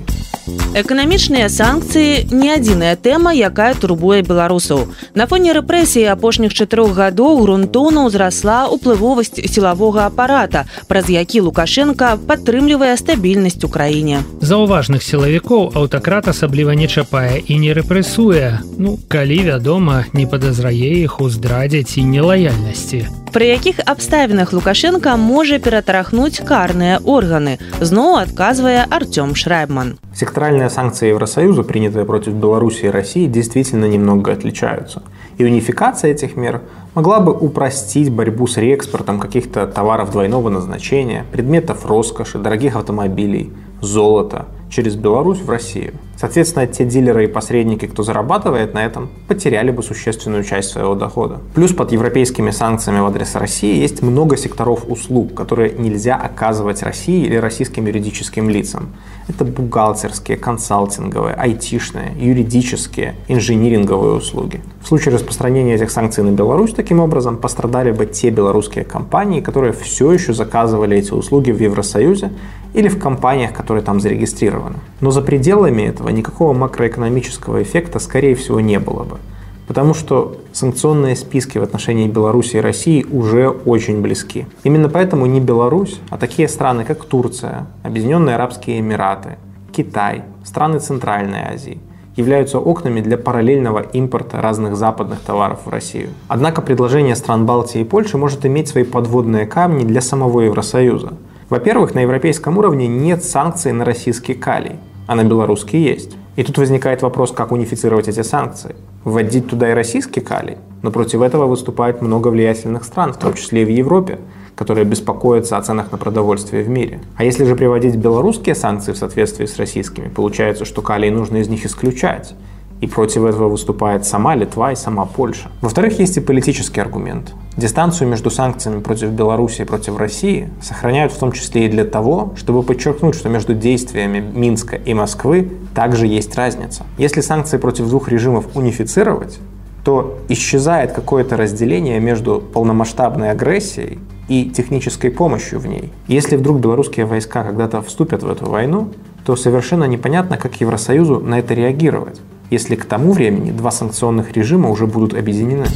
эканамічныя 0.76 1.48
санкцыі 1.50 2.28
не 2.30 2.52
адзіная 2.54 2.94
тэма 3.00 3.32
якая 3.34 3.74
турбуе 3.74 4.20
беларусаў 4.22 4.84
на 5.18 5.26
фоне 5.30 5.56
рэпрэсіі 5.56 6.06
апошніх 6.12 6.54
чатырох 6.54 6.94
гадоў 6.98 7.40
грунтоўна 7.42 8.06
ўзрасла 8.06 8.58
ўплывовасць 8.70 9.40
сілавога 9.40 10.06
апарата 10.06 10.66
праз 10.86 11.10
які 11.10 11.42
лукашенко 11.48 12.14
падтрымлівае 12.30 12.94
стабільнасць 13.00 13.64
у 13.66 13.72
краіне 13.72 14.22
заўважных 14.40 15.02
сілавікоў 15.02 15.74
аўтакрат 15.82 16.30
асабліва 16.30 16.78
не 16.78 16.86
чапае 16.86 17.42
і 17.42 17.58
не 17.58 17.74
рэпрэсуе 17.74 18.60
ну 18.78 18.98
калі 19.08 19.42
вядома 19.50 20.04
не 20.12 20.30
падазрае 20.30 20.92
іх 21.02 21.20
у 21.24 21.30
здрадзе 21.32 21.82
ці 21.82 22.06
нелаяльнасці 22.06 23.06
пры 23.36 23.48
якіх 23.52 23.80
абставінах 23.84 24.52
лукашенко 24.56 25.16
можа 25.20 25.58
ператарахнуць 25.76 26.40
карныя 26.40 27.00
органы 27.04 27.58
зноў 27.84 28.16
адказвае 28.22 28.84
артём 28.98 29.34
шрайбман 29.36 29.98
Секторальные 30.16 30.70
санкции 30.70 31.08
Евросоюза, 31.08 31.64
принятые 31.64 32.06
против 32.06 32.32
Беларуси 32.32 32.86
и 32.86 32.88
России, 32.88 33.26
действительно 33.26 33.84
немного 33.84 34.32
отличаются. 34.32 35.02
И 35.36 35.44
унификация 35.44 36.12
этих 36.12 36.34
мер 36.36 36.62
могла 36.94 37.20
бы 37.20 37.32
упростить 37.32 38.10
борьбу 38.10 38.46
с 38.46 38.56
реэкспортом 38.56 39.20
каких-то 39.20 39.66
товаров 39.66 40.12
двойного 40.12 40.48
назначения, 40.48 41.26
предметов 41.30 41.84
роскоши, 41.84 42.38
дорогих 42.38 42.76
автомобилей, 42.76 43.52
золота 43.82 44.46
через 44.70 44.96
Беларусь 44.96 45.40
в 45.40 45.50
Россию. 45.50 45.92
Соответственно, 46.18 46.66
те 46.66 46.84
дилеры 46.84 47.24
и 47.24 47.26
посредники, 47.26 47.86
кто 47.86 48.02
зарабатывает 48.02 48.72
на 48.74 48.84
этом, 48.84 49.10
потеряли 49.28 49.70
бы 49.70 49.82
существенную 49.82 50.44
часть 50.44 50.70
своего 50.70 50.94
дохода. 50.94 51.40
Плюс 51.54 51.72
под 51.72 51.92
европейскими 51.92 52.50
санкциями 52.50 53.00
в 53.00 53.06
адрес 53.06 53.34
России 53.34 53.78
есть 53.78 54.02
много 54.02 54.36
секторов 54.36 54.84
услуг, 54.88 55.34
которые 55.34 55.74
нельзя 55.76 56.16
оказывать 56.16 56.82
России 56.82 57.24
или 57.24 57.36
российским 57.36 57.86
юридическим 57.86 58.48
лицам. 58.48 58.94
Это 59.28 59.44
бухгалтерские, 59.44 60.36
консалтинговые, 60.36 61.34
айтишные, 61.34 62.12
юридические, 62.18 63.16
инжиниринговые 63.28 64.14
услуги. 64.14 64.60
В 64.80 64.88
случае 64.88 65.14
распространения 65.14 65.74
этих 65.74 65.90
санкций 65.90 66.22
на 66.22 66.30
Беларусь, 66.30 66.72
таким 66.72 67.00
образом, 67.00 67.36
пострадали 67.38 67.90
бы 67.90 68.06
те 68.06 68.30
белорусские 68.30 68.84
компании, 68.84 69.40
которые 69.40 69.72
все 69.72 70.12
еще 70.12 70.32
заказывали 70.32 70.96
эти 70.96 71.12
услуги 71.12 71.50
в 71.50 71.60
Евросоюзе 71.60 72.30
или 72.72 72.88
в 72.88 72.98
компаниях, 72.98 73.52
которые 73.52 73.82
там 73.82 74.00
зарегистрированы. 74.00 74.76
Но 75.00 75.10
за 75.10 75.22
пределами 75.22 75.82
этого 75.82 76.05
никакого 76.10 76.52
макроэкономического 76.52 77.62
эффекта, 77.62 77.98
скорее 77.98 78.34
всего, 78.34 78.60
не 78.60 78.78
было 78.78 79.04
бы. 79.04 79.18
Потому 79.66 79.94
что 79.94 80.36
санкционные 80.52 81.16
списки 81.16 81.58
в 81.58 81.62
отношении 81.62 82.08
Беларуси 82.08 82.56
и 82.56 82.60
России 82.60 83.04
уже 83.10 83.48
очень 83.48 84.00
близки. 84.00 84.46
Именно 84.62 84.88
поэтому 84.88 85.26
не 85.26 85.40
Беларусь, 85.40 86.00
а 86.08 86.18
такие 86.18 86.48
страны, 86.48 86.84
как 86.84 87.04
Турция, 87.04 87.66
Объединенные 87.82 88.36
Арабские 88.36 88.78
Эмираты, 88.78 89.38
Китай, 89.72 90.22
страны 90.44 90.78
Центральной 90.78 91.52
Азии 91.52 91.80
являются 92.16 92.58
окнами 92.58 93.02
для 93.02 93.18
параллельного 93.18 93.80
импорта 93.80 94.40
разных 94.40 94.76
западных 94.76 95.20
товаров 95.20 95.60
в 95.66 95.70
Россию. 95.70 96.08
Однако 96.28 96.62
предложение 96.62 97.14
стран 97.14 97.44
Балтии 97.44 97.82
и 97.82 97.84
Польши 97.84 98.16
может 98.16 98.46
иметь 98.46 98.68
свои 98.68 98.84
подводные 98.84 99.46
камни 99.46 99.84
для 99.84 100.00
самого 100.00 100.40
Евросоюза. 100.40 101.12
Во-первых, 101.50 101.94
на 101.94 102.00
европейском 102.00 102.58
уровне 102.58 102.88
нет 102.88 103.22
санкций 103.22 103.72
на 103.72 103.84
российский 103.84 104.34
калий, 104.34 104.76
а 105.06 105.14
на 105.14 105.24
белорусский 105.24 105.82
есть. 105.82 106.16
И 106.36 106.42
тут 106.42 106.58
возникает 106.58 107.02
вопрос, 107.02 107.32
как 107.32 107.52
унифицировать 107.52 108.08
эти 108.08 108.22
санкции. 108.22 108.76
Вводить 109.04 109.48
туда 109.48 109.70
и 109.70 109.74
российский 109.74 110.20
калий, 110.20 110.58
но 110.82 110.90
против 110.90 111.22
этого 111.22 111.46
выступает 111.46 112.02
много 112.02 112.28
влиятельных 112.28 112.84
стран, 112.84 113.12
в 113.12 113.18
том 113.18 113.34
числе 113.34 113.62
и 113.62 113.64
в 113.64 113.70
Европе, 113.70 114.18
которые 114.54 114.84
беспокоятся 114.84 115.56
о 115.56 115.62
ценах 115.62 115.92
на 115.92 115.98
продовольствие 115.98 116.62
в 116.62 116.68
мире. 116.68 117.00
А 117.16 117.24
если 117.24 117.44
же 117.44 117.56
приводить 117.56 117.96
белорусские 117.96 118.54
санкции 118.54 118.92
в 118.92 118.96
соответствии 118.96 119.46
с 119.46 119.56
российскими, 119.56 120.08
получается, 120.08 120.64
что 120.64 120.82
калий 120.82 121.10
нужно 121.10 121.38
из 121.38 121.48
них 121.48 121.64
исключать. 121.64 122.34
И 122.80 122.86
против 122.86 123.24
этого 123.24 123.48
выступает 123.48 124.04
сама 124.04 124.34
Литва 124.34 124.72
и 124.72 124.76
сама 124.76 125.06
Польша. 125.06 125.50
Во-вторых, 125.62 125.98
есть 125.98 126.16
и 126.16 126.20
политический 126.20 126.80
аргумент. 126.80 127.34
Дистанцию 127.56 128.08
между 128.08 128.30
санкциями 128.30 128.80
против 128.80 129.10
Беларуси 129.10 129.62
и 129.62 129.64
против 129.64 129.96
России 129.96 130.50
сохраняют 130.60 131.12
в 131.12 131.18
том 131.18 131.32
числе 131.32 131.66
и 131.66 131.68
для 131.68 131.84
того, 131.84 132.34
чтобы 132.36 132.62
подчеркнуть, 132.62 133.14
что 133.14 133.30
между 133.30 133.54
действиями 133.54 134.20
Минска 134.20 134.76
и 134.76 134.92
Москвы 134.92 135.50
также 135.74 136.06
есть 136.06 136.36
разница. 136.36 136.84
Если 136.98 137.22
санкции 137.22 137.56
против 137.56 137.88
двух 137.88 138.08
режимов 138.08 138.44
унифицировать, 138.54 139.38
то 139.84 140.18
исчезает 140.28 140.92
какое-то 140.92 141.36
разделение 141.36 142.00
между 142.00 142.40
полномасштабной 142.40 143.30
агрессией 143.30 144.00
и 144.28 144.50
технической 144.50 145.10
помощью 145.10 145.60
в 145.60 145.66
ней. 145.66 145.92
Если 146.08 146.36
вдруг 146.36 146.58
белорусские 146.58 147.06
войска 147.06 147.44
когда-то 147.44 147.80
вступят 147.82 148.22
в 148.22 148.28
эту 148.28 148.46
войну, 148.46 148.88
то 149.24 149.36
совершенно 149.36 149.84
непонятно, 149.84 150.36
как 150.36 150.60
Евросоюзу 150.60 151.20
на 151.20 151.38
это 151.38 151.54
реагировать 151.54 152.20
если 152.50 152.76
к 152.76 152.84
тому 152.84 153.12
времени 153.12 153.50
два 153.50 153.70
санкционных 153.70 154.32
режима 154.32 154.70
уже 154.70 154.86
будут 154.86 155.14
объединены. 155.14 155.66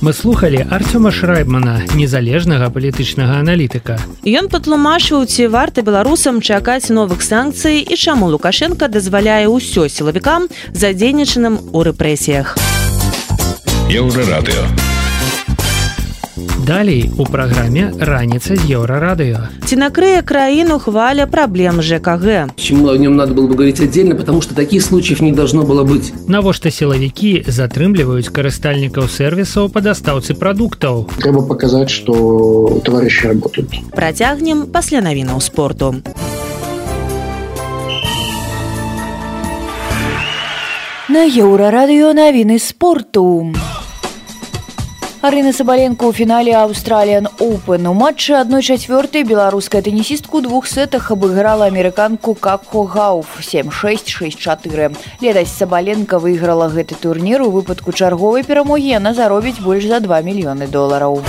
Мы 0.00 0.12
слухали 0.12 0.66
Артема 0.70 1.10
Шрайбмана, 1.10 1.82
незалежнага 1.94 2.70
палітычнага 2.70 3.38
аналітыка. 3.40 4.00
Ён 4.24 4.48
патлумачыў, 4.48 5.26
ці 5.26 5.48
варта 5.52 5.82
беларусам 5.82 6.40
чакаць 6.40 6.88
новых 6.88 7.22
санкцый 7.22 7.84
і 7.84 7.96
чаму 7.96 8.32
Лукашенко 8.32 8.88
дазваляе 8.88 9.46
ўсё 9.46 9.88
сілавікам 9.88 10.48
задзейнічаным 10.72 11.60
у 11.72 11.84
рэпрэсіях. 11.84 12.56
Еўрарадыё. 13.90 14.89
Далей 16.66 17.10
у 17.18 17.24
праграме 17.24 17.92
раніца 17.98 18.54
з 18.56 18.62
еўрарадыё. 18.76 19.48
Ці 19.66 19.76
накрые 19.76 20.22
краіну 20.22 20.78
хваля 20.78 21.26
праблем 21.26 21.82
ЖКГ. 21.82 22.54
Чему 22.56 22.88
о 22.88 22.96
нем 22.96 23.16
надо 23.16 23.34
было 23.34 23.46
бы 23.46 23.54
говорить 23.54 23.80
отдельно, 23.80 24.14
потому 24.14 24.40
что 24.42 24.54
таких 24.54 24.82
случаев 24.82 25.20
не 25.20 25.32
должно 25.32 25.62
было 25.62 25.84
быть. 25.84 26.12
Навошта 26.28 26.70
сілавікі 26.70 27.44
затрымліваюць 27.48 28.30
карыстальнікаў 28.30 29.08
сервісаў 29.08 29.70
па 29.70 29.80
дастаўцы 29.80 30.34
прадуктаў. 30.34 31.08
Трэба 31.18 31.42
показать, 31.42 31.90
что 31.90 32.80
товарищи 32.84 33.26
работают. 33.26 33.70
Працягнем 33.90 34.66
пасля 34.66 35.00
навінаў 35.00 35.40
спорту. 35.40 35.96
На 41.08 41.26
еўрарадыё 41.26 42.14
навіны 42.14 42.60
спорту. 42.60 43.50
Арына 45.20 45.50
Сабаленко 45.52 46.08
ў 46.08 46.16
фінале 46.16 46.52
Аўстраліян 46.56 47.26
Open. 47.44 47.84
У 47.84 47.92
матчы 47.92 48.32
адной 48.40 48.64
чацвёртай 48.64 49.20
беларуская 49.28 49.84
тэнісістку 49.84 50.40
двух 50.40 50.64
сетах 50.64 51.10
абыграла 51.12 51.68
амерыканку 51.68 52.32
Какхо 52.32 52.88
Гауф 52.88 53.28
7664. 53.44 54.96
Летась 55.20 55.52
Сабаленко 55.52 56.16
выйграла 56.16 56.72
гэты 56.72 56.96
турнір 56.96 57.44
у 57.44 57.52
выпадку 57.52 57.92
чарговай 57.92 58.48
перамогі 58.48 58.96
яна 58.96 59.12
заробіць 59.12 59.60
больш 59.60 59.92
за 59.92 60.00
2 60.00 60.24
мільёны 60.24 60.72
долараў. 60.72 61.20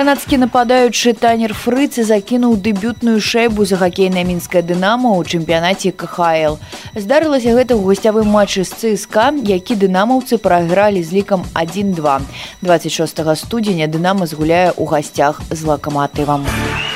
Канадскі 0.00 0.38
нападаючы 0.40 1.12
танер 1.12 1.52
фрыцы 1.52 2.00
закінуў 2.08 2.54
дэбютную 2.64 3.20
шайбу 3.20 3.66
за 3.68 3.76
хакейная 3.76 4.24
мінская 4.24 4.62
дынама 4.64 5.12
ў 5.12 5.28
чэмпіянаце 5.28 5.92
КХл. 5.92 6.56
Здарылася 6.96 7.52
гэта 7.52 7.76
ў 7.76 7.84
гасцявым 7.84 8.32
матчы 8.32 8.64
з 8.64 8.96
ЦСК, 8.96 9.28
які 9.44 9.76
дынамаўцы 9.76 10.40
прайгралі 10.40 11.04
з 11.04 11.20
лікам 11.20 11.44
1-2. 11.52 12.16
26 12.64 13.20
студзеня 13.44 13.92
дынама 13.92 14.24
згуляе 14.24 14.72
ў 14.72 14.88
гасцях 14.88 15.44
з 15.52 15.68
лакаматывам. 15.68 16.48
У 16.48 16.89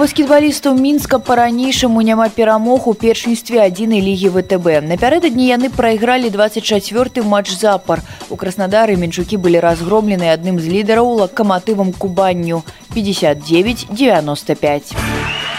баскетбалістаў 0.00 0.74
мінска 0.74 1.18
па-ранейшаму 1.22 2.02
няма 2.02 2.26
перамог 2.36 2.88
у 2.90 2.94
першынстве 2.98 3.62
адзінай 3.62 4.02
лігі 4.02 4.34
ВТБ. 4.34 4.82
Напярэдадні 4.90 5.46
яны 5.46 5.70
прайгралі 5.70 6.34
24 6.34 7.22
матч 7.22 7.54
запар. 7.54 8.02
У 8.26 8.34
краснадары 8.34 8.98
менчукі 8.98 9.38
былі 9.38 9.62
разгромлены 9.62 10.34
адным 10.34 10.58
з 10.58 10.66
лідараў 10.66 11.22
лакаматывам 11.22 11.94
кубанню 11.94 12.66
59-95. 12.96 15.53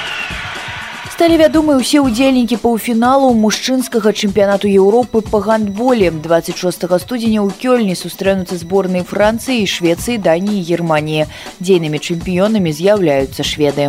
Сталі 1.15 1.37
вядомы 1.39 1.79
ўсе 1.79 2.01
ўдзельнікі 2.03 2.57
паўфіналу 2.59 3.29
мужчынскага 3.39 4.11
чэмпіянату 4.11 4.67
Еўропы 4.67 5.21
па 5.23 5.39
гандболе 5.45 6.11
26 6.11 6.59
студзеня 6.83 7.39
ў 7.39 7.55
кёльні 7.55 7.95
сустрэнуцца 7.95 8.59
зборнай 8.59 9.07
Францыі, 9.07 9.63
Швецыі, 9.63 10.19
Даніі, 10.19 10.59
Геррманіі. 10.67 11.31
Дзейнымі 11.63 12.03
чэмпіёнамі 12.03 12.75
з'яўляюцца 12.75 13.47
шведы. 13.47 13.87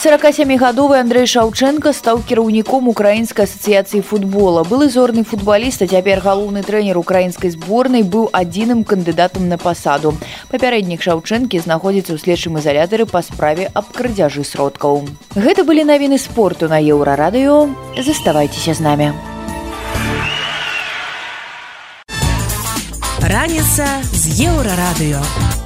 47гадовы 0.00 0.96
Андрэй 0.96 1.26
Шаўчэнка 1.28 1.92
стаў 1.92 2.22
кіраўніком 2.24 2.88
украінскай 2.88 3.44
асацыяцыі 3.44 4.00
футбола. 4.00 4.64
Былы 4.64 4.88
зорны 4.88 5.26
футбаліст, 5.28 5.84
а 5.84 5.90
цяпер 5.92 6.24
галоўны 6.24 6.64
трэнер 6.64 6.96
украінскай 6.96 7.52
зборнай 7.52 8.00
быў 8.00 8.32
адзіным 8.32 8.80
кандыдатам 8.88 9.52
на 9.52 9.60
пасаду. 9.60 10.16
Папярэднік 10.48 11.04
Шаўчэнкі 11.04 11.60
знаходзіцца 11.60 12.16
ў 12.16 12.18
следчым 12.24 12.56
ізалятары 12.56 13.04
па 13.04 13.20
справе 13.20 13.68
аб 13.76 13.92
крадзяжы 13.92 14.40
сродкаў. 14.40 15.04
Гэта 15.36 15.68
былі 15.68 15.84
навіны 15.84 16.16
спорту 16.16 16.72
на 16.72 16.80
еўрарадыё. 16.80 17.68
Заставайцеся 18.00 18.72
з 18.72 18.80
намі. 18.80 19.12
Раніца 23.20 24.00
з 24.16 24.48
еўрарадыё. 24.48 25.59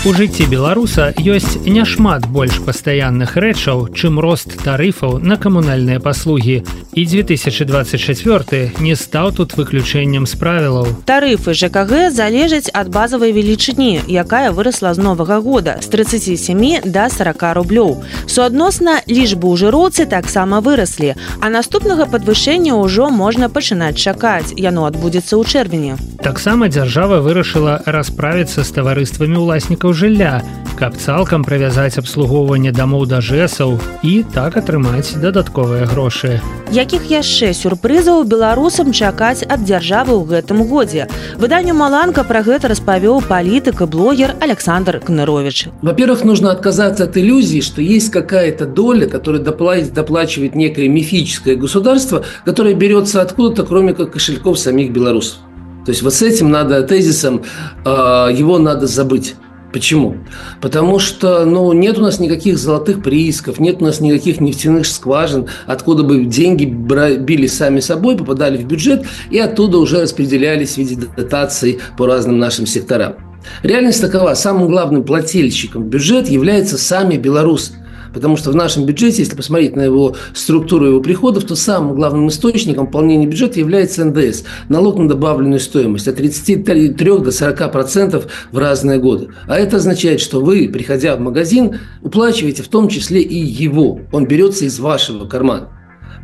У 0.00 0.14
жыцці 0.16 0.46
беларуса 0.48 1.10
ёсць 1.20 1.60
няшмат 1.68 2.24
больш 2.32 2.56
пастаянных 2.64 3.34
рэчаў, 3.36 3.92
чым 3.92 4.16
рост 4.16 4.54
тарыфаў 4.64 5.18
на 5.20 5.36
камунальныя 5.36 6.00
паслугі. 6.00 6.64
І 6.96 7.04
2024 7.04 8.80
не 8.80 8.96
стаў 8.96 9.32
тут 9.36 9.52
выключэннем 9.60 10.24
з 10.24 10.34
правілаў. 10.40 10.88
Тарыфы 11.04 11.52
ЖКГ 11.52 12.08
залежаць 12.16 12.72
ад 12.72 12.88
базавай 12.88 13.36
велічыні, 13.36 14.00
якая 14.08 14.56
вырасла 14.56 14.94
з 14.96 15.04
новага 15.04 15.36
года 15.44 15.76
з 15.84 15.92
37 15.92 16.80
до 16.88 17.04
40 17.12 17.60
рублёў. 17.60 18.00
Суадносна 18.24 19.04
лічбы 19.04 19.52
ў 19.52 19.56
жыроцы 19.60 20.08
таксама 20.08 20.64
выраслі, 20.64 21.12
а 21.44 21.52
наступнага 21.52 22.08
падвышэння 22.08 22.72
ўжо 22.80 23.12
можна 23.12 23.52
пачынаць 23.52 24.00
чакаць. 24.00 24.56
Яно 24.56 24.88
адбудзецца 24.88 25.36
ў 25.36 25.44
чэрвені. 25.44 25.92
Таксама 26.24 26.68
дзяржава 26.68 27.20
вырашыла 27.20 27.80
расправіцца 27.84 28.64
з 28.64 28.70
таварыствамі 28.76 29.40
ўласнікаў 29.40 29.89
жылля, 29.92 30.42
каб 30.80 30.96
цалкам 30.96 31.44
правязаць 31.44 32.00
абслугоўванне 32.00 32.72
дамоў 32.72 33.04
да 33.04 33.20
жэсаў 33.20 33.76
і 34.02 34.12
так 34.32 34.56
атрымаць 34.56 35.12
дадатковыя 35.20 35.84
грошы. 35.84 36.40
Якіх 36.72 37.10
яшчэ 37.10 37.50
сюрпрызаў 37.52 38.24
беларусам 38.24 38.94
чакаць 38.96 39.44
ад 39.44 39.66
дзяржавы 39.68 40.16
ў 40.16 40.24
гэтым 40.32 40.64
годзе. 40.70 41.08
Выданню 41.36 41.74
Маланка 41.76 42.24
пра 42.24 42.40
гэта 42.46 42.72
распавёў 42.72 43.20
палітык 43.28 43.82
и 43.82 43.86
блогер 43.86 44.32
Александр 44.40 45.00
Кнырович. 45.04 45.68
Во-первых, 45.82 46.24
нужно 46.24 46.50
отказаться 46.50 47.04
от 47.04 47.16
иллюзии, 47.16 47.60
что 47.60 47.82
есть 47.82 48.10
какая-то 48.10 48.64
доля, 48.64 49.06
которая 49.06 49.42
доплачивает, 49.42 49.92
доплачивает 49.92 50.54
некое 50.54 50.88
мифическое 50.88 51.56
государство, 51.56 52.24
которое 52.44 52.74
берется 52.74 53.20
откуда-то, 53.20 53.66
кроме 53.66 53.92
как 53.92 54.12
кошельков 54.12 54.58
самих 54.58 54.92
белорусов. 54.92 55.38
То 55.84 55.92
есть 55.92 56.02
вот 56.02 56.14
с 56.14 56.22
этим 56.22 56.50
надо, 56.50 56.82
тезисом, 56.82 57.42
э, 57.84 57.88
его 58.32 58.58
надо 58.58 58.86
забыть. 58.86 59.34
Почему? 59.72 60.16
Потому 60.60 60.98
что 60.98 61.44
ну, 61.44 61.72
нет 61.72 61.98
у 61.98 62.02
нас 62.02 62.18
никаких 62.18 62.58
золотых 62.58 63.02
приисков, 63.02 63.60
нет 63.60 63.80
у 63.80 63.84
нас 63.84 64.00
никаких 64.00 64.40
нефтяных 64.40 64.86
скважин, 64.86 65.46
откуда 65.66 66.02
бы 66.02 66.24
деньги 66.24 66.64
били 66.64 67.46
сами 67.46 67.80
собой, 67.80 68.16
попадали 68.16 68.56
в 68.56 68.66
бюджет 68.66 69.06
и 69.30 69.38
оттуда 69.38 69.78
уже 69.78 70.02
распределялись 70.02 70.74
в 70.74 70.78
виде 70.78 70.96
дотаций 71.16 71.78
по 71.96 72.06
разным 72.06 72.38
нашим 72.38 72.66
секторам. 72.66 73.14
Реальность 73.62 74.00
такова. 74.00 74.34
Самым 74.34 74.68
главным 74.68 75.04
плательщиком 75.04 75.84
в 75.84 75.86
бюджет 75.86 76.28
являются 76.28 76.76
сами 76.76 77.16
белорусы. 77.16 77.72
Потому 78.12 78.36
что 78.36 78.50
в 78.50 78.56
нашем 78.56 78.86
бюджете, 78.86 79.22
если 79.22 79.36
посмотреть 79.36 79.76
на 79.76 79.82
его 79.82 80.16
структуру 80.34 80.86
его 80.86 81.00
приходов, 81.00 81.44
то 81.44 81.54
самым 81.54 81.94
главным 81.94 82.28
источником 82.28 82.86
пополнения 82.86 83.26
бюджета 83.26 83.60
является 83.60 84.04
НДС– 84.04 84.44
налог 84.68 84.98
на 84.98 85.08
добавленную 85.08 85.60
стоимость 85.60 86.08
от 86.08 86.16
33 86.16 86.90
до 86.90 87.30
40 87.30 87.72
процентов 87.72 88.26
в 88.52 88.58
разные 88.58 88.98
годы. 88.98 89.28
А 89.46 89.58
это 89.58 89.76
означает, 89.76 90.20
что 90.20 90.40
вы, 90.40 90.68
приходя 90.68 91.16
в 91.16 91.20
магазин, 91.20 91.78
уплачиваете 92.02 92.62
в 92.62 92.68
том 92.68 92.88
числе 92.88 93.20
и 93.22 93.36
его. 93.36 94.00
Он 94.12 94.26
берется 94.26 94.64
из 94.64 94.78
вашего 94.78 95.26
кармана. 95.26 95.68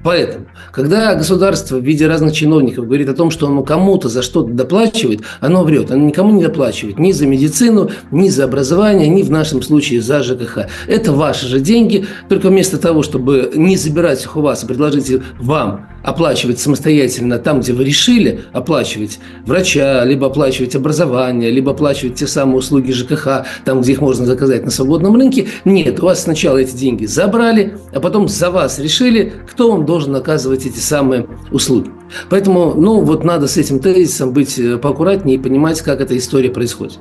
Поэтому, 0.07 0.47
когда 0.71 1.17
государство 1.17 1.79
в 1.79 1.85
виде 1.85 2.07
разных 2.07 2.33
чиновников 2.33 2.85
говорит 2.85 3.09
о 3.09 3.13
том, 3.13 3.33
что 3.33 3.49
оно 3.49 3.65
кому-то 3.65 4.09
за 4.09 4.23
что-то 4.23 4.53
доплачивает, 4.53 5.23
оно 5.41 5.65
врет. 5.65 5.91
Оно 5.91 6.05
никому 6.05 6.33
не 6.33 6.45
доплачивает 6.45 7.01
ни 7.01 7.11
за 7.11 7.27
медицину, 7.27 7.91
ни 8.13 8.29
за 8.29 8.45
образование, 8.45 9.09
ни 9.09 9.23
в 9.23 9.33
нашем 9.33 9.63
случае 9.63 10.01
за 10.01 10.23
ЖКХ. 10.23 10.69
Это 10.87 11.11
ваши 11.11 11.47
же 11.47 11.59
деньги, 11.59 12.07
только 12.29 12.51
вместо 12.51 12.79
того, 12.79 13.03
чтобы 13.03 13.51
не 13.57 13.77
забирать 13.77 14.23
их 14.23 14.37
у 14.37 14.43
вас 14.43 14.63
и 14.63 14.67
предложить 14.69 15.11
вам 15.41 15.89
оплачивать 16.07 16.61
самостоятельно 16.61 17.39
там, 17.39 17.61
где 17.61 17.73
вы 17.73 17.85
решили 17.85 18.45
оплачивать 18.53 19.19
врача, 19.45 20.05
либо 20.05 20.29
оплачивать 20.29 20.77
образование, 20.77 21.51
либо 21.51 21.73
оплачивать 21.73 22.15
те 22.15 22.29
самые 22.29 22.59
услуги 22.59 22.93
ЖКХ, 22.93 23.45
там, 23.65 23.81
где 23.81 23.93
их 23.93 24.01
можно 24.01 24.25
заказать 24.25 24.65
на 24.65 24.71
свободном 24.71 25.17
рынке. 25.17 25.49
Нет, 25.65 26.01
у 26.01 26.07
вас 26.07 26.23
сначала 26.23 26.59
эти 26.59 26.77
деньги 26.77 27.07
забрали, 27.07 27.77
а 27.93 27.99
потом 27.99 28.29
за 28.29 28.51
вас 28.51 28.79
решили, 28.79 29.33
кто 29.51 29.73
вам 29.73 29.85
должен 29.85 30.15
оказывать 30.15 30.65
эти 30.65 30.79
самые 30.79 31.27
услуги. 31.51 31.91
Поэтому, 32.31 32.75
ну, 32.75 33.01
вот 33.01 33.25
надо 33.25 33.49
с 33.49 33.57
этим 33.57 33.81
тезисом 33.81 34.33
быть 34.33 34.61
э, 34.61 34.77
поаккуратнее 34.77 35.39
и 35.39 35.41
понимать, 35.41 35.81
как 35.81 36.01
эта 36.01 36.17
история 36.17 36.51
происходит. 36.51 37.01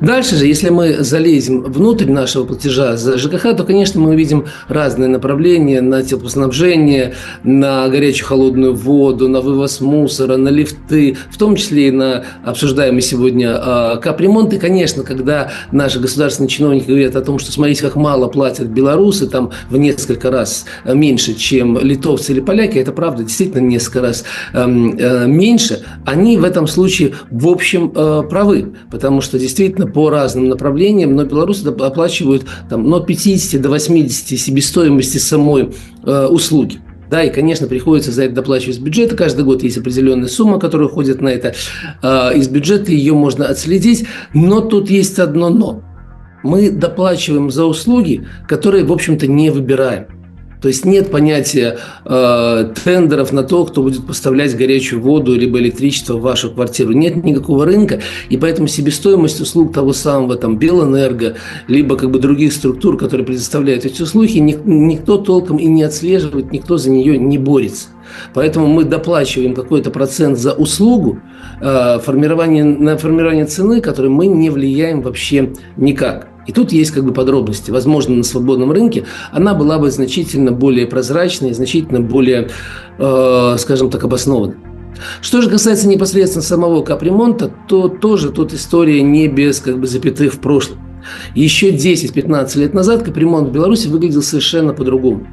Дальше 0.00 0.36
же, 0.36 0.46
если 0.46 0.68
мы 0.70 1.02
залезем 1.02 1.62
внутрь 1.62 2.10
нашего 2.10 2.44
платежа 2.44 2.96
за 2.96 3.18
ЖКХ, 3.18 3.56
то, 3.56 3.64
конечно, 3.64 4.00
мы 4.00 4.10
увидим 4.10 4.46
разные 4.68 5.08
направления 5.08 5.80
на 5.80 6.02
теплоснабжение, 6.02 7.14
на 7.42 7.88
горячую 7.88 8.26
холодную 8.26 8.74
воду, 8.74 9.28
на 9.28 9.40
вывоз 9.40 9.80
мусора, 9.80 10.36
на 10.36 10.48
лифты, 10.48 11.16
в 11.30 11.38
том 11.38 11.56
числе 11.56 11.88
и 11.88 11.90
на 11.90 12.24
обсуждаемый 12.44 13.02
сегодня 13.02 13.58
э, 13.62 13.96
капремонт. 14.00 14.52
И, 14.52 14.58
конечно, 14.58 15.02
когда 15.02 15.52
наши 15.70 16.00
государственные 16.00 16.48
чиновники 16.48 16.86
говорят 16.86 17.16
о 17.16 17.22
том, 17.22 17.38
что 17.38 17.52
смотрите, 17.52 17.82
как 17.82 17.96
мало 17.96 18.28
платят 18.28 18.68
белорусы, 18.68 19.26
там 19.26 19.52
в 19.70 19.76
несколько 19.76 20.30
раз 20.30 20.64
меньше, 20.84 21.34
чем 21.34 21.78
литовцы 21.78 22.32
или 22.32 22.40
поляки, 22.40 22.78
это 22.78 22.92
правда, 22.92 23.22
действительно 23.22 23.60
несколько 23.60 24.00
раз 24.00 24.24
эм, 24.52 24.96
э, 24.98 25.26
меньше, 25.26 25.84
они 26.04 26.38
в 26.38 26.44
этом 26.44 26.66
случае 26.66 27.14
в 27.30 27.48
общем 27.48 27.92
э, 27.94 28.22
правы, 28.28 28.74
потому 28.90 29.20
что 29.20 29.38
действительно 29.38 29.51
действительно 29.52 29.86
по 29.86 30.08
разным 30.08 30.48
направлениям, 30.48 31.14
но 31.14 31.24
белорусы 31.24 31.66
оплачивают 31.66 32.44
там, 32.70 32.92
от 32.92 33.06
50 33.06 33.60
до 33.60 33.68
80 33.68 34.40
себестоимости 34.40 35.18
самой 35.18 35.70
э, 36.04 36.26
услуги. 36.26 36.78
Да, 37.10 37.22
и, 37.22 37.30
конечно, 37.30 37.66
приходится 37.66 38.10
за 38.10 38.24
это 38.24 38.36
доплачивать 38.36 38.76
из 38.76 38.78
бюджета. 38.78 39.14
Каждый 39.16 39.44
год 39.44 39.62
есть 39.62 39.76
определенная 39.76 40.28
сумма, 40.28 40.58
которая 40.58 40.88
уходит 40.88 41.20
на 41.20 41.28
это. 41.28 41.54
Э, 42.02 42.34
из 42.34 42.48
бюджета 42.48 42.90
ее 42.92 43.12
можно 43.12 43.46
отследить. 43.46 44.06
Но 44.32 44.62
тут 44.62 44.88
есть 44.88 45.18
одно 45.18 45.50
«но». 45.50 45.82
Мы 46.42 46.70
доплачиваем 46.70 47.50
за 47.50 47.66
услуги, 47.66 48.26
которые, 48.48 48.84
в 48.84 48.92
общем-то, 48.92 49.26
не 49.26 49.50
выбираем. 49.50 50.06
То 50.62 50.68
есть 50.68 50.84
нет 50.84 51.10
понятия 51.10 51.78
э, 52.04 52.72
тендеров 52.84 53.32
на 53.32 53.42
то, 53.42 53.64
кто 53.64 53.82
будет 53.82 54.06
поставлять 54.06 54.56
горячую 54.56 55.02
воду 55.02 55.34
либо 55.34 55.58
электричество 55.58 56.16
в 56.16 56.20
вашу 56.20 56.52
квартиру. 56.52 56.92
Нет 56.92 57.16
никакого 57.24 57.64
рынка, 57.66 58.00
и 58.30 58.36
поэтому 58.36 58.68
себестоимость 58.68 59.40
услуг 59.40 59.74
того 59.74 59.92
самого 59.92 60.36
там 60.36 60.58
Белэнерго, 60.58 61.34
либо 61.66 61.96
как 61.96 62.12
бы 62.12 62.20
других 62.20 62.52
структур, 62.52 62.96
которые 62.96 63.26
предоставляют 63.26 63.84
эти 63.84 64.02
услуги, 64.02 64.38
ни, 64.38 64.56
никто 64.64 65.18
толком 65.18 65.56
и 65.56 65.66
не 65.66 65.82
отслеживает, 65.82 66.52
никто 66.52 66.78
за 66.78 66.90
нее 66.90 67.18
не 67.18 67.38
борется. 67.38 67.88
Поэтому 68.32 68.68
мы 68.68 68.84
доплачиваем 68.84 69.54
какой-то 69.54 69.90
процент 69.90 70.38
за 70.38 70.52
услугу, 70.52 71.18
э, 71.60 71.98
формирование, 71.98 72.62
на 72.62 72.96
формирование 72.96 73.46
цены, 73.46 73.80
которой 73.80 74.08
мы 74.08 74.28
не 74.28 74.50
влияем 74.50 75.02
вообще 75.02 75.52
никак. 75.76 76.31
И 76.46 76.52
тут 76.52 76.72
есть 76.72 76.90
как 76.90 77.04
бы 77.04 77.12
подробности. 77.12 77.70
Возможно, 77.70 78.16
на 78.16 78.22
свободном 78.24 78.72
рынке 78.72 79.04
она 79.30 79.54
была 79.54 79.78
бы 79.78 79.90
значительно 79.90 80.52
более 80.52 80.86
прозрачной, 80.86 81.52
значительно 81.52 82.00
более, 82.00 82.50
э, 82.98 83.56
скажем 83.58 83.90
так, 83.90 84.02
обоснованной. 84.04 84.56
Что 85.20 85.40
же 85.40 85.50
касается 85.50 85.88
непосредственно 85.88 86.42
самого 86.42 86.82
капремонта, 86.82 87.50
то 87.68 87.88
тоже 87.88 88.30
тут 88.30 88.52
история 88.52 89.02
не 89.02 89.28
без 89.28 89.60
как 89.60 89.78
бы 89.78 89.86
запятых 89.86 90.34
в 90.34 90.40
прошлом. 90.40 90.78
Еще 91.34 91.70
10-15 91.70 92.58
лет 92.58 92.74
назад 92.74 93.02
капремонт 93.02 93.48
в 93.48 93.52
Беларуси 93.52 93.88
выглядел 93.88 94.22
совершенно 94.22 94.72
по-другому. 94.72 95.26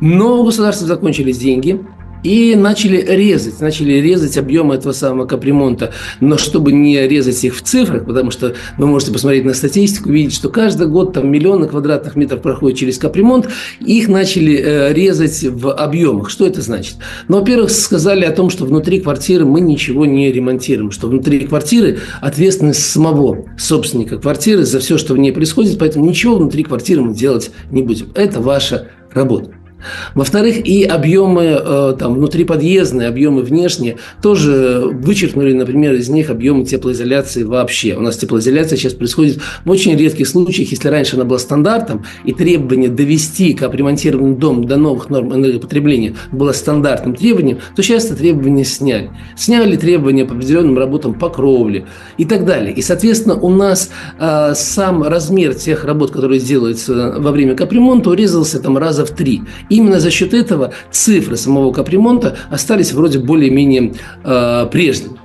Но 0.00 0.40
у 0.40 0.44
государства 0.44 0.86
закончились 0.86 1.38
деньги, 1.38 1.80
и 2.22 2.54
начали 2.56 3.04
резать, 3.06 3.60
начали 3.60 3.94
резать 3.94 4.36
объемы 4.36 4.74
этого 4.74 4.92
самого 4.92 5.26
капремонта. 5.26 5.92
Но 6.20 6.38
чтобы 6.38 6.72
не 6.72 7.06
резать 7.06 7.42
их 7.44 7.56
в 7.56 7.62
цифрах, 7.62 8.06
потому 8.06 8.30
что 8.30 8.54
вы 8.78 8.86
можете 8.86 9.12
посмотреть 9.12 9.44
на 9.44 9.54
статистику, 9.54 10.10
видеть, 10.10 10.34
что 10.34 10.48
каждый 10.48 10.88
год 10.88 11.12
там 11.12 11.30
миллионы 11.30 11.68
квадратных 11.68 12.16
метров 12.16 12.42
проходит 12.42 12.78
через 12.78 12.98
капремонт, 12.98 13.48
их 13.80 14.08
начали 14.08 14.56
э, 14.56 14.92
резать 14.92 15.42
в 15.44 15.72
объемах. 15.72 16.30
Что 16.30 16.46
это 16.46 16.62
значит? 16.62 16.96
Ну, 17.28 17.38
во-первых, 17.38 17.70
сказали 17.70 18.24
о 18.24 18.32
том, 18.32 18.50
что 18.50 18.64
внутри 18.64 19.00
квартиры 19.00 19.44
мы 19.44 19.60
ничего 19.60 20.06
не 20.06 20.32
ремонтируем, 20.32 20.90
что 20.90 21.08
внутри 21.08 21.40
квартиры 21.40 21.98
ответственность 22.20 22.84
самого 22.84 23.44
собственника 23.58 24.18
квартиры 24.18 24.64
за 24.64 24.80
все, 24.80 24.98
что 24.98 25.14
в 25.14 25.18
ней 25.18 25.32
происходит, 25.32 25.78
поэтому 25.78 26.06
ничего 26.06 26.36
внутри 26.36 26.62
квартиры 26.64 27.02
мы 27.02 27.14
делать 27.14 27.50
не 27.70 27.82
будем. 27.82 28.08
Это 28.14 28.40
ваша 28.40 28.88
работа. 29.12 29.65
Во-вторых, 30.14 30.66
и 30.66 30.84
объемы 30.84 31.60
э, 31.62 31.96
там, 31.98 32.14
внутриподъездные, 32.14 33.08
объемы 33.08 33.42
внешние 33.42 33.96
тоже 34.22 34.82
вычеркнули, 34.92 35.52
например, 35.52 35.94
из 35.94 36.08
них 36.08 36.30
объемы 36.30 36.64
теплоизоляции 36.64 37.42
вообще. 37.42 37.96
У 37.96 38.00
нас 38.00 38.16
теплоизоляция 38.16 38.76
сейчас 38.76 38.94
происходит 38.94 39.40
в 39.64 39.70
очень 39.70 39.96
редких 39.96 40.28
случаях, 40.28 40.70
если 40.70 40.88
раньше 40.88 41.16
она 41.16 41.24
была 41.24 41.38
стандартом, 41.38 42.04
и 42.24 42.32
требование 42.32 42.88
довести 42.88 43.54
капремонтированный 43.54 44.36
дом 44.36 44.66
до 44.66 44.76
новых 44.76 45.10
норм 45.10 45.34
энергопотребления 45.34 46.14
было 46.32 46.52
стандартным 46.52 47.14
требованием, 47.14 47.58
то 47.74 47.82
сейчас 47.82 48.06
это 48.06 48.16
требование 48.16 48.64
сняли. 48.64 49.10
Сняли 49.36 49.76
требования 49.76 50.24
по 50.24 50.34
определенным 50.34 50.78
работам 50.78 51.14
по 51.14 51.28
кровле 51.28 51.86
и 52.16 52.24
так 52.24 52.44
далее. 52.44 52.72
И, 52.72 52.82
соответственно, 52.82 53.34
у 53.34 53.50
нас 53.50 53.90
э, 54.18 54.52
сам 54.54 55.02
размер 55.02 55.54
тех 55.54 55.84
работ, 55.84 56.10
которые 56.10 56.40
делаются 56.40 57.14
во 57.18 57.30
время 57.30 57.54
капремонта, 57.54 58.10
урезался 58.10 58.60
там 58.60 58.78
раза 58.78 59.04
в 59.04 59.10
три. 59.10 59.42
Именно 59.76 60.00
за 60.00 60.10
счет 60.10 60.32
этого 60.32 60.72
цифры 60.90 61.36
самого 61.36 61.70
капремонта 61.70 62.34
остались 62.50 62.92
вроде 62.92 63.18
более-менее 63.18 63.92
э, 64.24 64.68
прежними. 64.72 65.18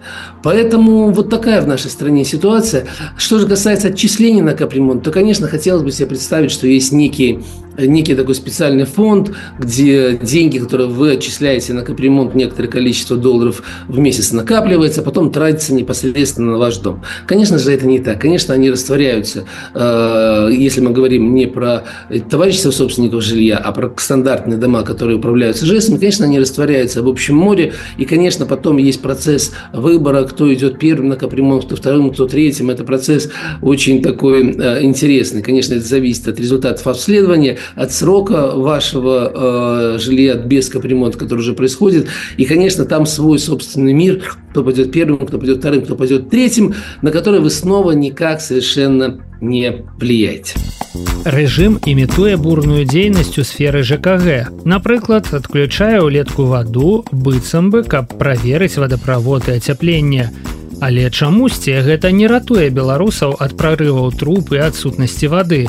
Поэтому 0.43 1.11
вот 1.11 1.29
такая 1.29 1.61
в 1.61 1.67
нашей 1.67 1.91
стране 1.91 2.25
ситуация. 2.25 2.87
Что 3.17 3.39
же 3.39 3.47
касается 3.47 3.89
отчислений 3.89 4.41
на 4.41 4.53
капремонт, 4.53 5.03
то, 5.03 5.11
конечно, 5.11 5.47
хотелось 5.47 5.83
бы 5.83 5.91
себе 5.91 6.07
представить, 6.07 6.51
что 6.51 6.67
есть 6.67 6.91
некий, 6.91 7.39
некий 7.77 8.15
такой 8.15 8.35
специальный 8.35 8.85
фонд, 8.85 9.31
где 9.59 10.17
деньги, 10.17 10.57
которые 10.57 10.87
вы 10.87 11.11
отчисляете 11.11 11.73
на 11.73 11.83
капремонт, 11.83 12.35
некоторое 12.35 12.67
количество 12.67 13.17
долларов 13.17 13.63
в 13.87 13.99
месяц 13.99 14.31
накапливается, 14.31 15.01
а 15.01 15.03
потом 15.03 15.31
тратится 15.31 15.73
непосредственно 15.73 16.53
на 16.53 16.57
ваш 16.57 16.77
дом. 16.77 17.03
Конечно 17.27 17.57
же, 17.57 17.71
это 17.71 17.85
не 17.85 17.99
так. 17.99 18.19
Конечно, 18.19 18.53
они 18.53 18.71
растворяются, 18.71 19.45
э, 19.73 20.49
если 20.51 20.81
мы 20.81 20.91
говорим 20.91 21.33
не 21.33 21.45
про 21.45 21.83
товарищество 22.29 22.71
собственников 22.71 23.23
жилья, 23.23 23.57
а 23.57 23.71
про 23.71 23.93
стандарт 23.97 24.31
стандартные 24.31 24.57
дома, 24.57 24.83
которые 24.83 25.17
управляются 25.17 25.65
ЖЭСами, 25.65 25.97
конечно, 25.97 26.25
они 26.25 26.39
растворяются 26.39 27.03
в 27.03 27.07
общем 27.07 27.35
море, 27.35 27.73
и, 27.97 28.05
конечно, 28.05 28.45
потом 28.45 28.77
есть 28.77 29.01
процесс 29.01 29.51
выбора, 29.73 30.23
кто 30.31 30.51
идет 30.53 30.79
первым 30.79 31.09
на 31.09 31.15
капремонт, 31.15 31.65
кто 31.65 31.75
вторым, 31.75 32.11
кто 32.11 32.27
третьим. 32.27 32.69
Это 32.69 32.83
процесс 32.83 33.29
очень 33.61 34.01
такой 34.01 34.51
э, 34.51 34.83
интересный. 34.83 35.41
Конечно, 35.41 35.75
это 35.75 35.85
зависит 35.85 36.27
от 36.27 36.39
результатов 36.39 36.85
обследования, 36.87 37.57
от 37.75 37.91
срока 37.91 38.51
вашего 38.55 39.95
э, 39.95 39.99
жилья 39.99 40.35
без 40.35 40.69
капремонта, 40.69 41.17
который 41.17 41.39
уже 41.39 41.53
происходит. 41.53 42.07
И, 42.37 42.45
конечно, 42.45 42.85
там 42.85 43.05
свой 43.05 43.39
собственный 43.39 43.93
мир, 43.93 44.23
кто 44.51 44.63
пойдет 44.63 44.91
первым, 44.91 45.25
кто 45.25 45.37
пойдет 45.37 45.59
вторым, 45.59 45.81
кто 45.83 45.95
пойдет 45.95 46.29
третьим, 46.29 46.73
на 47.01 47.11
который 47.11 47.39
вы 47.39 47.49
снова 47.49 47.91
никак 47.91 48.41
совершенно 48.41 49.19
не 49.41 49.85
влияете. 49.99 50.55
Рэжым 51.23 51.77
імітуе 51.87 52.35
бурную 52.35 52.83
дзейнасць 52.83 53.37
у 53.39 53.43
сферы 53.47 53.83
ЖКГ. 53.83 54.51
Напрыклад, 54.67 55.29
адключае 55.31 56.03
ўлетку 56.03 56.47
ваду 56.51 57.05
быццам 57.11 57.71
бы, 57.71 57.83
каб 57.87 58.11
праверыць 58.19 58.75
вадаправод 58.75 59.47
і 59.47 59.55
ацяпленне. 59.55 60.27
Але 60.83 61.07
чамусьці 61.07 61.79
гэта 61.87 62.11
не 62.11 62.27
ратуе 62.27 62.67
беларусаў 62.75 63.37
ад 63.39 63.55
прарываў 63.55 64.11
труп 64.11 64.51
і 64.51 64.65
адсутнасці 64.67 65.31
вады. 65.31 65.63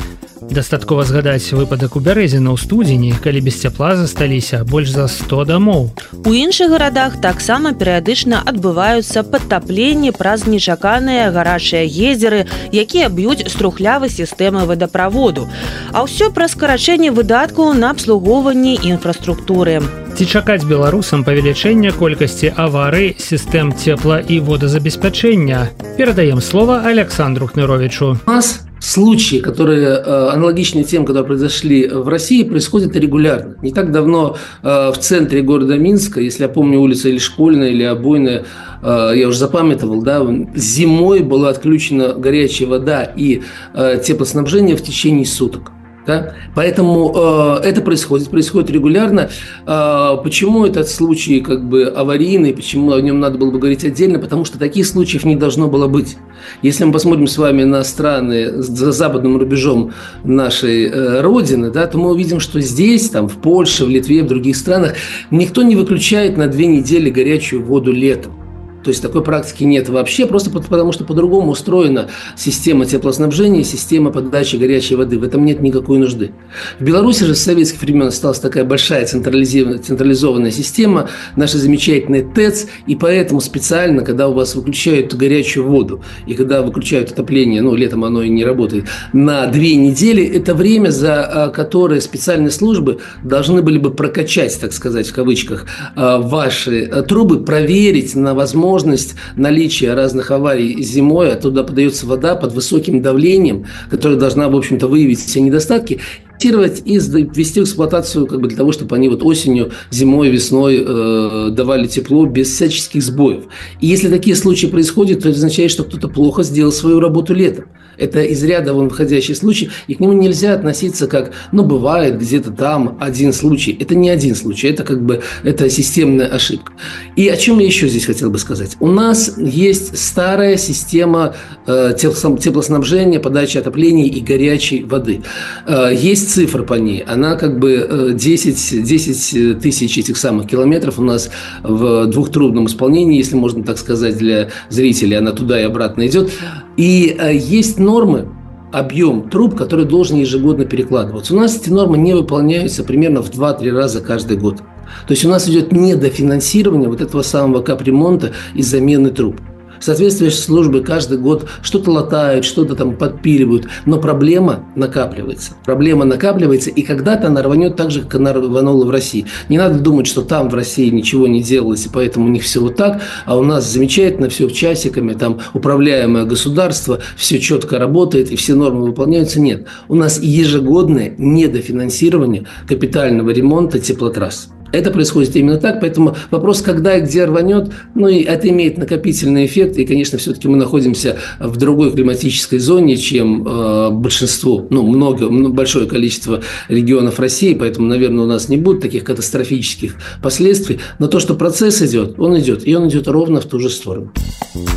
Дастаткова 0.53 1.05
згадаць 1.09 1.53
выпадак 1.57 1.97
у 1.97 2.01
бярэзіна 2.05 2.53
ў 2.53 2.61
студзені, 2.61 3.17
калі 3.25 3.41
без 3.41 3.57
цяпла 3.57 3.97
засталіся 3.97 4.61
больш 4.69 4.93
за 4.93 5.09
100 5.09 5.45
дамоў. 5.49 5.89
У 6.29 6.33
іншых 6.37 6.69
гарадах 6.69 7.17
таксама 7.25 7.73
перыядычна 7.73 8.43
адбываюцца 8.45 9.25
падтапленні 9.25 10.13
праз 10.13 10.45
нечаканыя 10.45 11.33
гарачыя 11.33 11.89
гезеры, 11.89 12.45
якія 12.69 13.09
б'юць 13.09 13.49
струхлявы 13.49 14.13
сістэмы 14.13 14.69
вадаправоду. 14.69 15.49
А 15.97 16.05
ўсё 16.05 16.29
пра 16.29 16.53
скарачэнне 16.53 17.17
выдаткаў 17.17 17.73
на 17.73 17.97
абслугоўванні 17.97 18.77
інфраструктуры. 18.85 19.81
Ці 20.13 20.25
чакаць 20.29 20.69
беларусам 20.69 21.25
павелічэння 21.25 21.97
колькасці 21.97 22.53
аварый 22.53 23.17
сістэм 23.17 23.73
цепла 23.73 24.21
і 24.21 24.45
водазабеспячэння. 24.45 25.73
Перадаем 25.97 26.45
слова 26.45 26.85
Александру 26.85 27.49
Хныровичу. 27.49 28.21
Нас 28.27 28.61
случаи, 28.83 29.37
которые 29.37 29.87
э, 29.87 30.29
аналогичны 30.33 30.83
тем, 30.83 31.05
которые 31.05 31.25
произошли 31.25 31.87
в 31.87 32.09
России, 32.09 32.43
происходят 32.43 32.97
регулярно. 32.97 33.55
Не 33.63 33.73
так 33.73 33.93
давно 33.93 34.37
э, 34.63 34.91
в 34.91 34.99
центре 34.99 35.41
города 35.41 35.79
Минска, 35.79 36.21
если 36.21 36.43
я 36.43 36.49
помню 36.49 36.81
улица 36.81 37.09
или 37.09 37.19
Школьная, 37.19 37.69
или 37.69 37.85
Обойная, 37.85 38.45
э, 38.83 39.13
я 39.15 39.29
уже 39.29 39.39
запамятовал, 39.39 40.03
да, 40.03 40.27
зимой 40.57 41.21
была 41.21 41.51
отключена 41.51 42.15
горячая 42.15 42.69
вода 42.69 43.05
и 43.05 43.43
теплоснабжение 43.75 44.77
в 44.77 44.83
течение 44.83 45.27
суток. 45.27 45.71
Да? 46.07 46.35
Поэтому 46.55 47.13
э, 47.15 47.61
это 47.65 47.81
происходит, 47.81 48.29
происходит 48.29 48.71
регулярно. 48.71 49.31
Э, 49.67 50.17
почему 50.23 50.67
этот 50.67 50.89
случай 50.89 51.41
как 51.41 51.65
бы 51.69 51.85
аварийный, 51.85 52.53
почему 52.53 52.93
о 52.93 53.01
нем 53.01 53.21
надо 53.21 53.39
было 53.39 53.51
бы 53.51 53.59
говорить 53.59 53.85
отдельно? 53.85 54.19
Потому 54.19 54.45
что 54.45 54.59
таких 54.59 54.87
случаев 54.87 55.25
не 55.25 55.37
должно 55.37 55.69
было 55.69 55.87
быть. 55.87 56.17
Если 56.61 56.85
мы 56.85 56.93
посмотрим 56.93 57.29
с 57.29 57.39
вами 57.39 57.63
на 57.63 57.85
страны 57.85 58.63
за 58.63 58.91
западным 58.91 59.37
рубежом 59.39 59.93
нашей 60.25 60.87
э, 60.87 61.21
родины, 61.21 61.71
да, 61.71 61.87
то 61.87 61.99
мы 61.99 62.11
увидим, 62.11 62.41
что 62.41 62.61
здесь, 62.61 63.09
там, 63.09 63.29
в 63.29 63.37
Польше, 63.37 63.85
в 63.85 63.89
Литве, 63.89 64.25
в 64.25 64.27
других 64.27 64.57
странах 64.57 64.95
никто 65.31 65.63
не 65.63 65.77
выключает 65.77 66.37
на 66.37 66.49
две 66.49 66.67
недели 66.67 67.11
горячую 67.11 67.65
воду 67.65 67.93
летом. 67.93 68.42
То 68.83 68.91
есть 68.91 69.03
такой 69.03 69.23
практики 69.23 69.65
нет 69.65 69.89
вообще, 69.89 70.27
просто 70.27 70.51
потому 70.51 70.93
что 70.93 71.05
по-другому 71.05 71.53
устроена 71.53 72.09
система 72.37 72.85
теплоснабжения, 72.87 73.63
система 73.63 74.11
подачи 74.11 74.57
горячей 74.57 74.97
воды. 74.97 75.19
В 75.19 75.25
этом 75.25 75.45
нет 75.45 75.61
никакой 75.61 75.99
нужды. 75.99 76.33
В 76.79 76.85
Беларуси 76.85 77.25
же 77.25 77.35
с 77.35 77.43
советских 77.43 77.81
времен 77.83 78.09
осталась 78.09 78.41
такая 78.41 78.65
большая 78.65 79.07
централизованная, 79.07 79.79
централизованная 79.79 80.51
система, 80.51 81.09
наши 81.37 81.59
замечательные 81.59 82.23
ТЭЦ, 82.23 82.67
и 82.87 82.97
поэтому 82.97 83.41
специально, 83.41 84.03
когда 84.03 84.29
у 84.29 84.35
вас 84.35 84.55
выключают 84.55 85.15
горячую 85.15 85.67
воду, 85.67 86.03
и 86.27 86.35
когда 86.35 86.63
выключают 86.63 87.13
отопление, 87.13 87.63
ну, 87.63 87.75
летом 87.75 88.05
оно 88.05 88.23
и 88.23 88.29
не 88.29 88.45
работает, 88.45 88.87
на 89.13 89.47
две 89.47 89.77
недели, 89.77 90.25
это 90.25 90.55
время, 90.55 90.91
за 90.91 91.25
а, 91.25 91.49
которое 91.51 92.01
специальные 92.01 92.51
службы 92.51 92.99
должны 93.23 93.63
были 93.63 93.79
бы 93.79 93.93
прокачать, 93.93 94.59
так 94.61 94.73
сказать, 94.73 95.09
в 95.09 95.15
кавычках, 95.15 95.67
а, 95.95 96.19
ваши 96.19 96.85
а, 96.85 97.03
трубы, 97.03 97.45
проверить 97.45 98.15
на 98.15 98.35
возможность 98.35 98.72
возможность 98.73 99.15
наличия 99.37 99.95
разных 99.95 100.31
аварий 100.31 100.83
зимой, 100.83 101.33
оттуда 101.33 101.63
подается 101.63 102.07
вода 102.07 102.35
под 102.35 102.53
высоким 102.55 103.03
давлением, 103.03 103.67
которая 103.91 104.19
должна, 104.19 104.49
в 104.49 104.57
общем-то, 104.57 104.89
выявить 104.89 105.21
все 105.21 105.41
недостатки, 105.41 106.01
и 106.43 106.49
ввести 106.49 107.61
в 107.61 107.65
эксплуатацию 107.65 108.27
как 108.27 108.41
бы 108.41 108.49
для 108.49 108.57
того, 108.57 108.73
чтобы 108.73 108.97
они 108.97 109.09
вот 109.09 109.23
осенью, 109.23 109.71
зимой, 109.93 110.29
весной 110.29 110.85
э, 110.85 111.51
давали 111.53 111.87
тепло 111.87 112.27
без 112.27 112.49
всяческих 112.49 113.01
сбоев. 113.01 113.45
И 113.81 113.87
если 113.87 114.09
такие 114.09 114.35
случаи 114.35 114.67
происходят, 114.67 115.23
то 115.23 115.29
это 115.29 115.39
означает, 115.39 115.71
что 115.71 115.85
кто-то 115.85 116.09
плохо 116.09 116.43
сделал 116.43 116.73
свою 116.73 116.99
работу 116.99 117.33
летом. 117.33 117.67
Это 117.99 118.23
из 118.23 118.43
ряда 118.43 118.75
вон 118.75 118.89
выходящий 118.89 119.35
случай, 119.35 119.71
и 119.87 119.95
к 119.95 120.01
нему 120.01 120.13
нельзя 120.13 120.55
относиться 120.55 121.07
как, 121.07 121.33
ну, 121.53 121.65
бывает 121.65 122.19
где-то 122.19 122.51
там 122.51 122.97
один 123.01 123.33
случай. 123.33 123.77
Это 123.79 123.95
не 123.95 124.11
один 124.11 124.35
случай, 124.35 124.69
это 124.69 124.85
как 124.85 125.03
бы, 125.05 125.23
это 125.43 125.69
системная 125.71 126.27
ошибка. 126.27 126.73
И 127.17 127.29
о 127.29 127.37
чем 127.37 127.59
я 127.59 127.67
еще 127.67 127.89
здесь 127.89 128.07
хотел 128.07 128.31
бы 128.31 128.39
сказать. 128.39 128.77
У 128.81 128.89
нас 128.89 129.37
есть 129.39 129.99
старая 129.99 130.57
система 130.57 131.35
э, 131.67 131.95
теплоснабжения, 131.97 133.21
подачи 133.21 133.59
отопления 133.59 134.07
и 134.07 134.21
горячей 134.21 134.85
воды. 134.85 135.23
Э, 135.67 135.91
есть 135.95 136.31
цифра 136.31 136.63
по 136.63 136.75
ней, 136.75 137.05
она 137.07 137.37
как 137.37 137.59
бы 137.59 138.13
10, 138.15 138.73
э, 138.73 138.79
10 138.79 139.61
тысяч 139.61 139.99
этих 139.99 140.17
самых 140.17 140.49
километров 140.49 140.99
у 140.99 141.03
нас 141.03 141.31
в 141.63 142.07
двухтрубном 142.07 142.67
исполнении, 142.67 143.19
если 143.19 143.37
можно 143.37 143.63
так 143.63 143.79
сказать 143.79 144.17
для 144.17 144.51
зрителей, 144.69 145.17
она 145.17 145.33
туда 145.33 145.61
и 145.61 145.65
обратно 145.65 146.07
идет. 146.07 146.31
И 146.77 147.17
э, 147.19 147.35
есть 147.35 147.79
нормы, 147.83 148.29
объем 148.73 149.29
труб, 149.29 149.57
который 149.57 149.85
должен 149.85 150.17
ежегодно 150.17 150.65
перекладываться. 150.65 151.35
У 151.35 151.37
нас 151.37 151.57
эти 151.57 151.71
нормы 151.71 151.99
не 151.99 152.15
выполняются 152.15 152.85
примерно 152.85 153.23
в 153.23 153.31
2-3 153.31 153.71
раза 153.71 154.01
каждый 154.01 154.37
год. 154.39 154.59
То 155.07 155.13
есть 155.13 155.25
у 155.25 155.29
нас 155.29 155.49
идет 155.49 155.73
недофинансирование 155.73 156.89
вот 156.89 157.01
этого 157.01 157.23
самого 157.23 157.63
капремонта 157.63 158.33
и 158.55 158.63
замены 158.63 159.11
труб 159.11 159.41
соответствующие 159.83 160.41
службы 160.41 160.81
каждый 160.81 161.19
год 161.19 161.47
что-то 161.63 161.91
латают, 161.91 162.45
что-то 162.45 162.75
там 162.75 162.97
подпиливают, 162.97 163.67
но 163.85 163.99
проблема 163.99 164.65
накапливается. 164.77 165.53
Проблема 165.65 166.05
накапливается, 166.05 166.71
и 166.71 166.83
когда-то 166.83 167.27
она 167.29 167.43
рванет 167.43 167.77
так 167.77 167.91
же, 167.91 168.03
как 168.03 168.17
она 168.17 168.33
рванула 168.33 168.85
в 168.85 168.91
России. 168.91 169.27
Не 169.49 169.59
надо 169.59 169.79
думать, 169.79 170.07
что 170.07 170.23
там 170.23 170.49
в 170.49 170.55
России 170.55 170.89
ничего 170.91 171.27
не 171.27 171.43
делалось, 171.43 171.87
и 171.87 171.89
поэтому 171.93 172.27
у 172.27 172.29
них 172.29 172.45
все 172.45 172.61
вот 172.61 172.77
так, 172.77 173.03
а 173.27 173.37
у 173.37 173.43
нас 173.43 173.71
замечательно 173.71 174.29
все 174.29 174.49
часиками, 174.49 175.15
там 175.15 175.41
управляемое 175.55 176.25
государство, 176.25 177.01
все 177.17 177.39
четко 177.41 177.79
работает, 177.79 178.31
и 178.31 178.37
все 178.37 178.55
нормы 178.55 178.87
выполняются. 178.87 179.41
Нет, 179.41 179.67
у 179.89 179.95
нас 179.95 180.21
ежегодное 180.21 181.15
недофинансирование 181.19 182.47
капитального 182.67 183.31
ремонта 183.31 183.79
теплотрасс. 183.79 184.49
Это 184.72 184.92
происходит 184.92 185.36
именно 185.36 185.58
так, 185.58 185.80
поэтому 185.80 186.16
вопрос, 186.30 186.62
когда 186.62 186.98
и 186.98 187.02
где 187.02 187.26
рванет, 187.26 187.72
ну 187.96 188.08
и 188.08 188.22
это 188.22 188.50
имеет 188.50 188.78
накопительный 188.78 189.46
эффект, 189.46 189.78
и, 189.78 189.86
конечно, 189.86 190.18
все-таки 190.18 190.48
мы 190.48 190.58
находимся 190.58 191.18
в 191.40 191.56
другой 191.58 191.92
климатической 191.92 192.60
зоне, 192.60 192.98
чем 192.98 193.48
э, 193.48 193.90
большинство, 193.92 194.68
ну, 194.70 194.84
много, 194.84 195.30
большое 195.30 195.88
количество 195.88 196.42
регионов 196.68 197.20
России, 197.20 197.54
поэтому, 197.54 197.88
наверное, 197.88 198.26
у 198.26 198.28
нас 198.28 198.50
не 198.50 198.58
будет 198.58 198.82
таких 198.82 199.04
катастрофических 199.06 199.96
последствий, 200.22 200.80
но 201.00 201.08
то, 201.08 201.20
что 201.20 201.36
процесс 201.36 201.82
идет, 201.82 202.20
он 202.20 202.38
идет, 202.38 202.68
и 202.68 202.76
он 202.76 202.90
идет 202.90 203.08
ровно 203.08 203.40
в 203.40 203.46
ту 203.46 203.60
же 203.60 203.70
сторону. 203.70 204.12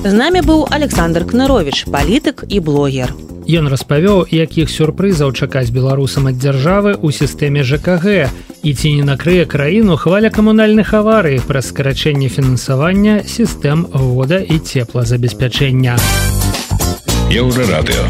З 0.05 0.13
нами 0.13 0.41
быў 0.41 0.67
Александр 0.71 1.25
Кнырович, 1.25 1.85
палітык 1.91 2.45
і 2.49 2.61
блогер. 2.61 3.15
Ён 3.46 3.70
распавёў, 3.70 4.26
якіх 4.34 4.74
сюрпрызаў 4.74 5.30
чакаць 5.38 5.70
беларусам 5.70 6.34
ад 6.34 6.42
дзяржавы 6.42 6.98
ў 6.98 7.14
сістэме 7.14 7.62
ЖКГ 7.62 8.34
і 8.66 8.72
ці 8.74 8.90
не 8.98 9.04
накрые 9.06 9.46
краіну 9.46 10.02
хваля 10.02 10.34
камунальных 10.34 10.98
аварый 10.98 11.38
праз 11.46 11.70
скарачэнне 11.70 12.26
фінансавання 12.26 13.22
сістэм 13.22 13.86
вода 13.94 14.42
і 14.42 14.58
цеплазабеспячэння. 14.58 15.94
Еўрарадыё. 17.30 18.10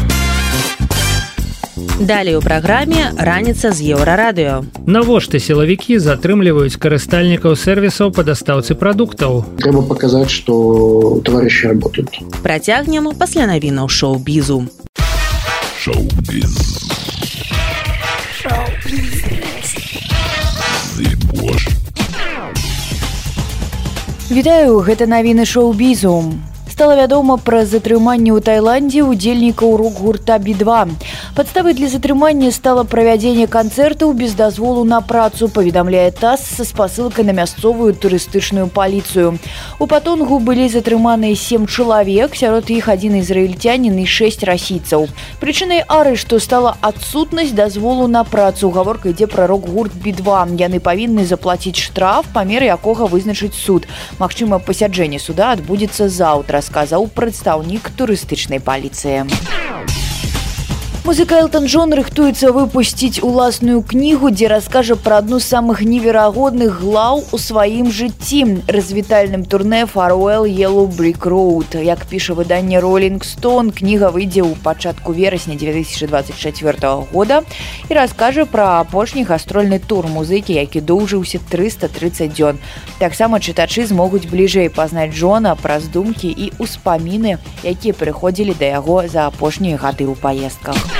Далей 2.00 2.36
у 2.36 2.40
праграме 2.40 3.12
раніца 3.16 3.76
з 3.76 3.92
еўрарадыё. 3.92 4.64
Навошта 4.88 5.36
сілавікі 5.36 6.00
затрымліваюць 6.00 6.80
карыстальнікаў 6.80 7.60
сервісаў 7.60 8.08
па 8.12 8.24
дастаўцы 8.24 8.72
прадуктаў. 8.72 9.44
Трэба 9.60 9.84
паказаць, 9.84 10.32
што 10.32 11.20
таварышы 11.28 11.76
работают. 11.76 12.24
Працягнем 12.40 13.12
пасля 13.12 13.44
навінаў 13.52 13.92
шоу-бізу. 13.92 14.85
Шоу-біз. 15.86 16.54
Вітаю 24.30 24.80
гэта 24.82 25.06
навіны 25.06 25.46
шоу-бізу 25.46 26.34
стала 26.76 26.92
вядома 26.92 27.38
пра 27.40 27.64
затрыманне 27.64 28.36
ў 28.36 28.44
Тайландзе 28.44 29.00
удзельнікаў 29.00 29.80
рок-гурта 29.80 30.36
B2. 30.36 30.92
Падставай 31.32 31.72
для 31.72 31.88
затрымання 31.88 32.50
стала 32.52 32.84
правядзенне 32.84 33.46
канцэртаў 33.48 34.12
без 34.12 34.36
дазволу 34.36 34.84
на 34.84 35.00
працу, 35.00 35.48
паведамляе 35.48 36.12
таз 36.12 36.44
са 36.44 36.68
спасылкай 36.68 37.24
на 37.24 37.32
мясцовую 37.32 37.96
турыстычную 37.96 38.68
паліцыю. 38.68 39.40
У 39.80 39.88
патонгу 39.88 40.36
былі 40.36 40.68
затрыманыя 40.68 41.32
сем 41.32 41.64
чалавек, 41.64 42.36
сярод 42.36 42.68
іх 42.68 42.92
адзін 42.92 43.24
ізраільцянін 43.24 43.96
і 43.96 44.04
шэсць 44.04 44.44
расійцаў. 44.44 45.08
Прычынай 45.40 45.80
арышту 45.80 46.36
стала 46.44 46.76
адсутнасць 46.84 47.56
дазволу 47.56 48.04
на 48.04 48.20
працу. 48.20 48.68
Гаворка 48.68 49.16
ідзе 49.16 49.32
пра 49.32 49.48
рок-гурт 49.48 49.96
B2. 49.96 50.60
Яны 50.60 50.84
павінны 50.84 51.24
заплаціць 51.24 51.80
штраф, 51.80 52.28
памер 52.36 52.68
якога 52.68 53.08
вызначыць 53.08 53.56
суд. 53.56 53.88
Магчыма, 54.20 54.60
пасяджэнне 54.60 55.16
суда 55.16 55.56
адбудзецца 55.56 56.12
заўтра 56.12 56.65
сказаў 56.66 57.06
прадстаўнік 57.18 57.90
турыстычнай 57.98 58.60
паліцыі. 58.60 59.22
Музыка 61.06 61.36
Элтон 61.38 61.66
Джон 61.70 61.92
рыхтуецца 61.94 62.50
выпусціць 62.50 63.22
уласную 63.22 63.78
кнігу, 63.86 64.32
дзе 64.34 64.48
раскажа 64.50 64.96
пра 64.98 65.20
адну 65.22 65.38
з 65.38 65.46
самых 65.46 65.84
неверагодных 65.86 66.80
глаў 66.82 67.22
у 67.30 67.38
сваім 67.38 67.92
жыцці 67.94 68.66
развітальным 68.66 69.44
турне 69.46 69.86
Фаруэл 69.86 70.50
Yellow 70.50 70.90
Brick 70.90 71.22
Road. 71.22 71.78
Як 71.78 72.02
піша 72.10 72.34
выданне 72.34 72.82
Rolling 72.82 73.22
Stone, 73.22 73.70
кніга 73.70 74.10
выйдзе 74.10 74.42
ў 74.42 74.58
пачатку 74.66 75.14
верасня 75.14 75.54
2024 75.54 77.06
года 77.14 77.46
і 77.86 77.94
раскажа 77.94 78.42
пра 78.42 78.82
апошні 78.82 79.22
гастрольны 79.22 79.78
тур 79.78 80.10
музыкі, 80.10 80.58
які 80.58 80.82
доўжыўся 80.82 81.38
330 81.38 82.34
дзён. 82.34 82.58
Таксама 82.98 83.38
чытачы 83.38 83.86
змогуць 83.86 84.26
бліжэй 84.26 84.74
пазнаць 84.74 85.14
Джона 85.14 85.54
праз 85.54 85.86
думкі 85.86 86.34
і 86.34 86.50
ўспаміны, 86.58 87.38
якія 87.62 87.94
прыходзілі 87.94 88.58
да 88.58 88.74
яго 88.82 89.06
за 89.06 89.30
апошнія 89.30 89.78
гады 89.78 90.10
ў 90.10 90.18
паездках. 90.18 90.95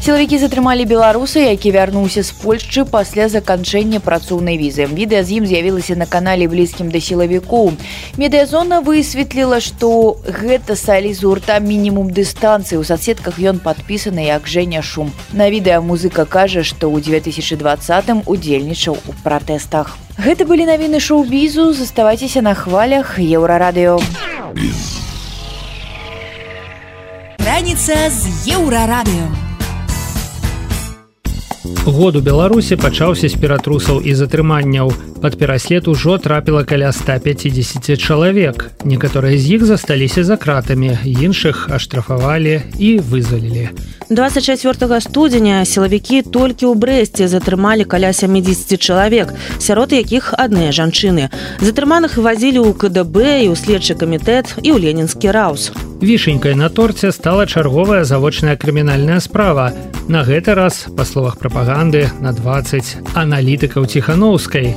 Сілавікі 0.00 0.38
затрымалі 0.40 0.86
беларуса, 0.88 1.40
які 1.44 1.76
вярнуўся 1.76 2.22
з 2.24 2.32
Польшчы 2.32 2.86
пасля 2.88 3.28
заканчэння 3.28 4.00
працоўнай 4.00 4.56
візы. 4.56 4.88
Відэа 4.88 5.20
з 5.20 5.36
ім 5.36 5.44
з'явілася 5.44 5.92
на 5.92 6.08
канале 6.08 6.48
блізкім 6.48 6.88
да 6.88 7.04
сілавіку. 7.04 7.76
Медыязона 8.16 8.80
высветліла, 8.80 9.60
што 9.60 10.16
гэта 10.24 10.72
салі 10.72 11.12
з 11.12 11.20
гурта 11.20 11.60
мінімум 11.60 12.08
дыстанцыі. 12.16 12.80
У 12.80 12.84
соцсетках 12.88 13.36
ён 13.36 13.60
падпісаны 13.60 14.24
як 14.24 14.48
Жэня 14.48 14.80
шум. 14.80 15.12
На 15.36 15.52
відэа 15.52 15.84
музыка 15.84 16.24
кажа, 16.24 16.64
што 16.64 16.88
ў 16.88 17.04
2020 17.04 18.24
удзельнічаў 18.24 18.96
у 19.04 19.12
пратэстах. 19.20 20.00
Гэта 20.16 20.48
былі 20.48 20.64
навіны 20.64 20.96
шоу-бізу, 20.96 21.76
заставайцеся 21.76 22.40
на 22.40 22.56
хвалях 22.56 23.20
еўрарадыё. 23.20 24.00
Раніца 27.36 28.08
з 28.08 28.48
еўрарадыё. 28.56 29.49
Год 31.84 32.16
у 32.16 32.20
Беларусі 32.20 32.76
пачаўся 32.76 33.28
з 33.32 33.40
ператрусаў 33.40 34.04
і 34.04 34.12
затрыманняў. 34.12 34.92
Пад 35.24 35.36
пераслед 35.40 35.88
ужо 35.88 36.18
трапіла 36.18 36.60
каля 36.64 36.92
150 36.92 37.96
чалавек. 37.96 38.68
Некаторыя 38.84 39.38
з 39.40 39.56
іх 39.56 39.64
засталіся 39.64 40.24
за 40.24 40.36
кратамі, 40.36 41.00
іншых 41.08 41.72
аштрафавалі 41.72 42.60
і 42.78 43.00
вызвалілі. 43.00 43.72
24 44.12 45.00
студзеня 45.00 45.64
сілавікі 45.64 46.20
толькі 46.28 46.68
ў 46.68 46.76
брэсце 46.76 47.32
затрымалі 47.32 47.88
каля 47.88 48.12
70 48.12 48.76
чалавек, 48.76 49.32
сярод 49.56 49.96
якіх 49.96 50.36
адныя 50.36 50.76
жанчыны. 50.76 51.32
Затрыманых 51.64 52.20
вазілі 52.20 52.60
ў 52.60 52.76
КДБ 52.76 53.48
і 53.48 53.48
ў 53.48 53.56
следчы 53.56 53.96
камітэт 53.96 54.60
і 54.60 54.76
ў 54.76 54.84
ленінскі 54.84 55.32
раус. 55.32 55.72
Вішенькай 56.02 56.54
на 56.54 56.68
торце 56.68 57.12
стала 57.12 57.46
чарговая 57.46 58.04
завочная 58.04 58.56
крымінальная 58.56 59.20
справа. 59.20 59.72
На 60.08 60.24
гэты 60.24 60.54
раз, 60.56 60.86
па 60.96 61.04
словах 61.04 61.36
прапаганды, 61.36 62.08
на 62.24 62.32
20 62.32 63.12
аналітыкаў 63.14 63.84
ціханаўскай. 63.84 64.76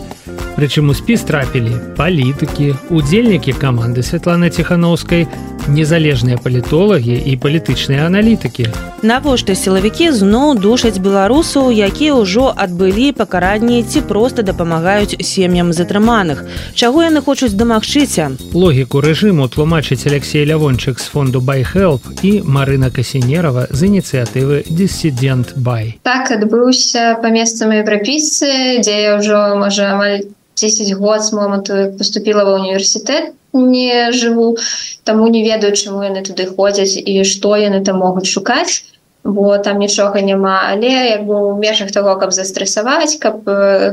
Прычым 0.55 0.89
у 0.89 0.93
спіс 0.93 1.25
трапілі 1.25 1.73
палітыкі, 1.97 2.73
удзельнікі 2.93 3.57
каманды 3.57 4.05
Святланы 4.05 4.53
Ціханаўскай, 4.53 5.27
незалежныя 5.67 6.37
палітолагі 6.37 7.15
і 7.25 7.33
палітычныя 7.37 8.05
аналітыкі. 8.07 8.67
Навошта 9.03 9.55
сілавікі 9.55 10.11
зноў 10.15 10.55
душаць 10.59 10.99
беларусаў, 10.99 11.71
якія 11.71 12.15
ўжо 12.15 12.51
адбылі 12.55 13.11
пакаранні 13.11 13.83
ці 13.83 14.03
проста 14.07 14.43
дапамагаюць 14.43 15.19
сем'ям 15.19 15.73
затрыманых. 15.75 16.43
Чаго 16.75 17.03
яны 17.03 17.19
хочуць 17.23 17.55
дамагчыся? 17.55 18.31
Логіку 18.53 19.03
рэжыму 19.03 19.47
тлумачыць 19.51 20.07
Алексей 20.07 20.45
Лявончык 20.47 20.99
з 20.99 21.07
фонду 21.11 21.41
байхелп 21.41 22.03
і 22.23 22.43
Марына 22.47 22.91
Касінерова 22.91 23.67
з 23.71 23.91
ініцыятывы 23.91 24.63
дысідент 24.71 25.55
бай. 25.55 25.99
Так 26.03 26.31
адбыўся 26.31 27.19
па 27.19 27.31
месцам 27.31 27.75
еўрапейцы, 27.75 28.79
дзе 28.79 28.95
я 29.03 29.19
ўжо 29.19 29.59
можа 29.59 29.95
амаль 29.95 30.22
10 30.63 30.91
год 31.03 31.23
з 31.23 31.33
моманту 31.33 31.73
поступила 31.97 32.43
ва 32.47 32.57
універсітэт 32.59 33.33
не 33.53 34.11
жыву 34.11 34.57
таму 35.03 35.27
не 35.27 35.43
ведаю 35.43 35.75
чаму 35.75 36.03
яны 36.07 36.23
туды 36.25 36.47
ходзяць 36.49 36.97
і 36.97 37.23
што 37.23 37.55
яны 37.59 37.83
там 37.85 38.01
могуць 38.01 38.29
шукаць 38.31 38.83
бо 39.23 39.57
там 39.57 39.79
нічога 39.79 40.21
няма 40.21 40.55
але 40.71 40.91
як 41.15 41.25
бы 41.25 41.35
у 41.39 41.55
межах 41.57 41.91
того 41.91 42.15
каб 42.19 42.33
застрэсаваць 42.33 43.19
каб 43.19 43.45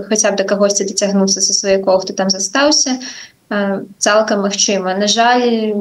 хаця 0.09 0.33
б 0.33 0.37
да 0.41 0.45
кагосьці 0.45 0.89
дацягнуцца 0.89 1.41
са 1.41 1.53
сваякоў 1.55 2.01
хто 2.03 2.17
там 2.17 2.31
застаўся 2.31 2.99
цалкам 3.99 4.43
магчыма. 4.47 4.95
На 4.95 5.07
жаль 5.11 5.75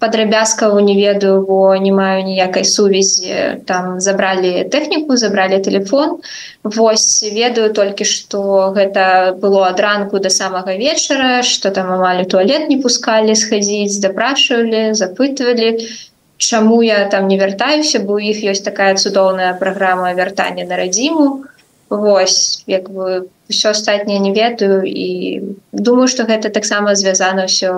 падрабязкаву 0.00 0.80
не 0.80 0.96
ведаю 0.96 1.44
бо 1.44 1.76
не 1.76 1.92
маю 1.92 2.24
ніякай 2.24 2.64
сувязі. 2.64 3.60
Там 3.66 4.00
забралі 4.00 4.64
тэхніку 4.72 5.16
забралі 5.16 5.60
телефон 5.60 6.20
Вось 6.64 7.26
ведаю 7.26 7.72
толькі 7.74 8.04
што 8.08 8.72
гэта 8.72 9.36
было 9.36 9.68
ад 9.68 9.80
ранку 9.80 10.18
до 10.18 10.30
самага 10.30 10.72
вечара 10.78 11.42
что 11.42 11.70
там 11.70 11.92
амаль 11.92 12.24
туалет 12.24 12.68
не 12.72 12.78
пускалі 12.80 13.36
схадзіць 13.36 14.00
дапрашвалі 14.00 14.94
запытвалі 14.94 15.76
чаму 16.38 16.82
я 16.82 17.04
там 17.12 17.28
не 17.28 17.36
вяртаюся 17.36 18.00
бо 18.00 18.16
у 18.16 18.22
іх 18.22 18.40
ёсць 18.40 18.64
такая 18.64 18.94
цудоўная 18.96 19.52
праграма 19.60 20.14
вяртання 20.14 20.64
на 20.64 20.80
радзіму. 20.80 21.44
Вось 21.90 22.64
як 22.66 22.88
бы 22.88 23.28
все 23.52 23.70
астатняе 23.70 24.18
не 24.18 24.32
ведаю 24.32 24.82
і 24.82 25.08
думаю 25.72 26.08
что 26.08 26.24
гэта 26.24 26.50
таксама 26.50 26.94
звязана 26.98 27.46
ўсё 27.46 27.72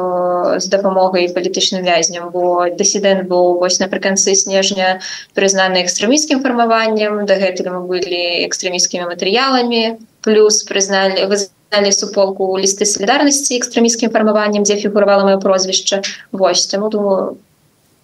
з 0.58 0.66
дапамогай 0.72 1.28
палітычным 1.34 1.84
вязням 1.84 2.30
бо 2.30 2.70
дысідэнт 2.70 3.28
быў 3.28 3.58
вось 3.60 3.82
напрыканцы 3.82 4.34
снежня 4.34 5.00
прызнаны 5.34 5.84
экстрэміскім 5.84 6.40
фармаваннем 6.40 7.26
дагэтуль 7.26 7.74
мы 7.74 7.82
былі 7.90 8.46
экстрэміскімі 8.48 9.10
матэрыяламі 9.12 10.00
плюс 10.24 10.62
прызналі 10.64 11.28
вы 11.28 11.42
суполку 11.90 12.54
лісты 12.58 12.86
солідарнасці 12.86 13.58
экстрэміскім 13.58 14.10
фармаваннем 14.14 14.62
дзе 14.62 14.76
фігуравала 14.78 15.26
маё 15.26 15.40
прозвішча. 15.42 16.02
Вось 16.30 16.66
таму 16.66 16.88
думаю 16.88 17.36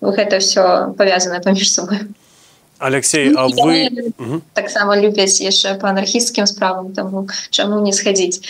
гэта 0.01 0.39
все 0.39 0.93
павязана 0.99 1.41
паміж 1.41 1.73
собой 1.73 1.99
Алексей 2.81 3.33
а 3.37 3.47
вы 3.47 3.91
таксама 4.55 4.97
любяць 4.97 5.41
яшчэ 5.41 5.77
по 5.77 5.93
анархісцкім 5.93 6.47
справам 6.49 6.93
таму 6.97 7.29
чаму 7.51 7.85
не 7.85 7.93
схадзіць 7.93 8.41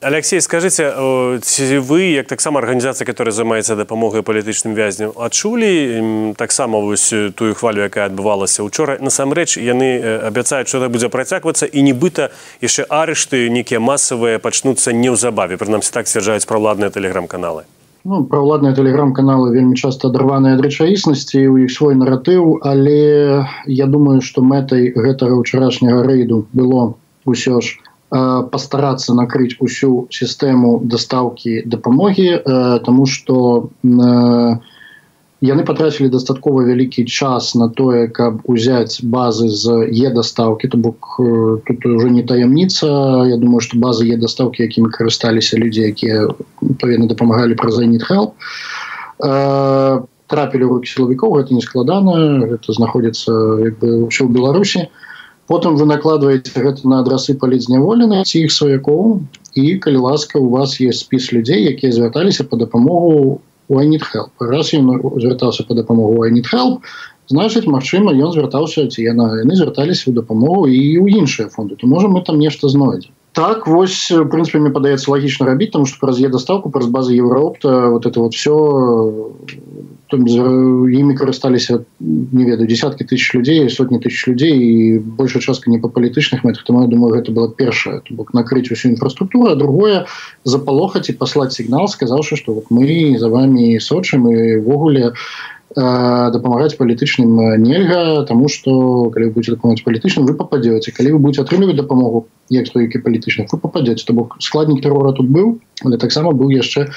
Алексей 0.00 0.40
скажите 0.40 0.94
ці 1.42 1.78
вы 1.82 2.14
як 2.14 2.30
таксама 2.30 2.62
арганізацыя 2.62 3.04
которая 3.04 3.34
займаецца 3.34 3.74
дапамогай 3.74 4.22
палітычным 4.22 4.78
вязням 4.78 5.10
адчулі 5.18 6.32
таксама 6.38 6.78
вось 6.78 7.10
тую 7.34 7.52
хвалю 7.58 7.82
якая 7.82 8.06
адбывалася 8.06 8.62
учора 8.62 8.96
насамрэч 9.02 9.58
яны 9.58 9.98
абяцаюць 10.30 10.70
что 10.70 10.88
будзе 10.88 11.10
працягвацца 11.10 11.66
і 11.66 11.82
нібыта 11.82 12.30
яшчэ 12.62 12.86
арышты 12.86 13.50
нейкія 13.50 13.82
масавыя 13.82 14.38
пачнуцца 14.38 14.94
неўзабаве 14.94 15.58
прынамсі 15.58 15.90
так 15.90 16.06
сцвярджаюць 16.06 16.46
праладныя 16.46 16.94
тэлеграм-каналы 16.94 17.66
ну, 18.04 18.24
праўладныя 18.24 18.74
тэлеграм-каналы 18.76 19.52
вельмі 19.52 19.76
часта 19.76 20.08
адрваныя 20.08 20.56
ад 20.56 20.64
рэчаіснасці 20.64 21.44
у 21.52 21.58
іх 21.64 21.70
свой 21.74 21.94
наратыў 22.00 22.58
але 22.64 23.44
я 23.66 23.86
думаю 23.86 24.20
что 24.24 24.42
мэтай 24.42 24.90
гэтага 24.96 25.36
ўчарашняга 25.42 26.02
рэйду 26.08 26.46
было 26.52 26.96
ўсё 27.28 27.60
ж 27.60 27.78
пастарацца 28.10 29.14
накрыць 29.14 29.60
усю 29.60 30.08
сістэму 30.10 30.80
дастаўкі 30.82 31.62
дапамогі 31.66 32.30
тому 32.86 33.06
что 33.06 33.70
на 33.82 34.60
яны 35.40 35.64
патрацілі 35.64 36.12
дастаткова 36.12 36.64
вялікі 36.68 37.04
час 37.08 37.54
на 37.56 37.68
тое 37.68 38.08
каб 38.12 38.44
узяць 38.44 39.00
базы 39.00 39.48
з 39.48 39.88
е 39.88 40.12
дастаўкі 40.12 40.68
то 40.68 40.76
бок 40.76 41.16
тут 41.66 41.86
уже 41.86 42.10
не 42.10 42.22
таямніца. 42.22 42.86
Я 43.24 43.36
думаю 43.36 43.60
что 43.60 43.80
базы 43.80 44.04
е 44.12 44.16
дастаўкі 44.20 44.62
якімі 44.62 44.92
карысталіся 44.92 45.56
людзі 45.56 45.88
якія 45.88 46.28
павінны 46.60 47.08
дапамагалі 47.08 47.56
пра 47.56 47.72
зайніт 47.72 48.04
хел 48.04 48.36
трапілі 50.30 50.64
руки 50.64 50.86
сілавікоў 50.86 51.40
гэта 51.40 51.54
не 51.56 51.64
складана 51.64 52.44
гэта 52.46 52.76
знаходзіцца 52.76 53.32
ўсё 53.80 54.22
ў 54.24 54.30
беларусі. 54.30 54.88
Потым 55.50 55.74
вы 55.74 55.88
накладваеце 55.90 56.54
гэта 56.54 56.86
на 56.86 57.02
адрасы 57.02 57.34
палізняволеных 57.34 58.22
ці 58.28 58.46
іх 58.46 58.52
сваякоў 58.54 59.24
і 59.56 59.64
калі 59.82 59.98
ласка 60.04 60.38
у 60.38 60.48
вас 60.52 60.78
есть 60.78 61.08
спіс 61.08 61.32
людзей 61.32 61.64
якія 61.66 61.90
звярталіся 61.90 62.44
по 62.44 62.56
дапамогу 62.56 63.10
у 63.10 63.40
I 63.78 63.86
need 63.86 64.02
help? 64.02 64.34
Раз 64.40 64.74
ён 64.74 64.98
звяртаўся 65.20 65.62
по 65.64 65.74
дапамогу 65.74 66.24
I 66.24 66.34
need 66.34 66.50
help? 66.50 66.82
значыць 67.30 67.70
Мачыма 67.70 68.12
ён 68.12 68.34
звяртаўся 68.34 68.90
ці 68.90 69.06
яна 69.06 69.30
яны 69.38 69.54
звярталіся 69.54 70.10
ў 70.10 70.18
дапамогу 70.18 70.66
і 70.66 70.80
ў 70.98 71.06
іншыя 71.22 71.48
фонды 71.54 71.78
то 71.78 71.86
можа 71.86 72.10
мы 72.10 72.22
там 72.26 72.42
нешта 72.42 72.68
знойдзем. 72.68 73.14
Так 73.32 73.66
вось 73.70 74.10
в 74.10 74.26
принципе 74.26 74.58
мне 74.58 74.74
падаецца 74.74 75.06
лагічна 75.14 75.46
рабіць 75.46 75.70
тому 75.70 75.86
что 75.86 76.02
праз 76.02 76.18
е 76.18 76.28
доставку 76.28 76.74
праз 76.74 76.90
базы 76.90 77.14
еўропта 77.14 77.88
вот 77.94 78.06
это 78.06 78.18
вот 78.20 78.34
все 78.34 78.56
імі 80.16 81.14
карысталіся 81.14 81.84
не 82.00 82.44
ведаю 82.44 82.66
десяткі 82.66 83.04
тысяч 83.04 83.34
людзей 83.34 83.68
сотні 83.70 83.98
тысяч 83.98 84.26
людзей 84.26 84.54
і 84.56 84.98
большая 84.98 85.42
частка 85.42 85.70
не 85.70 85.78
па 85.78 85.88
палітычных 85.88 86.44
мэтах 86.44 86.64
тому 86.64 86.82
я 86.82 86.88
думаю 86.88 87.14
гэта 87.14 87.32
была 87.32 87.48
першая 87.48 88.02
бок 88.10 88.34
накрыць 88.34 88.70
усю 88.70 88.88
інфраструктуру 88.88 89.54
другое 89.56 90.06
запалохаць 90.44 91.08
і 91.10 91.18
паслаць 91.18 91.54
сігнал 91.54 91.88
сказаўшы 91.88 92.36
что 92.36 92.54
вот 92.54 92.70
мы 92.70 93.18
за 93.18 93.28
вами 93.28 93.78
сочым 93.78 94.26
івогуле 94.30 95.14
дапамагаць 95.76 96.74
палітычным 96.74 97.62
нельга 97.62 98.24
тому 98.26 98.48
что 98.48 99.10
калі 99.14 99.26
вы 99.26 99.30
будете 99.30 99.54
дапамагаць 99.54 99.84
палітычным 99.84 100.26
вы 100.26 100.34
попадете. 100.34 100.90
Калі 100.90 101.12
вы 101.12 101.18
будете 101.18 101.42
атрымліваць 101.42 101.76
дапамогу 101.76 102.26
як 102.50 102.66
стойкі 102.66 102.98
палітычных 102.98 103.46
вы 103.52 103.58
попадете. 103.58 104.04
То 104.04 104.12
бок 104.12 104.36
складнік 104.40 104.82
тэрора 104.82 105.12
тут 105.12 105.30
быў 105.30 105.60
але 105.84 105.96
таксама 105.96 106.32
быў 106.32 106.50
яшчэ 106.50 106.90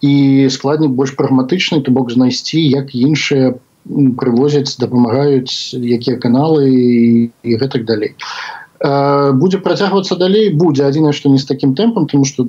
і 0.00 0.48
складнік 0.50 0.92
больш 0.96 1.16
прагматычны 1.16 1.82
то 1.84 1.92
бок 1.92 2.10
знайсці 2.10 2.60
як 2.60 2.94
іншыя 2.94 3.54
прывозяць 4.20 4.76
дапамагаюць 4.80 5.74
якія 5.76 6.16
каналы 6.20 6.68
і, 6.68 7.30
і 7.42 7.50
гэтак 7.56 7.84
далей. 7.84 8.14
Будзе 8.80 9.60
працягвацца 9.60 10.16
далей? 10.16 10.48
Будзе. 10.56 10.88
Адзінае 10.88 11.12
што 11.12 11.28
не 11.28 11.36
з 11.36 11.44
такім 11.44 11.74
тэмпам 11.76 12.06
тому 12.08 12.24
что 12.24 12.48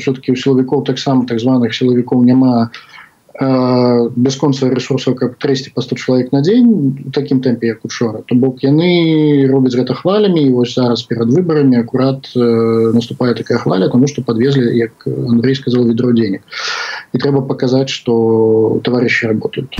все-таки 0.00 0.32
у 0.32 0.36
сілавікоў 0.36 0.84
таксама 0.84 1.28
так 1.28 1.40
званых 1.40 1.76
сілавікоў 1.76 2.24
няма. 2.24 2.72
Э, 2.72 2.97
бясконца 3.38 4.66
ресурсаў 4.66 5.14
каб 5.14 5.38
трэсці 5.38 5.70
па 5.70 5.82
100 5.82 5.96
чалавек 5.96 6.32
на 6.34 6.42
дзень 6.42 6.66
у 7.06 7.10
такім 7.14 7.38
тэмпе 7.38 7.70
як 7.70 7.84
учора 7.86 8.26
то 8.26 8.34
бок 8.34 8.64
яны 8.66 9.46
робяць 9.46 9.78
гэта 9.78 9.94
хвалямі 9.94 10.42
і 10.42 10.50
вось 10.58 10.74
зараз 10.74 11.06
перад 11.06 11.30
выбарамі 11.30 11.78
акурат 11.78 12.26
э, 12.34 12.90
наступае 12.90 13.34
такая 13.38 13.58
хваля 13.58 13.88
тому 13.88 14.08
что 14.08 14.22
подвезли 14.22 14.74
як 14.74 15.06
Андрей 15.06 15.54
сказал 15.54 15.86
ведро 15.86 16.12
денег. 16.12 16.40
І 17.14 17.18
трэба 17.18 17.46
паказаць 17.46 17.88
что 17.88 18.80
товарищи 18.82 19.26
работают. 19.26 19.76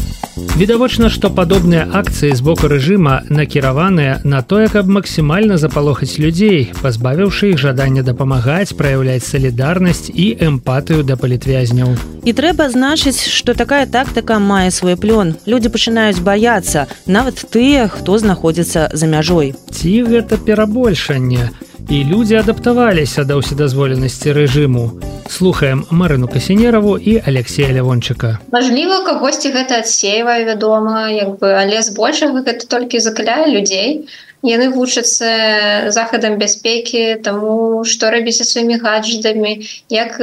Відавочна 0.57 1.11
что 1.11 1.31
падобныя 1.31 1.83
акцыі 1.83 2.35
з 2.35 2.41
боку 2.41 2.71
рэжыма 2.71 3.27
накіраваныя 3.29 4.21
на 4.25 4.43
тое 4.43 4.69
каб 4.69 4.87
максімальна 4.87 5.59
запалохаць 5.59 6.19
людзей 6.19 6.71
пазбавіўшы 6.83 7.51
іх 7.51 7.59
жадання 7.59 8.07
дапамагаць 8.07 8.73
праяўляць 8.79 9.27
салідарнасць 9.27 10.15
і 10.15 10.39
эмпатыю 10.39 11.03
да 11.03 11.19
палітвязняў. 11.19 11.99
І 12.23 12.33
трэба 12.33 12.71
значыць 12.71 13.27
что 13.27 13.48
што 13.49 13.57
такая 13.57 13.87
тактыка 13.89 14.37
мае 14.39 14.69
свой 14.71 14.93
плён. 15.01 15.31
Людзі 15.49 15.71
пачынаюць 15.73 16.21
баяцца, 16.21 16.85
нават 17.09 17.41
тыя, 17.49 17.89
хто 17.89 18.19
знаходзіцца 18.21 18.93
за 18.93 19.07
мяжой. 19.09 19.55
Ці 19.73 19.93
гэта 20.05 20.37
перабольшанне. 20.37 21.49
І 21.89 22.03
людзі 22.05 22.37
адаптаваліся 22.45 23.25
да 23.25 23.41
ўседазволенасці 23.41 24.37
рэжыму. 24.37 25.01
Слухаем 25.33 25.87
Марыну 25.89 26.29
Касінераву 26.29 27.01
і 27.01 27.25
Алексея 27.25 27.73
Лявончыка. 27.73 28.37
Мажліва, 28.53 29.01
кагосьці 29.09 29.57
гэта 29.57 29.81
адсейвае, 29.81 30.45
вядома, 30.45 31.09
як 31.09 31.41
бы, 31.41 31.49
але 31.57 31.81
збольшага 31.81 32.45
гэта 32.45 32.69
толькі 32.69 33.01
закаляе 33.01 33.49
людзей. 33.49 34.13
Яны 34.45 34.69
вучацца 34.77 35.89
захадам 35.89 36.37
бяспекі, 36.37 37.17
таму 37.25 37.81
што 37.89 38.13
рабіць 38.13 38.37
са 38.37 38.45
сваімі 38.45 38.77
гадждамі, 38.85 39.65
як, 39.89 40.21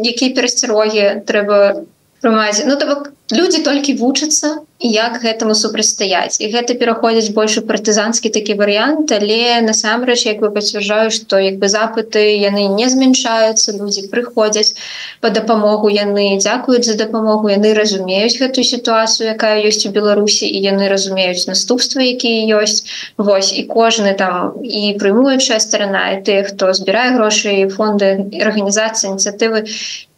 якія 0.00 0.32
перасцярогі 0.32 1.28
трэба 1.28 1.84
прымаць 2.24 2.64
ну 2.64 2.76
то 2.80 2.88
бок 2.88 3.10
люди 3.32 3.60
толькі 3.64 3.94
вучацца 4.00 4.48
як 4.84 5.16
гэтаму 5.22 5.54
супрацьстаяць. 5.56 6.36
І 6.44 6.48
гэта 6.52 6.74
пераходзіць 6.76 7.32
больш 7.36 7.56
партызанскі 7.68 8.28
такі 8.36 8.56
варыянт 8.60 9.12
але 9.16 9.60
насамрэч 9.64 10.24
як 10.28 10.40
бы 10.44 10.50
пацвярджаю 10.56 11.12
што 11.16 11.40
як 11.40 11.56
бы 11.60 11.68
запыты 11.72 12.24
яны 12.44 12.68
не 12.76 12.88
змяншаюцца 12.92 13.76
людзі 13.76 14.08
прыходзяць 14.12 14.76
по 15.24 15.32
дапамогу 15.38 15.92
яны 15.92 16.26
дзякуюць 16.40 16.84
за 16.88 16.96
дапамогу 17.00 17.52
яны 17.52 17.72
разумеюць 17.80 18.36
гэтую 18.40 18.64
сітуацыю 18.72 19.28
якая 19.32 19.56
ёсць 19.68 19.84
у 19.88 19.92
беларусі 19.96 20.48
і 20.48 20.64
яны 20.68 20.88
разумеюць 20.92 21.48
наступствы 21.48 22.08
якія 22.12 22.60
ёсць. 22.60 22.84
Вось 23.16 23.52
і 23.56 23.64
кожны 23.68 24.16
там 24.16 24.56
і 24.64 24.96
прымуючая 25.00 25.60
старана 25.60 26.08
і 26.16 26.24
тых 26.28 26.52
хто 26.52 26.72
збірае 26.72 27.12
грошы 27.16 27.68
фонды 27.72 28.16
арганізацыі 28.40 29.12
ініцыятывы 29.12 29.64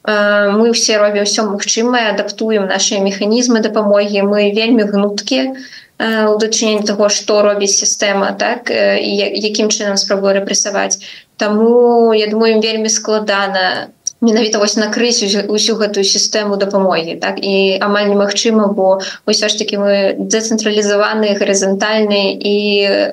мы 0.07 0.70
все 0.72 0.98
робім 0.98 1.24
все 1.24 1.42
магчымае 1.42 2.11
адаптуем 2.14 2.66
наши 2.66 3.00
механізмы 3.02 3.61
дапамогі 3.61 4.22
мы 4.22 4.52
вельмі 4.54 4.86
гнуткія 4.86 5.54
у 6.30 6.34
дачыненні 6.38 6.86
того 6.86 7.09
што 7.09 7.42
робіць 7.42 7.74
сістэма 7.74 8.32
так 8.38 8.70
і 8.70 9.12
якім 9.50 9.72
чынам 9.72 9.96
спрабую 9.96 10.36
рэпрэсаваць 10.38 11.00
Таму 11.36 12.14
я 12.14 12.26
думаю 12.26 12.61
вельмі 12.61 12.88
складана 12.88 13.88
менавіта 14.21 14.59
вось 14.59 14.77
накрыць 14.81 15.21
усю 15.49 15.77
гэтую 15.77 16.05
сістэму 16.05 16.57
дапамогі 16.57 17.17
так? 17.21 17.37
І 17.43 17.77
амаль 17.85 18.09
немагчыма 18.09 18.73
бо 18.73 19.01
ўсё 19.29 19.49
ж 19.49 19.61
таки 19.61 19.77
мы 19.77 20.17
дэцэнтралізаваны 20.17 21.37
гарызантальны 21.37 22.33
і 22.41 22.57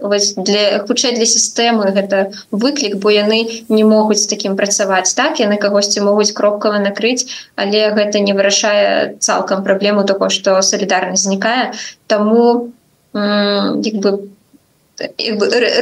вось 0.02 0.34
для 0.40 0.80
хутчэй 0.88 1.20
для 1.20 1.28
сістэмы 1.28 1.92
гэта 1.92 2.32
выклік 2.52 2.96
бо 3.04 3.12
яны 3.12 3.68
не 3.68 3.84
могуць 3.84 4.28
таким 4.32 4.56
працаваць 4.56 5.12
так? 5.14 5.44
Яны 5.44 5.60
кагосьці 5.60 6.08
могуць 6.08 6.32
кропкава 6.32 6.80
накрыць 6.80 7.28
але 7.56 7.92
гэта 7.92 8.24
не 8.24 8.32
вырашае 8.32 9.20
цалкам 9.20 9.64
праблему 9.64 10.08
того 10.08 10.32
што 10.32 10.62
салідарнасць 10.64 11.28
знікае. 11.28 11.76
Таму 12.08 12.72
як 13.14 13.96
бы 14.00 14.24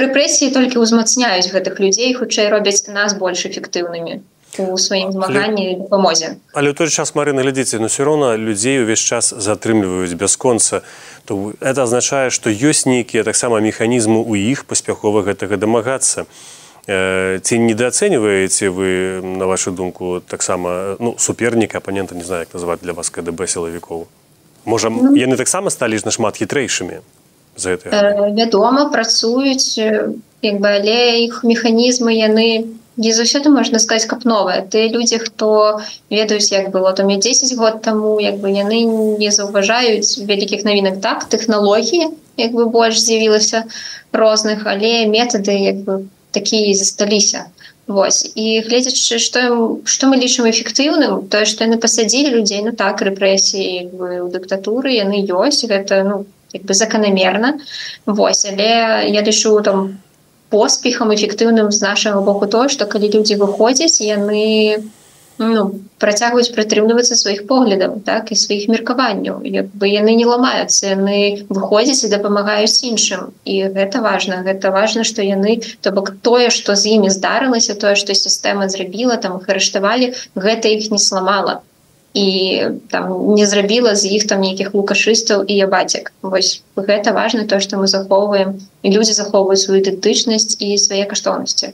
рэпрэсіі 0.01 0.49
толькі 0.55 0.81
ўзмацняюць 0.81 1.51
гэтых 1.53 1.77
людзей 1.77 2.13
хутчэй 2.17 2.49
робяць 2.49 2.89
нас 2.89 3.13
больш 3.13 3.45
эфектыўнымі 3.45 4.23
у 4.59 4.77
сваім 4.77 5.11
змаганні 5.11 5.87
дапамозе 5.87 6.35
але 6.53 6.71
ў 6.71 6.75
той 6.75 6.89
час 6.89 7.15
марына 7.15 7.45
глядзіце 7.45 7.79
но 7.79 7.87
все 7.87 8.03
роўна 8.03 8.35
людзей 8.35 8.83
увесь 8.83 8.99
час 8.99 9.31
затрымліваюць 9.31 10.15
бясконца 10.19 10.83
то 11.25 11.53
это 11.61 11.83
азначае 11.83 12.29
што 12.29 12.51
ёсць 12.51 12.83
нейкія 12.85 13.23
таксама 13.23 13.61
механізмы 13.63 14.19
у 14.19 14.35
іх 14.35 14.65
паспяхова 14.65 15.23
гэтага 15.23 15.55
дамагацца 15.55 16.25
ці 16.87 17.53
недооцэньваеце 17.61 18.73
вы 18.73 19.21
на 19.21 19.45
вашу 19.45 19.71
думку 19.71 20.19
таксама 20.19 20.97
ну 20.99 21.15
суперніка 21.17 21.77
апанента 21.77 22.15
не 22.15 22.23
знаю 22.23 22.49
як 22.49 22.53
называть 22.53 22.81
для 22.81 22.93
вас 22.93 23.09
кДб 23.09 23.47
сілавікоў 23.47 24.07
можа 24.65 24.89
ну, 24.89 25.15
яны 25.15 25.37
таксама 25.37 25.69
сталі 25.69 25.97
ж 25.97 26.05
нашмат 26.05 26.37
хітрэйшымі 26.41 26.99
за 27.55 27.77
это? 27.77 27.89
Вядома 28.33 28.89
працуюць 28.89 29.77
як 30.41 30.55
бы 30.59 30.67
але 30.67 31.21
іх 31.21 31.43
механізмы 31.43 32.17
яны 32.17 32.80
не 32.97 33.13
заўсёды 33.13 33.49
можна 33.49 33.79
сказать 33.79 34.05
каб 34.05 34.25
новая 34.25 34.61
ты 34.61 34.87
людзі 34.89 35.17
хто 35.17 35.81
ведаюць 36.09 36.51
як 36.51 36.71
было 36.71 36.93
там 36.93 37.07
10 37.07 37.55
год 37.57 37.81
таму 37.81 38.19
як 38.19 38.39
бы 38.39 38.51
яны 38.51 38.83
не 39.17 39.31
заўважаюць 39.31 40.19
вялікіх 40.27 40.65
навінак 40.65 40.99
так 41.01 41.23
тэхналогіі 41.29 42.11
як 42.37 42.51
бы 42.51 42.65
больш 42.65 42.99
з'явілася 42.99 43.63
розных 44.11 44.67
але 44.67 45.07
метады 45.07 45.55
як 45.55 45.77
бы 45.87 46.05
такія 46.31 46.75
засталіся 46.75 47.45
Вось 47.87 48.31
і 48.35 48.61
гледзячы 48.67 49.17
што 49.19 49.39
што 49.83 50.07
мы 50.07 50.19
лічым 50.19 50.45
эфектыўным 50.51 51.27
тое 51.27 51.45
што 51.45 51.63
яны 51.63 51.79
пасадзілі 51.79 52.35
людзей 52.35 52.61
ну 52.67 52.71
так 52.71 53.01
рэпрэсіі 53.01 53.87
у 54.21 54.27
дыктатуры 54.27 54.91
яны 54.99 55.23
ёсць 55.31 55.63
гэта 55.63 56.03
ну 56.03 56.25
бы 56.53 56.73
заканамерна 56.73 57.59
Вось 58.05 58.45
але 58.45 59.07
я 59.07 59.21
лічу 59.23 59.59
там 59.61 59.95
по 59.95 60.10
поспехам 60.51 61.13
эфектыўным 61.15 61.71
з 61.71 61.81
нашага 61.81 62.21
боку 62.31 62.47
то 62.55 62.67
што 62.73 62.89
калі 62.95 63.11
людзі 63.15 63.39
выходзяць 63.43 64.01
яны 64.05 64.83
ну, 65.41 65.63
працягваюць 66.01 66.53
прытрымлівацца 66.55 67.17
сваіх 67.17 67.45
поглядаў 67.49 67.97
так 68.05 68.31
і 68.33 68.37
сваіх 68.41 68.67
меркаванняў 68.73 69.41
бы 69.41 69.89
яны 69.89 70.15
не 70.19 70.27
ламаюцца 70.29 70.93
яны 70.93 71.47
выходзяць 71.49 72.03
і 72.05 72.11
дапамагаюць 72.13 72.83
іншым 72.91 73.31
і 73.45 73.57
гэта 73.77 74.03
важна 74.05 74.41
гэта 74.47 74.73
важна 74.75 75.07
што 75.07 75.25
яны 75.25 75.57
то 75.81 75.95
бок 75.97 76.13
тое 76.29 76.49
што 76.59 76.75
з 76.75 76.95
імі 76.97 77.09
здарылася 77.17 77.77
тое 77.83 77.95
што 78.03 78.17
сістэма 78.21 78.69
зрабіла 78.69 79.17
там 79.17 79.37
их 79.41 79.49
арыштавалі 79.55 80.13
гэта 80.35 80.73
іх 80.77 80.91
не 80.93 81.01
сламала 81.09 81.61
і 82.13 82.61
там 82.89 83.35
не 83.35 83.45
зрабіла 83.45 83.95
з 83.95 84.05
іх 84.05 84.27
там 84.27 84.41
нейкіх 84.41 84.73
лукашыстаў 84.75 85.47
і 85.47 85.53
ябацек 85.63 86.11
вось 86.21 86.63
гэта 86.75 87.15
важна 87.15 87.47
то 87.47 87.59
што 87.63 87.79
мы 87.79 87.87
захоўваем 87.87 88.59
і 88.83 88.87
людзі 88.91 89.15
захоўваюць 89.15 89.63
сваю 89.63 89.79
ідэнтычнасць 89.79 90.59
і 90.59 90.75
свае 90.77 91.07
каштоўнасці. 91.07 91.71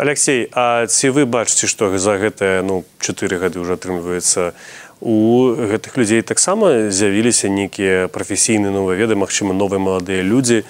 Алексей 0.00 0.48
А 0.56 0.86
ці 0.86 1.12
вы 1.12 1.28
бачыце 1.28 1.68
што 1.68 1.92
за 1.98 2.16
гэтыя 2.16 2.64
ну 2.64 2.84
чатыры 3.04 3.36
гады 3.36 3.60
ўжо 3.60 3.76
атрымліваецца 3.76 4.56
у 5.04 5.52
гэтых 5.52 6.00
людзей 6.00 6.24
таксама 6.24 6.88
з'явіліся 6.88 7.52
нейкія 7.52 8.08
прафесійныя 8.08 8.72
новыя 8.72 8.96
веды 8.96 9.12
Мачыма 9.12 9.52
новыя 9.52 9.76
маладыя 9.76 10.24
людзі 10.24 10.64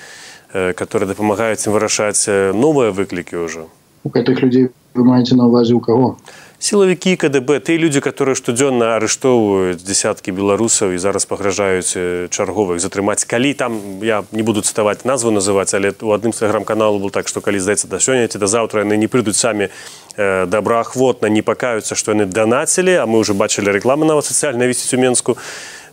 которые 0.50 1.06
дапамагаюць 1.06 1.62
ім 1.62 1.78
вырашаць 1.78 2.26
новыя 2.58 2.90
выклікі 2.90 3.38
ўжо? 3.46 3.70
У 4.02 4.10
гэтых 4.10 4.42
людзей 4.42 4.74
вы 4.98 5.06
маеце 5.06 5.38
на 5.38 5.46
увазе 5.46 5.78
у 5.78 5.80
каго 5.80 6.18
сілавікі 6.60 7.16
КДБ 7.16 7.60
ты 7.64 7.80
людзі 7.80 8.00
которые 8.04 8.36
штодзённа 8.36 9.00
арыштоўваюць 9.00 9.80
десяткі 9.80 10.36
беларусаў 10.36 10.92
і 10.92 10.98
зараз 11.00 11.24
пагражаюць 11.24 12.28
чарговых 12.28 12.84
затрымаць. 12.84 13.24
Калі 13.24 13.54
там 13.56 14.04
я 14.04 14.24
не 14.32 14.44
буду 14.44 14.60
цытаваць 14.60 15.08
назву 15.08 15.32
называць 15.32 15.72
але 15.72 15.96
у 16.04 16.12
адным 16.12 16.36
тэлеграм-каналу 16.36 17.00
был 17.00 17.10
так 17.10 17.28
што 17.32 17.40
калі 17.40 17.58
здаецца 17.64 17.88
да 17.88 17.96
сёння 17.96 18.28
ці 18.28 18.38
да 18.38 18.46
заўтра 18.46 18.84
яны 18.84 19.00
не 19.00 19.08
прыйдуць 19.08 19.40
самі 19.40 19.72
э, 20.16 20.46
добраахвотна 20.46 21.32
не 21.32 21.40
пакаюцца 21.40 21.96
што 21.96 22.12
яны 22.12 22.28
данацілі 22.28 22.92
а 23.00 23.06
мы 23.08 23.24
уже 23.24 23.32
бачылі 23.32 23.72
рэкламы 23.72 24.04
нават 24.04 24.28
сацыяльна 24.28 24.68
вісіць 24.68 24.92
у 24.92 25.00
менску 25.00 25.36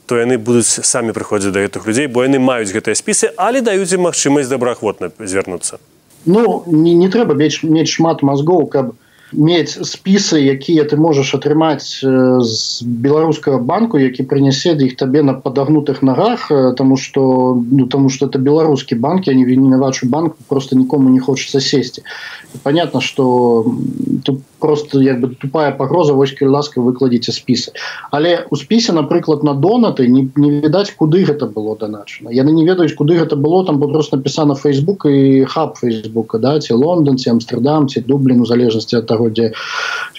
то 0.05 0.19
яны 0.19 0.35
будуць 0.35 0.67
самі 0.67 1.15
прыходзіць 1.15 1.55
да 1.55 1.63
гэтых 1.63 1.87
людзей 1.87 2.11
бо 2.11 2.27
яны 2.27 2.43
маюць 2.43 2.75
гэтыя 2.75 2.91
спісы 2.91 3.31
але 3.39 3.63
даюць 3.63 3.95
ім 3.95 4.11
магчымасць 4.11 4.51
добраахвотна 4.51 5.15
звярнуцца 5.15 5.79
Ну 6.27 6.63
не, 6.67 6.91
не 6.93 7.07
трэба 7.07 7.39
мець, 7.39 7.87
шмат 7.87 8.19
мазгоў, 8.19 8.67
каб 8.67 8.91
мець 9.33 9.77
спісы, 9.83 10.39
якія 10.39 10.83
ты 10.83 10.97
можаш 10.97 11.35
атрымаць 11.35 11.99
з 11.99 12.83
беларускага 12.83 13.57
банку, 13.59 13.99
які 13.99 14.23
прынясе 14.23 14.75
іх 14.77 14.95
табе 14.95 15.23
на 15.23 15.33
падагнутых 15.33 16.01
нагах, 16.01 16.51
тому 16.77 16.97
что 16.97 17.57
ну, 17.71 17.87
тому 17.87 18.09
что 18.09 18.27
это 18.27 18.39
беларускі 18.39 18.95
банк, 18.95 19.27
я 19.27 19.33
не 19.33 19.45
вінавачу 19.45 20.07
банк 20.07 20.35
просто 20.47 20.75
нікому 20.75 21.09
не 21.09 21.19
хочется 21.19 21.61
сесці. 21.61 22.03
понятно, 22.63 23.01
что 23.01 23.65
тут 24.23 24.41
просто 24.59 25.01
як 25.01 25.21
бы 25.21 25.35
тупая 25.35 25.71
пагроза 25.71 26.13
войскі 26.13 26.45
ласка 26.45 26.81
выкладзіце 26.81 27.31
спісы 27.31 27.71
але 28.11 28.45
у 28.49 28.55
спісе 28.55 28.93
напрыклад 28.93 29.43
на 29.43 29.53
донаты 29.53 30.07
не, 30.07 30.29
не 30.35 30.61
відаць 30.61 30.91
куды 30.91 31.23
гэта 31.25 31.45
было 31.45 31.77
даначана. 31.77 32.29
Яны 32.29 32.51
не 32.51 32.65
ведаюць 32.65 32.95
куды 32.95 33.17
гэта 33.17 33.35
было 33.35 33.65
там 33.65 33.79
просто 33.79 34.17
написано 34.17 34.53
Facebook 34.53 35.07
і 35.07 35.45
хаб 35.45 35.75
фейсбука 35.75 36.37
да 36.37 36.59
ці 36.59 36.73
лондон 36.73 37.17
ці 37.17 37.29
амстердам 37.29 37.87
ці 37.87 38.01
дублін 38.01 38.41
у 38.41 38.45
залежнасці 38.45 38.97
от 38.97 39.07
того 39.07 39.29
дзе 39.29 39.53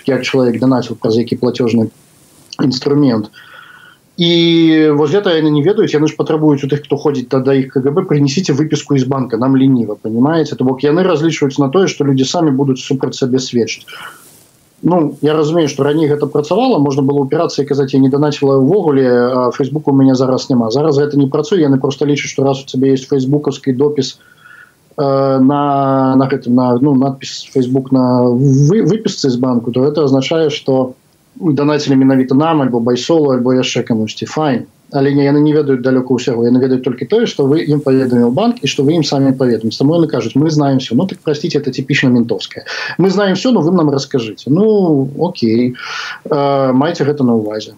як 0.07 0.22
чалавек 0.22 0.61
данаціў 0.61 0.97
праз 0.97 1.16
які 1.16 1.36
платежны 1.36 1.91
інструмент. 2.62 3.30
І 4.18 4.91
вот 4.99 5.11
гэта 5.11 5.30
яны 5.39 5.51
не 5.55 5.62
ведаюць 5.62 5.95
яны 5.95 6.09
ж 6.11 6.16
патрабуюць 6.18 6.64
у 6.66 6.68
тых 6.68 6.82
хто 6.82 6.97
ходзіць 6.97 7.30
тада 7.30 7.55
іх 7.55 7.70
КГБ 7.74 8.03
прынесіце 8.11 8.53
выпіску 8.53 8.99
из 8.99 9.05
банка. 9.05 9.39
Нам 9.39 9.57
лініва 9.57 9.95
понимаете 9.95 10.57
то 10.57 10.64
бок 10.64 10.82
яны 10.82 11.03
разлічваюць 11.03 11.59
на 11.59 11.68
тое 11.68 11.86
что 11.86 12.05
люди 12.05 12.24
самі 12.24 12.51
будуць 12.51 12.82
супраць 12.82 13.14
сабе 13.14 13.39
сведчыць 13.39 13.86
Ну 14.82 15.16
я 15.22 15.34
разумею 15.34 15.68
что 15.68 15.82
раней 15.82 16.06
гэта 16.06 16.26
працавала 16.26 16.78
можна 16.78 17.02
было 17.02 17.26
упірацца 17.26 17.62
і 17.62 17.66
казаць 17.66 17.94
я 17.94 17.98
не 17.98 18.08
данаціла 18.08 18.62
ўвогуле 18.62 19.50
фейсбук 19.50 19.88
у 19.88 19.92
меня 19.92 20.14
зараз 20.14 20.46
няма 20.50 20.70
зараз 20.70 20.98
гэта 21.02 21.18
не 21.18 21.26
працуе 21.26 21.66
яны 21.66 21.80
просто 21.82 22.06
лічаць 22.06 22.30
что 22.30 22.44
раз 22.46 22.62
у 22.62 22.66
цябе 22.66 22.94
есть 22.94 23.08
фейсбукаўскі 23.10 23.74
допіс 23.74 24.20
э, 24.96 25.38
на 25.42 26.14
на 26.14 26.26
гэтым 26.30 26.54
на 26.54 26.78
ну 26.78 26.94
надпись 26.94 27.50
фейсбук 27.50 27.90
на 27.90 28.22
вы, 28.30 28.86
выпісцы 28.86 29.30
з 29.30 29.36
банку 29.36 29.72
то 29.72 29.82
это 29.82 30.04
означае 30.04 30.50
что 30.50 30.94
данацілі 31.34 31.98
менавіта 31.98 32.38
нам 32.38 32.62
альбо 32.62 32.78
байсолу 32.78 33.34
альбо 33.34 33.58
яшчэ 33.58 33.82
камусьці 33.82 34.26
файн 34.26 34.70
але 34.93 35.12
не 35.14 35.24
яны 35.24 35.41
не 35.41 35.53
ведаюць 35.53 35.82
далёка 35.82 36.14
ўсяго 36.14 36.47
яны 36.47 36.61
ведаюць 36.61 36.84
толькі 36.84 37.05
тое 37.05 37.26
что 37.26 37.47
вы 37.47 37.64
ім 37.64 37.80
паведаміў 37.80 38.30
банк 38.32 38.62
і 38.62 38.66
что 38.66 38.84
вы 38.84 38.97
ім 38.97 39.05
самі 39.05 39.32
паведам 39.32 39.70
таму 39.70 39.95
яны 39.99 40.09
кажуць 40.09 40.34
мы 40.34 40.51
знаем 40.51 40.78
все 40.78 40.95
ну 40.95 41.07
так 41.07 41.18
простите 41.18 41.59
это 41.59 41.70
типічна 41.70 42.09
ментовская 42.09 42.64
мы 42.99 43.11
знаем 43.11 43.34
все 43.34 43.51
но 43.51 43.61
вы 43.61 43.72
нам 43.72 43.91
расскажыце 43.91 44.51
ну 44.51 45.09
Окей. 45.18 45.74
Э, 46.30 46.72
майце 46.72 47.05
гэта 47.05 47.24
на 47.24 47.34
увазе 47.34 47.74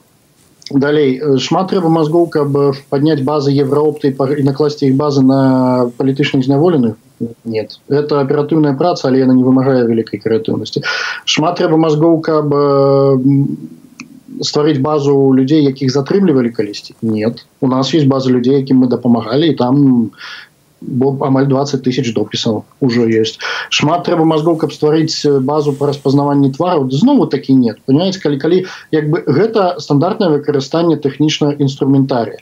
далей. 0.71 1.21
Шмат 1.39 1.71
трэба 1.71 1.91
мазгоў 1.91 2.29
каб 2.31 2.55
падняць 2.91 3.23
базы 3.27 3.51
евроопты 3.51 4.15
і 4.15 4.43
накласці 4.47 4.87
іх 4.87 4.95
базы 4.95 5.23
на 5.23 5.91
палітычных 5.99 6.45
зняволеных? 6.45 6.95
Нет. 7.45 7.81
Это 7.89 8.21
аператыўная 8.21 8.75
праца 8.79 9.09
але 9.09 9.21
яна 9.21 9.35
не 9.35 9.45
вымагае 9.45 9.85
вялікай 9.85 10.23
крэатыўнасці 10.23 10.83
шмат 11.27 11.59
трэба 11.59 11.77
мазгоў 11.77 12.21
каб 12.23 12.55
стварыць 14.41 14.81
базу 14.81 15.15
людзей 15.37 15.65
якіх 15.65 15.93
затрымлівалі 15.93 16.51
калісьці 16.51 16.95
нет 17.03 17.45
у 17.61 17.69
нас 17.69 17.95
есть 17.95 18.09
база 18.09 18.31
людзей 18.31 18.61
якім 18.61 18.85
мы 18.85 18.89
дапамагалі 18.89 19.51
і 19.53 19.57
там 19.57 20.11
бо 20.81 21.13
амаль 21.27 21.47
20 21.47 21.83
тысяч 21.85 22.13
допісаў 22.15 22.65
ужо 22.81 23.05
есть 23.05 23.41
шмат 23.69 24.05
трэба 24.09 24.25
мазгоў 24.25 24.57
каб 24.57 24.73
стварыць 24.73 25.13
базу 25.45 25.73
по 25.77 25.87
распазнаванні 25.87 26.53
твараў 26.57 26.89
знову 26.91 27.27
такі 27.27 27.55
нет 27.55 27.81
понимаете 27.85 28.21
калі 28.21 28.39
калі 28.41 28.59
як 28.91 29.11
бы 29.13 29.23
гэта 29.27 29.77
стандартнае 29.79 30.31
выкарыстанне 30.41 30.97
тэхнічна 30.97 31.53
інструментарія 31.61 32.41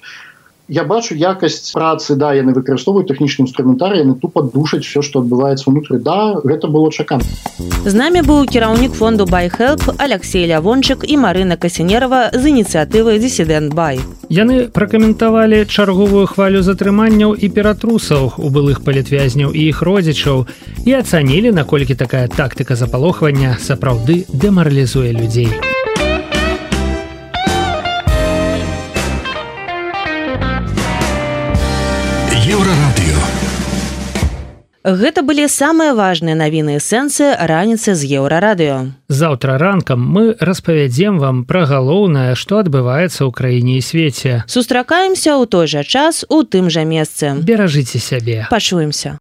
я 0.68 0.84
бачу 0.84 1.14
якасць 1.16 1.72
працы 1.72 2.14
да 2.20 2.34
яны 2.36 2.52
выкарыстоўваюць 2.52 3.08
тэхнічны 3.08 3.48
інструментарый 3.48 4.04
яны 4.04 4.14
тупо 4.20 4.42
душаць 4.44 4.84
все 4.84 5.00
что 5.00 5.24
адбываецца 5.24 5.64
унутры 5.72 5.98
да 5.98 6.36
гэта 6.44 6.68
было 6.68 6.92
чакан 6.92 7.24
з 7.58 7.94
намі 7.96 8.20
быў 8.20 8.44
кіраўнік 8.44 8.92
фонду 8.92 9.24
байхелп 9.24 9.80
Алексей 9.96 10.44
лявончык 10.44 11.08
і 11.08 11.16
Марына 11.24 11.56
касінерова 11.56 12.28
з 12.36 12.52
ініцыятывы 12.52 13.16
дысідэнт 13.16 13.72
бай 13.72 14.00
яны 14.28 14.68
пракаментавалі 14.68 15.64
чарговую 15.64 16.26
хвалю 16.28 16.60
затрыманняў 16.60 17.32
і 17.32 17.48
ператрусаў 17.48 18.36
у 18.36 18.52
былых 18.52 18.84
палітвязняў 18.84 19.56
і 19.56 19.64
іх 19.72 19.80
родзічаў 19.80 20.44
і 20.84 21.00
ацанілі 21.00 21.56
наколькі 21.56 21.96
такая 21.96 22.28
тактыка 22.28 22.76
запалохвання 22.76 23.56
сапраўды 23.56 24.28
дэмаралізуе 24.28 25.16
людзей. 25.16 25.48
у 25.48 25.77
Гэта 34.88 35.20
былі 35.20 35.44
самыя 35.52 35.92
важныя 35.92 36.32
навіны 36.32 36.80
сэнсы 36.80 37.36
раніцы 37.36 37.92
з 37.92 38.08
еўрарадыё. 38.08 38.96
Заўтра 39.12 39.58
ранкам 39.60 40.00
мы 40.00 40.32
распавядзем 40.40 41.20
вам 41.20 41.44
пра 41.44 41.68
галоўнае, 41.68 42.32
што 42.32 42.64
адбываецца 42.64 43.28
ў 43.28 43.30
краіне 43.36 43.76
і 43.76 43.84
свеце. 43.84 44.48
Сустракаемся 44.48 45.36
ў 45.36 45.44
той 45.44 45.68
жа 45.68 45.84
час 45.84 46.24
у 46.32 46.40
тым 46.40 46.72
жа 46.72 46.88
месцы. 46.88 47.36
Беражыце 47.36 48.00
сябе. 48.00 48.48
Пачуемся. 48.48 49.20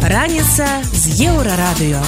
Раніца 0.00 0.64
з 0.88 1.04
еўрарадыё. 1.28 2.00